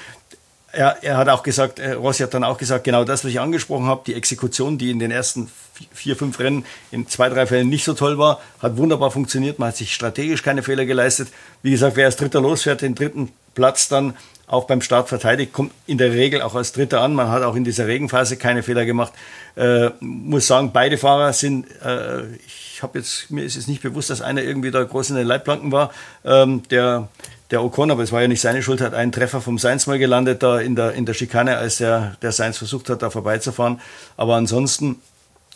er, 0.72 1.02
er 1.02 1.16
hat 1.16 1.28
auch 1.28 1.42
gesagt, 1.42 1.78
äh, 1.78 1.92
Rossi 1.92 2.22
hat 2.22 2.34
dann 2.34 2.44
auch 2.44 2.58
gesagt, 2.58 2.84
genau 2.84 3.04
das, 3.04 3.24
was 3.24 3.30
ich 3.30 3.40
angesprochen 3.40 3.86
habe, 3.86 4.02
die 4.06 4.14
Exekution, 4.14 4.78
die 4.78 4.90
in 4.90 4.98
den 4.98 5.10
ersten 5.10 5.50
vier, 5.92 6.16
fünf 6.16 6.38
Rennen 6.38 6.64
in 6.90 7.08
zwei, 7.08 7.28
drei 7.28 7.46
Fällen 7.46 7.68
nicht 7.68 7.84
so 7.84 7.94
toll 7.94 8.18
war, 8.18 8.40
hat 8.60 8.76
wunderbar 8.76 9.10
funktioniert. 9.10 9.58
Man 9.58 9.68
hat 9.68 9.76
sich 9.76 9.94
strategisch 9.94 10.42
keine 10.42 10.62
Fehler 10.62 10.84
geleistet. 10.84 11.28
Wie 11.62 11.70
gesagt, 11.70 11.96
wer 11.96 12.06
als 12.06 12.16
Dritter 12.16 12.40
losfährt, 12.40 12.82
den 12.82 12.94
dritten 12.94 13.32
Platz 13.54 13.88
dann 13.88 14.16
auch 14.46 14.64
beim 14.64 14.82
Start 14.82 15.08
verteidigt, 15.08 15.52
kommt 15.52 15.72
in 15.86 15.96
der 15.96 16.12
Regel 16.12 16.42
auch 16.42 16.54
als 16.54 16.72
Dritter 16.72 17.00
an. 17.00 17.14
Man 17.14 17.28
hat 17.28 17.44
auch 17.44 17.54
in 17.54 17.64
dieser 17.64 17.86
Regenphase 17.86 18.36
keine 18.36 18.62
Fehler 18.62 18.84
gemacht. 18.84 19.12
Äh, 19.56 19.90
muss 20.00 20.48
sagen, 20.48 20.72
beide 20.72 20.98
Fahrer 20.98 21.32
sind, 21.32 21.66
äh, 21.82 22.26
ich 22.46 22.80
habe 22.82 22.98
jetzt, 22.98 23.30
mir 23.30 23.44
ist 23.44 23.56
es 23.56 23.68
nicht 23.68 23.82
bewusst, 23.82 24.10
dass 24.10 24.22
einer 24.22 24.42
irgendwie 24.42 24.72
da 24.72 24.82
groß 24.82 25.10
in 25.10 25.16
den 25.16 25.26
Leitplanken 25.26 25.70
war. 25.70 25.92
Ähm, 26.24 26.62
der 26.70 27.08
der 27.50 27.62
Ocon, 27.62 27.90
aber 27.90 28.02
es 28.02 28.12
war 28.12 28.22
ja 28.22 28.28
nicht 28.28 28.40
seine 28.40 28.62
Schuld, 28.62 28.80
hat 28.80 28.94
einen 28.94 29.12
Treffer 29.12 29.40
vom 29.40 29.58
Sainz 29.58 29.86
mal 29.86 29.98
gelandet 29.98 30.42
da 30.42 30.60
in 30.60 30.76
der, 30.76 30.92
in 30.92 31.06
der 31.06 31.14
Schikane, 31.14 31.56
als 31.56 31.78
der, 31.78 32.16
der 32.22 32.32
Sainz 32.32 32.58
versucht 32.58 32.88
hat, 32.88 33.02
da 33.02 33.10
vorbeizufahren. 33.10 33.80
Aber 34.16 34.36
ansonsten 34.36 35.00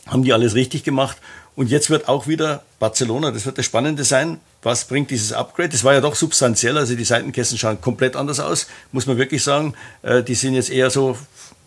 haben 0.07 0.25
die 0.25 0.33
alles 0.33 0.55
richtig 0.55 0.85
gemacht. 0.85 1.17
Und 1.57 1.71
jetzt 1.71 1.89
wird 1.89 2.09
auch 2.09 2.27
wieder 2.27 2.65
Barcelona, 2.81 3.31
das 3.31 3.47
wird 3.47 3.59
das 3.59 3.65
Spannende 3.65 4.03
sein. 4.03 4.41
Was 4.63 4.87
bringt 4.87 5.11
dieses 5.11 5.33
Upgrade? 5.33 5.69
Das 5.69 5.85
war 5.85 5.93
ja 5.93 6.01
doch 6.01 6.17
substanziell, 6.17 6.77
also 6.77 6.97
die 6.97 7.05
Seitenkästen 7.05 7.59
schauen 7.59 7.81
komplett 7.81 8.17
anders 8.17 8.41
aus, 8.41 8.67
muss 8.91 9.07
man 9.07 9.19
wirklich 9.19 9.45
sagen. 9.45 9.75
Äh, 10.03 10.25
die 10.25 10.35
sind 10.35 10.55
jetzt 10.55 10.71
eher 10.71 10.91
so 10.91 11.17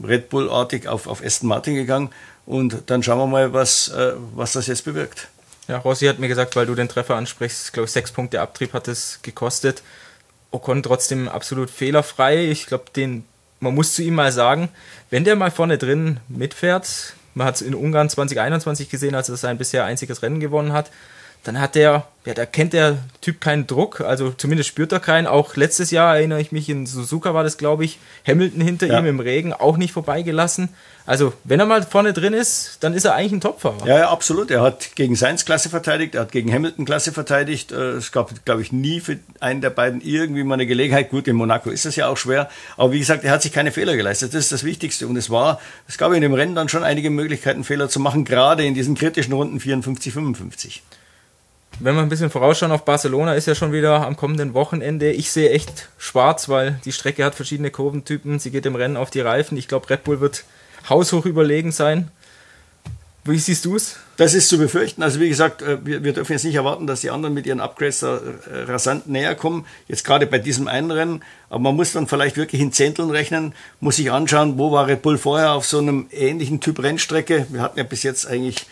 Red 0.04 0.30
Bull-artig 0.30 0.88
auf, 0.88 1.08
auf 1.08 1.24
Aston 1.24 1.48
Martin 1.48 1.76
gegangen. 1.76 2.10
Und 2.46 2.84
dann 2.88 3.02
schauen 3.02 3.20
wir 3.20 3.28
mal, 3.28 3.54
was, 3.54 3.90
äh, 3.90 4.13
was 4.36 4.54
das 4.54 4.68
jetzt 4.68 4.84
bewirkt. 4.84 5.30
Ja, 5.70 5.78
Rossi 5.78 6.06
hat 6.06 6.20
mir 6.20 6.28
gesagt, 6.28 6.56
weil 6.56 6.66
du 6.66 6.76
den 6.76 6.88
Treffer 6.88 7.16
ansprichst, 7.16 7.74
glaube 7.74 7.86
ich, 7.86 7.92
sechs 7.92 8.12
Punkte 8.12 8.42
Abtrieb 8.42 8.74
hat 8.74 8.88
es 8.88 9.20
gekostet. 9.22 9.84
Ocon 10.52 10.84
trotzdem 10.84 11.28
absolut 11.28 11.70
fehlerfrei. 11.70 12.46
Ich 12.50 12.66
glaube, 12.68 12.86
den 12.96 13.26
man 13.60 13.74
muss 13.74 13.94
zu 13.94 14.04
ihm 14.04 14.16
mal 14.16 14.32
sagen, 14.32 14.70
wenn 15.10 15.24
der 15.24 15.36
mal 15.36 15.52
vorne 15.52 15.78
drin 15.78 16.20
mitfährt, 16.28 17.14
man 17.34 17.48
hat 17.48 17.56
es 17.56 17.62
in 17.62 17.76
Ungarn 17.76 18.10
2021 18.10 18.90
gesehen, 18.90 19.16
als 19.16 19.30
er 19.30 19.38
sein 19.38 19.58
bisher 19.58 19.86
einziges 19.86 20.22
Rennen 20.22 20.40
gewonnen 20.40 20.74
hat, 20.74 20.92
dann 21.48 21.62
hat 21.62 21.76
der, 21.76 22.06
ja, 22.26 22.34
da 22.34 22.46
kennt 22.46 22.74
der 22.74 22.98
Typ 23.22 23.40
keinen 23.40 23.68
Druck, 23.68 24.02
also 24.02 24.32
zumindest 24.32 24.68
spürt 24.68 24.92
er 24.92 25.00
keinen. 25.00 25.28
Auch 25.28 25.56
letztes 25.56 25.92
Jahr 25.92 26.18
erinnere 26.18 26.42
ich 26.42 26.52
mich, 26.52 26.68
in 26.68 26.86
Suzuka 26.86 27.34
war 27.34 27.46
das, 27.46 27.58
glaube 27.58 27.86
ich, 27.86 28.00
Hamilton 28.28 28.60
hinter 28.60 28.88
ja. 28.88 29.00
ihm 29.00 29.06
im 29.06 29.22
Regen, 29.22 29.54
auch 29.54 29.78
nicht 29.78 29.94
vorbeigelassen. 29.94 30.68
Also, 31.06 31.32
wenn 31.46 31.62
er 31.62 31.66
mal 31.66 31.84
vorne 31.84 32.12
drin 32.12 32.34
ist, 32.34 32.80
dann 32.82 32.94
ist 32.94 33.06
er 33.06 33.16
eigentlich 33.16 33.32
ein 33.32 33.40
Topfahrer. 33.40 33.88
Ja, 33.88 34.00
ja, 34.00 34.10
absolut. 34.10 34.52
Er 34.52 34.62
hat 34.62 34.98
gegen 34.98 35.16
Sainz 35.16 35.46
Klasse 35.46 35.70
verteidigt, 35.70 36.16
er 36.16 36.22
hat 36.22 36.34
gegen 36.34 36.54
Hamilton 36.54 36.84
Klasse 36.84 37.14
verteidigt. 37.14 37.72
Äh, 37.72 37.92
es 37.92 38.12
gab, 38.12 38.44
glaube 38.44 38.62
ich, 38.62 38.74
nie 38.74 39.00
für 39.00 39.18
einen 39.40 39.62
der 39.62 39.70
beiden 39.70 40.02
irgendwie 40.02 40.44
mal 40.44 40.56
eine 40.56 40.68
Gelegenheit. 40.68 41.10
Gut, 41.10 41.30
in 41.30 41.38
Monaco 41.38 41.70
ist 41.70 41.86
das 41.86 41.96
ja 41.96 42.10
auch 42.10 42.18
schwer. 42.18 42.50
Aber 42.76 42.92
wie 42.92 43.00
gesagt, 43.00 43.24
er 43.24 43.32
hat 43.32 43.42
sich 43.42 43.54
keine 43.54 43.72
Fehler 43.72 43.96
geleistet. 43.96 44.34
Das 44.34 44.44
ist 44.44 44.52
das 44.52 44.66
Wichtigste. 44.66 45.08
Und 45.08 45.16
es 45.16 45.30
war, 45.30 45.62
es 45.88 45.98
gab 45.98 46.12
in 46.12 46.22
dem 46.22 46.34
Rennen 46.34 46.56
dann 46.56 46.68
schon 46.68 46.84
einige 46.84 47.10
Möglichkeiten, 47.10 47.64
Fehler 47.64 47.88
zu 47.88 48.02
machen, 48.02 48.26
gerade 48.26 48.66
in 48.66 48.74
diesen 48.74 48.96
kritischen 48.96 49.32
Runden 49.32 49.62
54, 49.62 50.12
55 50.12 50.84
wenn 51.80 51.96
wir 51.96 52.02
ein 52.02 52.10
bisschen 52.10 52.30
vorausschauen 52.30 52.72
auf 52.72 52.86
Barcelona, 52.86 53.36
ist 53.36 53.48
ja 53.48 53.56
schon 53.56 53.72
wieder 53.72 54.06
am 54.06 54.16
kommenden 54.16 54.54
Wochenende. 54.54 55.12
Ich 55.12 55.32
sehe 55.32 55.52
echt 55.52 55.90
schwarz, 55.98 56.50
weil 56.50 56.80
die 56.86 56.92
Strecke 56.92 57.24
hat 57.24 57.36
verschiedene 57.36 57.70
Kurventypen. 57.70 58.40
Sie 58.40 58.52
geht 58.52 58.66
im 58.66 58.76
Rennen 58.76 58.98
auf 58.98 59.10
die 59.10 59.22
Reifen. 59.22 59.58
Ich 59.58 59.68
glaube, 59.68 59.90
Red 59.90 60.04
Bull 60.04 60.20
wird 60.20 60.44
haushoch 60.90 61.26
überlegen 61.26 61.72
sein. 61.72 62.10
Wie 63.26 63.38
siehst 63.38 63.66
du 63.66 63.76
es? 63.76 63.98
Das 64.16 64.34
ist 64.34 64.48
zu 64.48 64.58
befürchten. 64.58 65.04
Also 65.04 65.20
wie 65.20 65.28
gesagt, 65.28 65.62
äh, 65.62 65.86
wir, 65.86 66.04
wir, 66.04 66.13
dürfen 66.13 66.32
jetzt 66.32 66.46
nicht 66.46 66.56
erwarten, 66.56 66.88
dass 66.88 67.02
die 67.02 67.10
anderen 67.10 67.34
mit 67.34 67.46
ihren 67.46 67.60
Upgrades 67.60 68.00
da 68.00 68.16
äh, 68.16 68.62
rasant 68.63 69.08
näher 69.08 69.36
kommen. 69.36 69.66
Jetzt 69.90 70.06
gerade 70.06 70.26
bei 70.28 70.40
diesem 70.40 70.70
einen 70.70 70.92
Rennen. 70.92 71.22
Aber 71.50 71.60
man 71.60 71.76
muss 71.76 71.92
dann 71.92 72.08
vielleicht 72.08 72.38
wirklich 72.38 72.62
in 72.62 72.72
Zehnteln 72.72 73.10
rechnen, 73.10 73.54
muss 73.82 73.98
sich 73.98 74.12
anschauen, 74.12 74.58
wo 74.58 74.72
war 74.72 74.88
Red 74.88 75.02
Bull 75.02 75.18
vorher 75.18 75.52
auf 75.52 75.66
so 75.66 75.80
einem 75.80 76.08
ähnlichen 76.12 76.62
Typ 76.62 76.82
Rennstrecke. 76.82 77.48
Wir 77.50 77.62
hatten 77.62 77.78
ja 77.78 77.84
bis 77.84 78.02
jetzt 78.04 78.28
eigentlich 78.28 78.66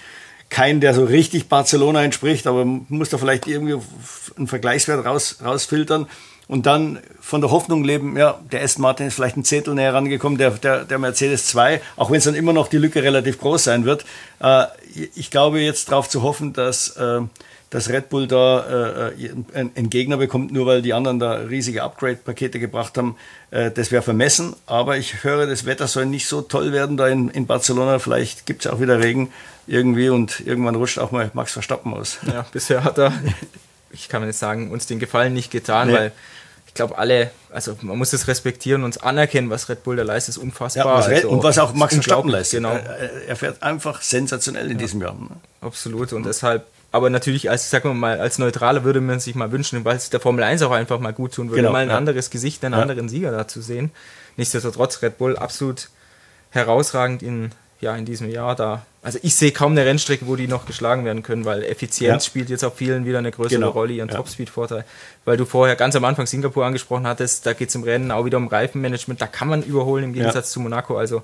keinen, 0.50 0.80
der 0.80 0.94
so 0.94 1.04
richtig 1.04 1.50
Barcelona 1.50 2.04
entspricht, 2.04 2.48
aber 2.48 2.66
muss 2.66 3.10
da 3.10 3.18
vielleicht 3.18 3.48
irgendwie 3.48 3.78
einen 4.38 4.48
Vergleichswert 4.48 5.06
raus, 5.06 5.40
rausfiltern 5.44 6.08
und 6.48 6.66
dann 6.66 7.00
von 7.20 7.42
der 7.42 7.50
Hoffnung 7.50 7.84
leben, 7.84 8.18
ja, 8.18 8.40
der 8.52 8.64
Aston 8.64 8.84
Martin 8.84 9.08
ist 9.08 9.16
vielleicht 9.16 9.38
ein 9.38 9.44
Zehntel 9.44 9.74
näher 9.74 9.94
rangekommen, 9.94 10.38
der, 10.38 10.52
der, 10.52 10.86
der 10.86 11.00
Mercedes 11.00 11.48
2, 11.48 11.82
auch 11.96 12.12
wenn 12.12 12.18
es 12.18 12.26
dann 12.26 12.36
immer 12.36 12.54
noch 12.54 12.68
die 12.68 12.78
Lücke 12.78 13.02
relativ 13.02 13.40
groß 13.40 13.64
sein 13.64 13.86
wird. 13.86 14.06
Äh, 14.40 14.66
ich 15.16 15.32
glaube 15.32 15.60
jetzt 15.60 15.92
darauf 15.92 16.08
zu 16.08 16.22
hoffen, 16.22 16.54
dass, 16.54 16.90
äh, 16.98 17.22
dass 17.76 17.90
Red 17.90 18.08
Bull 18.08 18.26
da 18.26 19.10
äh, 19.10 19.32
einen 19.54 19.90
Gegner 19.90 20.16
bekommt, 20.16 20.50
nur 20.54 20.66
weil 20.66 20.82
die 20.82 20.94
anderen 20.94 21.20
da 21.20 21.34
riesige 21.34 21.84
Upgrade-Pakete 21.84 22.58
gebracht 22.58 22.98
haben. 22.98 23.18
Äh, 23.52 23.70
das 23.70 23.92
wäre 23.92 24.02
vermessen, 24.02 24.56
aber 24.66 24.96
ich 24.96 25.26
höre, 25.26 25.46
das 25.46 25.66
Wetter 25.66 25.86
soll 25.88 26.06
nicht 26.06 26.26
so 26.26 26.42
toll 26.42 26.72
werden 26.72 26.96
da 26.96 27.10
in, 27.10 27.28
in 27.30 27.48
Barcelona. 27.48 28.00
Vielleicht 28.00 28.46
gibt 28.46 28.66
es 28.66 28.72
auch 28.72 28.80
wieder 28.80 29.02
Regen 29.02 29.34
irgendwie 29.68 30.08
und 30.08 30.40
irgendwann 30.40 30.76
rutscht 30.76 31.00
auch 31.00 31.12
mal 31.12 31.30
Max 31.34 31.52
Verstappen 31.52 31.94
aus. 31.94 32.20
Ja, 32.26 32.46
bisher 32.54 32.86
hat 32.86 32.98
er, 32.98 33.12
ich 33.92 34.08
kann 34.08 34.26
nicht 34.26 34.40
sagen, 34.40 34.72
uns 34.72 34.88
den 34.88 35.00
Gefallen 35.00 35.34
nicht 35.34 35.52
getan, 35.52 35.90
nee. 35.90 35.96
weil 35.96 36.12
ich 36.68 36.76
glaube, 36.76 36.98
alle, 36.98 37.32
also 37.52 37.76
man 37.82 37.98
muss 37.98 38.14
es 38.14 38.30
respektieren 38.30 38.86
und 38.86 39.04
anerkennen, 39.04 39.50
was 39.50 39.68
Red 39.68 39.84
Bull 39.84 39.98
da 39.98 40.04
leistet, 40.04 40.38
ist 40.38 40.42
unfassbar. 40.42 40.86
Ja, 40.86 40.94
was 40.94 41.08
also, 41.08 41.30
und 41.30 41.44
was 41.44 41.58
auch 41.58 41.74
Max 41.74 41.96
Verstappen 41.96 42.30
leistet. 42.30 42.64
Genau. 42.64 42.80
Er 43.28 43.36
fährt 43.36 43.62
einfach 43.62 44.02
sensationell 44.02 44.68
in 44.68 44.74
ja. 44.74 44.78
diesem 44.78 45.02
Jahr. 45.02 45.14
Ne? 45.14 45.28
Absolut 45.60 46.14
und 46.14 46.26
deshalb 46.26 46.66
aber 46.96 47.10
natürlich, 47.10 47.50
als 47.50 47.70
sagen 47.70 47.90
wir 47.90 47.94
mal, 47.94 48.22
als 48.22 48.40
Neutraler 48.40 48.86
würde 48.86 49.02
man 49.02 49.20
sich 49.20 49.36
mal 49.36 49.52
wünschen, 49.52 49.84
weil 49.84 49.98
es 49.98 50.10
der 50.10 50.22
Formel 50.22 50.46
1 50.46 50.62
auch 50.62 50.72
einfach 50.72 50.98
mal 50.98 51.12
gut 51.12 51.34
tun 51.34 51.50
würde, 51.50 51.64
genau, 51.64 51.74
mal 51.74 51.84
ein 51.84 51.90
ja. 51.90 51.98
anderes 51.98 52.30
Gesicht, 52.30 52.64
einen 52.64 52.74
ja. 52.74 52.82
anderen 52.82 53.10
Sieger 53.10 53.32
da 53.32 53.50
zu 53.50 53.60
sehen. 53.60 53.92
Nichtsdestotrotz 54.38 55.02
Red 55.02 55.18
Bull 55.18 55.36
absolut 55.36 55.90
herausragend 56.52 57.22
in, 57.22 57.52
ja, 57.82 57.94
in 57.98 58.06
diesem 58.06 58.30
Jahr 58.30 58.56
da. 58.56 58.86
Also 59.02 59.20
ich 59.24 59.36
sehe 59.36 59.52
kaum 59.52 59.74
eine 59.74 59.86
Rennstrecke, 59.86 60.26
wo 60.26 60.38
die 60.38 60.48
noch 60.48 60.66
geschlagen 60.68 61.04
werden 61.04 61.22
können, 61.22 61.44
weil 61.44 61.64
Effizienz 61.66 62.24
ja. 62.24 62.30
spielt 62.30 62.50
jetzt 62.50 62.64
auf 62.64 62.78
vielen 62.78 63.04
wieder 63.06 63.18
eine 63.18 63.32
größere 63.32 63.60
genau. 63.60 63.72
Rolle, 63.72 63.92
ihren 63.92 64.08
Topspeed-Vorteil. 64.08 64.86
Weil 65.26 65.36
du 65.36 65.44
vorher 65.44 65.76
ganz 65.76 65.98
am 65.98 66.06
Anfang 66.06 66.28
Singapur 66.28 66.66
angesprochen 66.66 67.06
hattest, 67.08 67.46
da 67.46 67.52
geht 67.52 67.68
es 67.68 67.76
im 67.76 67.84
Rennen 67.84 68.10
auch 68.10 68.24
wieder 68.24 68.38
um 68.38 68.48
Reifenmanagement, 68.48 69.20
da 69.20 69.28
kann 69.28 69.50
man 69.50 69.64
überholen 69.64 70.06
im 70.06 70.14
Gegensatz 70.14 70.50
zu 70.50 70.62
Monaco. 70.62 70.98
Also 70.98 71.24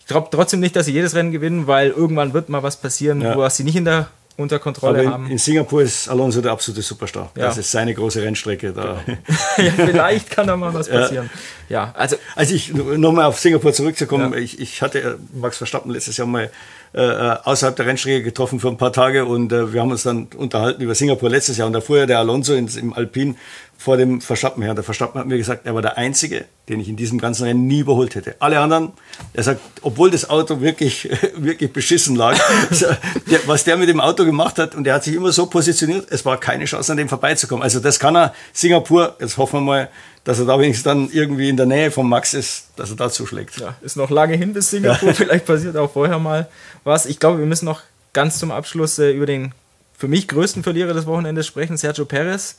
ich 0.00 0.06
glaube 0.06 0.26
trotzdem 0.32 0.58
nicht, 0.58 0.74
dass 0.74 0.86
sie 0.86 0.92
jedes 0.92 1.14
Rennen 1.14 1.30
gewinnen, 1.30 1.68
weil 1.68 1.90
irgendwann 1.90 2.34
wird 2.34 2.48
mal 2.48 2.64
was 2.64 2.80
passieren, 2.80 3.24
wo 3.36 3.48
sie 3.48 3.62
nicht 3.62 3.76
in 3.76 3.84
der 3.84 4.08
unter 4.38 4.60
Kontrolle 4.60 5.02
in, 5.02 5.10
haben. 5.10 5.30
In 5.30 5.36
Singapur 5.36 5.82
ist 5.82 6.08
Alonso 6.08 6.40
der 6.40 6.52
absolute 6.52 6.80
Superstar. 6.80 7.30
Ja. 7.36 7.46
Das 7.46 7.58
ist 7.58 7.72
seine 7.72 7.92
große 7.92 8.22
Rennstrecke 8.22 8.72
da. 8.72 9.00
Genau. 9.04 9.18
ja, 9.58 9.72
vielleicht 9.72 10.30
kann 10.30 10.46
da 10.46 10.56
mal 10.56 10.72
was 10.72 10.88
passieren. 10.90 11.28
Ja, 11.68 11.86
ja 11.86 11.92
also. 11.94 12.16
Also 12.36 12.54
ich, 12.54 12.72
nochmal 12.72 13.24
auf 13.24 13.38
Singapur 13.38 13.72
zurückzukommen, 13.72 14.32
ja. 14.32 14.38
ich, 14.38 14.60
ich 14.60 14.80
hatte 14.80 15.18
Max 15.34 15.58
Verstappen 15.58 15.90
letztes 15.90 16.16
Jahr 16.16 16.28
mal 16.28 16.50
äh, 16.92 17.00
außerhalb 17.00 17.74
der 17.74 17.86
Rennstrecke 17.86 18.22
getroffen 18.22 18.60
für 18.60 18.68
ein 18.68 18.78
paar 18.78 18.92
Tage 18.92 19.24
und 19.24 19.52
äh, 19.52 19.72
wir 19.72 19.80
haben 19.80 19.90
uns 19.90 20.04
dann 20.04 20.28
unterhalten 20.36 20.82
über 20.82 20.94
Singapur 20.94 21.28
letztes 21.28 21.56
Jahr 21.56 21.66
und 21.66 21.72
da 21.72 21.80
fuhr 21.80 21.98
ja 21.98 22.06
der 22.06 22.20
Alonso 22.20 22.54
ins, 22.54 22.76
im 22.76 22.92
Alpin 22.92 23.36
vor 23.80 23.96
dem 23.96 24.20
Verstappen 24.20 24.64
her. 24.64 24.74
Der 24.74 24.82
Verstappen 24.82 25.20
hat 25.20 25.28
mir 25.28 25.38
gesagt, 25.38 25.64
er 25.64 25.72
war 25.72 25.80
der 25.80 25.96
Einzige, 25.96 26.46
den 26.68 26.80
ich 26.80 26.88
in 26.88 26.96
diesem 26.96 27.18
ganzen 27.18 27.44
Rennen 27.44 27.68
nie 27.68 27.78
überholt 27.78 28.16
hätte. 28.16 28.34
Alle 28.40 28.58
anderen, 28.58 28.92
er 29.32 29.44
sagt, 29.44 29.60
obwohl 29.82 30.10
das 30.10 30.28
Auto 30.28 30.60
wirklich, 30.60 31.08
wirklich 31.36 31.72
beschissen 31.72 32.16
lag, 32.16 32.36
was 33.46 33.62
der 33.62 33.76
mit 33.76 33.88
dem 33.88 34.00
Auto 34.00 34.24
gemacht 34.24 34.58
hat, 34.58 34.74
und 34.74 34.84
er 34.88 34.94
hat 34.94 35.04
sich 35.04 35.14
immer 35.14 35.30
so 35.30 35.46
positioniert, 35.46 36.08
es 36.10 36.24
war 36.24 36.40
keine 36.40 36.64
Chance, 36.64 36.90
an 36.90 36.98
dem 36.98 37.08
vorbeizukommen. 37.08 37.62
Also 37.62 37.78
das 37.78 38.00
kann 38.00 38.16
er, 38.16 38.34
Singapur, 38.52 39.14
jetzt 39.20 39.38
hoffen 39.38 39.60
wir 39.60 39.64
mal, 39.64 39.88
dass 40.24 40.40
er 40.40 40.46
da 40.46 40.58
wenigstens 40.58 40.82
dann 40.82 41.08
irgendwie 41.12 41.48
in 41.48 41.56
der 41.56 41.66
Nähe 41.66 41.92
von 41.92 42.08
Max 42.08 42.34
ist, 42.34 42.70
dass 42.74 42.90
er 42.90 42.96
da 42.96 43.08
zuschlägt. 43.10 43.60
Ja, 43.60 43.76
ist 43.80 43.96
noch 43.96 44.10
lange 44.10 44.36
hin 44.36 44.52
bis 44.52 44.70
Singapur, 44.70 45.10
ja. 45.10 45.14
vielleicht 45.14 45.46
passiert 45.46 45.76
auch 45.76 45.92
vorher 45.92 46.18
mal 46.18 46.48
was. 46.82 47.06
Ich 47.06 47.20
glaube, 47.20 47.38
wir 47.38 47.46
müssen 47.46 47.66
noch 47.66 47.82
ganz 48.12 48.40
zum 48.40 48.50
Abschluss 48.50 48.98
äh, 48.98 49.12
über 49.12 49.26
den 49.26 49.52
für 49.98 50.06
mich 50.06 50.28
größten 50.28 50.62
Verlierer 50.62 50.94
des 50.94 51.06
Wochenendes 51.06 51.48
sprechen, 51.48 51.76
Sergio 51.76 52.04
Perez. 52.04 52.56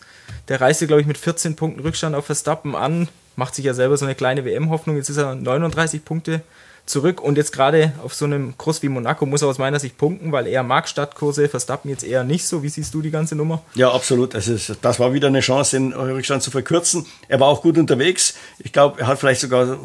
Der 0.49 0.59
reiste, 0.59 0.87
glaube 0.87 1.01
ich, 1.01 1.07
mit 1.07 1.17
14 1.17 1.55
Punkten 1.55 1.79
Rückstand 1.79 2.13
auf 2.13 2.25
Verstappen 2.25 2.75
an, 2.75 3.07
macht 3.37 3.55
sich 3.55 3.63
ja 3.63 3.73
selber 3.73 3.95
so 3.95 4.03
eine 4.03 4.13
kleine 4.13 4.43
WM-Hoffnung. 4.43 4.97
Jetzt 4.97 5.09
ist 5.09 5.17
er 5.17 5.35
39 5.35 6.03
Punkte 6.03 6.41
zurück 6.89 7.21
und 7.21 7.37
jetzt 7.37 7.53
gerade 7.53 7.93
auf 8.03 8.13
so 8.13 8.25
einem 8.25 8.57
Kurs 8.57 8.81
wie 8.81 8.89
Monaco 8.89 9.25
muss 9.25 9.41
er 9.41 9.47
aus 9.47 9.59
meiner 9.59 9.79
Sicht 9.79 9.97
punkten, 9.97 10.31
weil 10.31 10.47
er 10.47 10.63
mag 10.63 10.89
Stadtkurse, 10.89 11.47
Verstappen 11.47 11.89
jetzt 11.89 12.03
eher 12.03 12.23
nicht 12.23 12.45
so. 12.45 12.63
Wie 12.63 12.69
siehst 12.69 12.93
du 12.93 13.01
die 13.01 13.11
ganze 13.11 13.35
Nummer? 13.35 13.61
Ja, 13.75 13.91
absolut. 13.91 14.33
Das, 14.33 14.47
ist, 14.47 14.75
das 14.81 14.99
war 14.99 15.13
wieder 15.13 15.27
eine 15.27 15.41
Chance, 15.41 15.77
den 15.77 15.93
Rückstand 15.93 16.41
zu 16.41 16.51
verkürzen. 16.51 17.05
Er 17.27 17.39
war 17.39 17.47
auch 17.47 17.61
gut 17.61 17.77
unterwegs. 17.77 18.33
Ich 18.57 18.73
glaube, 18.73 19.01
er 19.01 19.07
hat 19.07 19.19
vielleicht 19.19 19.41
sogar 19.41 19.77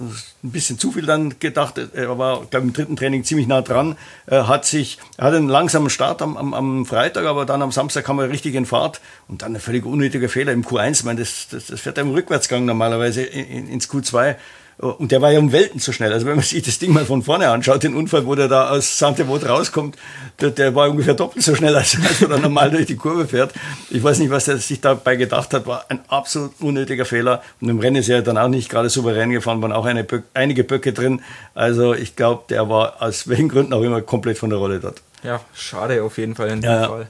ein 0.45 0.51
bisschen 0.51 0.79
zu 0.79 0.93
viel 0.93 1.05
dann 1.05 1.38
gedacht. 1.38 1.79
Er 1.79 2.19
war, 2.19 2.47
glaube 2.47 2.67
im 2.67 2.73
dritten 2.73 2.97
Training 2.97 3.23
ziemlich 3.23 3.47
nah 3.47 3.61
dran. 3.61 3.97
Er 4.27 4.49
hat 4.49 4.64
sich, 4.64 4.99
er 5.19 5.27
hat 5.27 5.35
einen 5.35 5.49
langsamen 5.49 5.90
Start 5.90 6.23
am, 6.23 6.37
am, 6.37 6.55
am 6.55 6.87
Freitag, 6.87 7.27
aber 7.27 7.45
dann 7.45 7.61
am 7.61 7.71
Samstag 7.71 8.05
kam 8.05 8.19
er 8.19 8.31
richtig 8.31 8.55
in 8.55 8.64
Fahrt 8.64 9.01
und 9.29 9.43
dann 9.43 9.55
ein 9.55 9.61
völlig 9.61 9.85
unnötiger 9.85 10.31
Fehler 10.31 10.53
im 10.53 10.64
Q1. 10.64 10.93
Ich 10.93 11.05
meine, 11.05 11.21
das, 11.21 11.49
das, 11.51 11.67
das 11.67 11.81
fährt 11.81 11.99
er 11.99 12.05
im 12.05 12.11
Rückwärtsgang 12.11 12.64
normalerweise 12.64 13.23
in, 13.23 13.69
ins 13.69 13.90
Q2 13.90 14.37
und 14.78 15.12
der 15.12 15.22
war 15.22 15.30
ja 15.30 15.38
um 15.38 15.52
Welten 15.52 15.78
zu 15.78 15.92
schnell. 15.92 16.12
Also 16.12 16.26
wenn 16.26 16.37
man 16.37 16.44
sich 16.44 16.62
das 16.62 16.78
Ding 16.78 16.92
mal 16.92 17.04
von 17.04 17.22
vorne 17.22 17.48
anschaut, 17.48 17.82
den 17.82 17.94
Unfall, 17.94 18.26
wo 18.26 18.34
der 18.34 18.48
da 18.48 18.70
aus 18.70 18.98
Santevot 18.98 19.48
rauskommt, 19.48 19.96
der, 20.40 20.50
der, 20.50 20.74
war 20.74 20.90
ungefähr 20.90 21.14
doppelt 21.14 21.44
so 21.44 21.54
schnell, 21.54 21.76
als, 21.76 21.96
als 22.02 22.22
er 22.22 22.28
dann 22.28 22.42
normal 22.42 22.70
durch 22.70 22.87
die 22.87 22.96
Kurve 22.96 23.28
fährt. 23.28 23.52
Ich 23.90 24.02
weiß 24.02 24.18
nicht, 24.18 24.30
was 24.30 24.48
er 24.48 24.58
sich 24.58 24.80
dabei 24.80 25.16
gedacht 25.16 25.54
hat, 25.54 25.66
war 25.66 25.84
ein 25.88 26.00
absolut 26.08 26.52
unnötiger 26.60 27.04
Fehler. 27.04 27.42
Und 27.60 27.68
im 27.68 27.78
Rennen 27.78 27.96
ist 27.96 28.08
er 28.08 28.22
dann 28.22 28.37
auch 28.37 28.48
nicht 28.48 28.68
gerade 28.68 28.88
souverän 28.90 29.30
gefahren, 29.30 29.62
waren 29.62 29.72
auch 29.72 29.84
eine, 29.84 30.06
einige 30.34 30.64
Böcke 30.64 30.92
drin. 30.92 31.22
Also 31.54 31.94
ich 31.94 32.16
glaube, 32.16 32.44
der 32.48 32.68
war 32.68 33.00
aus 33.00 33.28
welchen 33.28 33.48
Gründen 33.48 33.72
auch 33.72 33.82
immer 33.82 34.02
komplett 34.02 34.38
von 34.38 34.50
der 34.50 34.58
Rolle 34.58 34.80
dort. 34.80 35.02
Ja, 35.22 35.40
schade 35.54 36.02
auf 36.02 36.18
jeden 36.18 36.34
Fall 36.34 36.48
in 36.48 36.60
dem 36.60 36.70
ja, 36.70 36.88
Fall. 36.88 37.08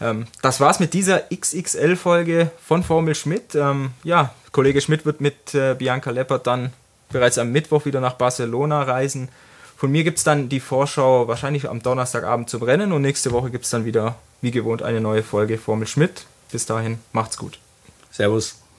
Ähm, 0.00 0.26
das 0.40 0.60
war's 0.60 0.80
mit 0.80 0.94
dieser 0.94 1.22
XXL-Folge 1.32 2.50
von 2.64 2.82
Formel 2.82 3.14
Schmidt. 3.14 3.54
Ähm, 3.54 3.90
ja, 4.02 4.34
Kollege 4.50 4.80
Schmidt 4.80 5.06
wird 5.06 5.20
mit 5.20 5.54
äh, 5.54 5.74
Bianca 5.74 6.10
Leppert 6.10 6.46
dann 6.46 6.72
bereits 7.12 7.38
am 7.38 7.52
Mittwoch 7.52 7.84
wieder 7.84 8.00
nach 8.00 8.14
Barcelona 8.14 8.82
reisen. 8.82 9.28
Von 9.76 9.90
mir 9.90 10.04
gibt 10.04 10.18
es 10.18 10.24
dann 10.24 10.48
die 10.48 10.60
Vorschau 10.60 11.28
wahrscheinlich 11.28 11.68
am 11.68 11.82
Donnerstagabend 11.82 12.48
zum 12.48 12.62
Rennen 12.62 12.92
und 12.92 13.02
nächste 13.02 13.32
Woche 13.32 13.50
gibt 13.50 13.64
es 13.64 13.70
dann 13.70 13.84
wieder, 13.84 14.16
wie 14.40 14.50
gewohnt, 14.50 14.82
eine 14.82 15.00
neue 15.00 15.22
Folge 15.22 15.58
Formel 15.58 15.86
Schmidt. 15.86 16.26
Bis 16.50 16.66
dahin, 16.66 16.98
macht's 17.12 17.36
gut. 17.36 17.58
Servus. 18.10 18.61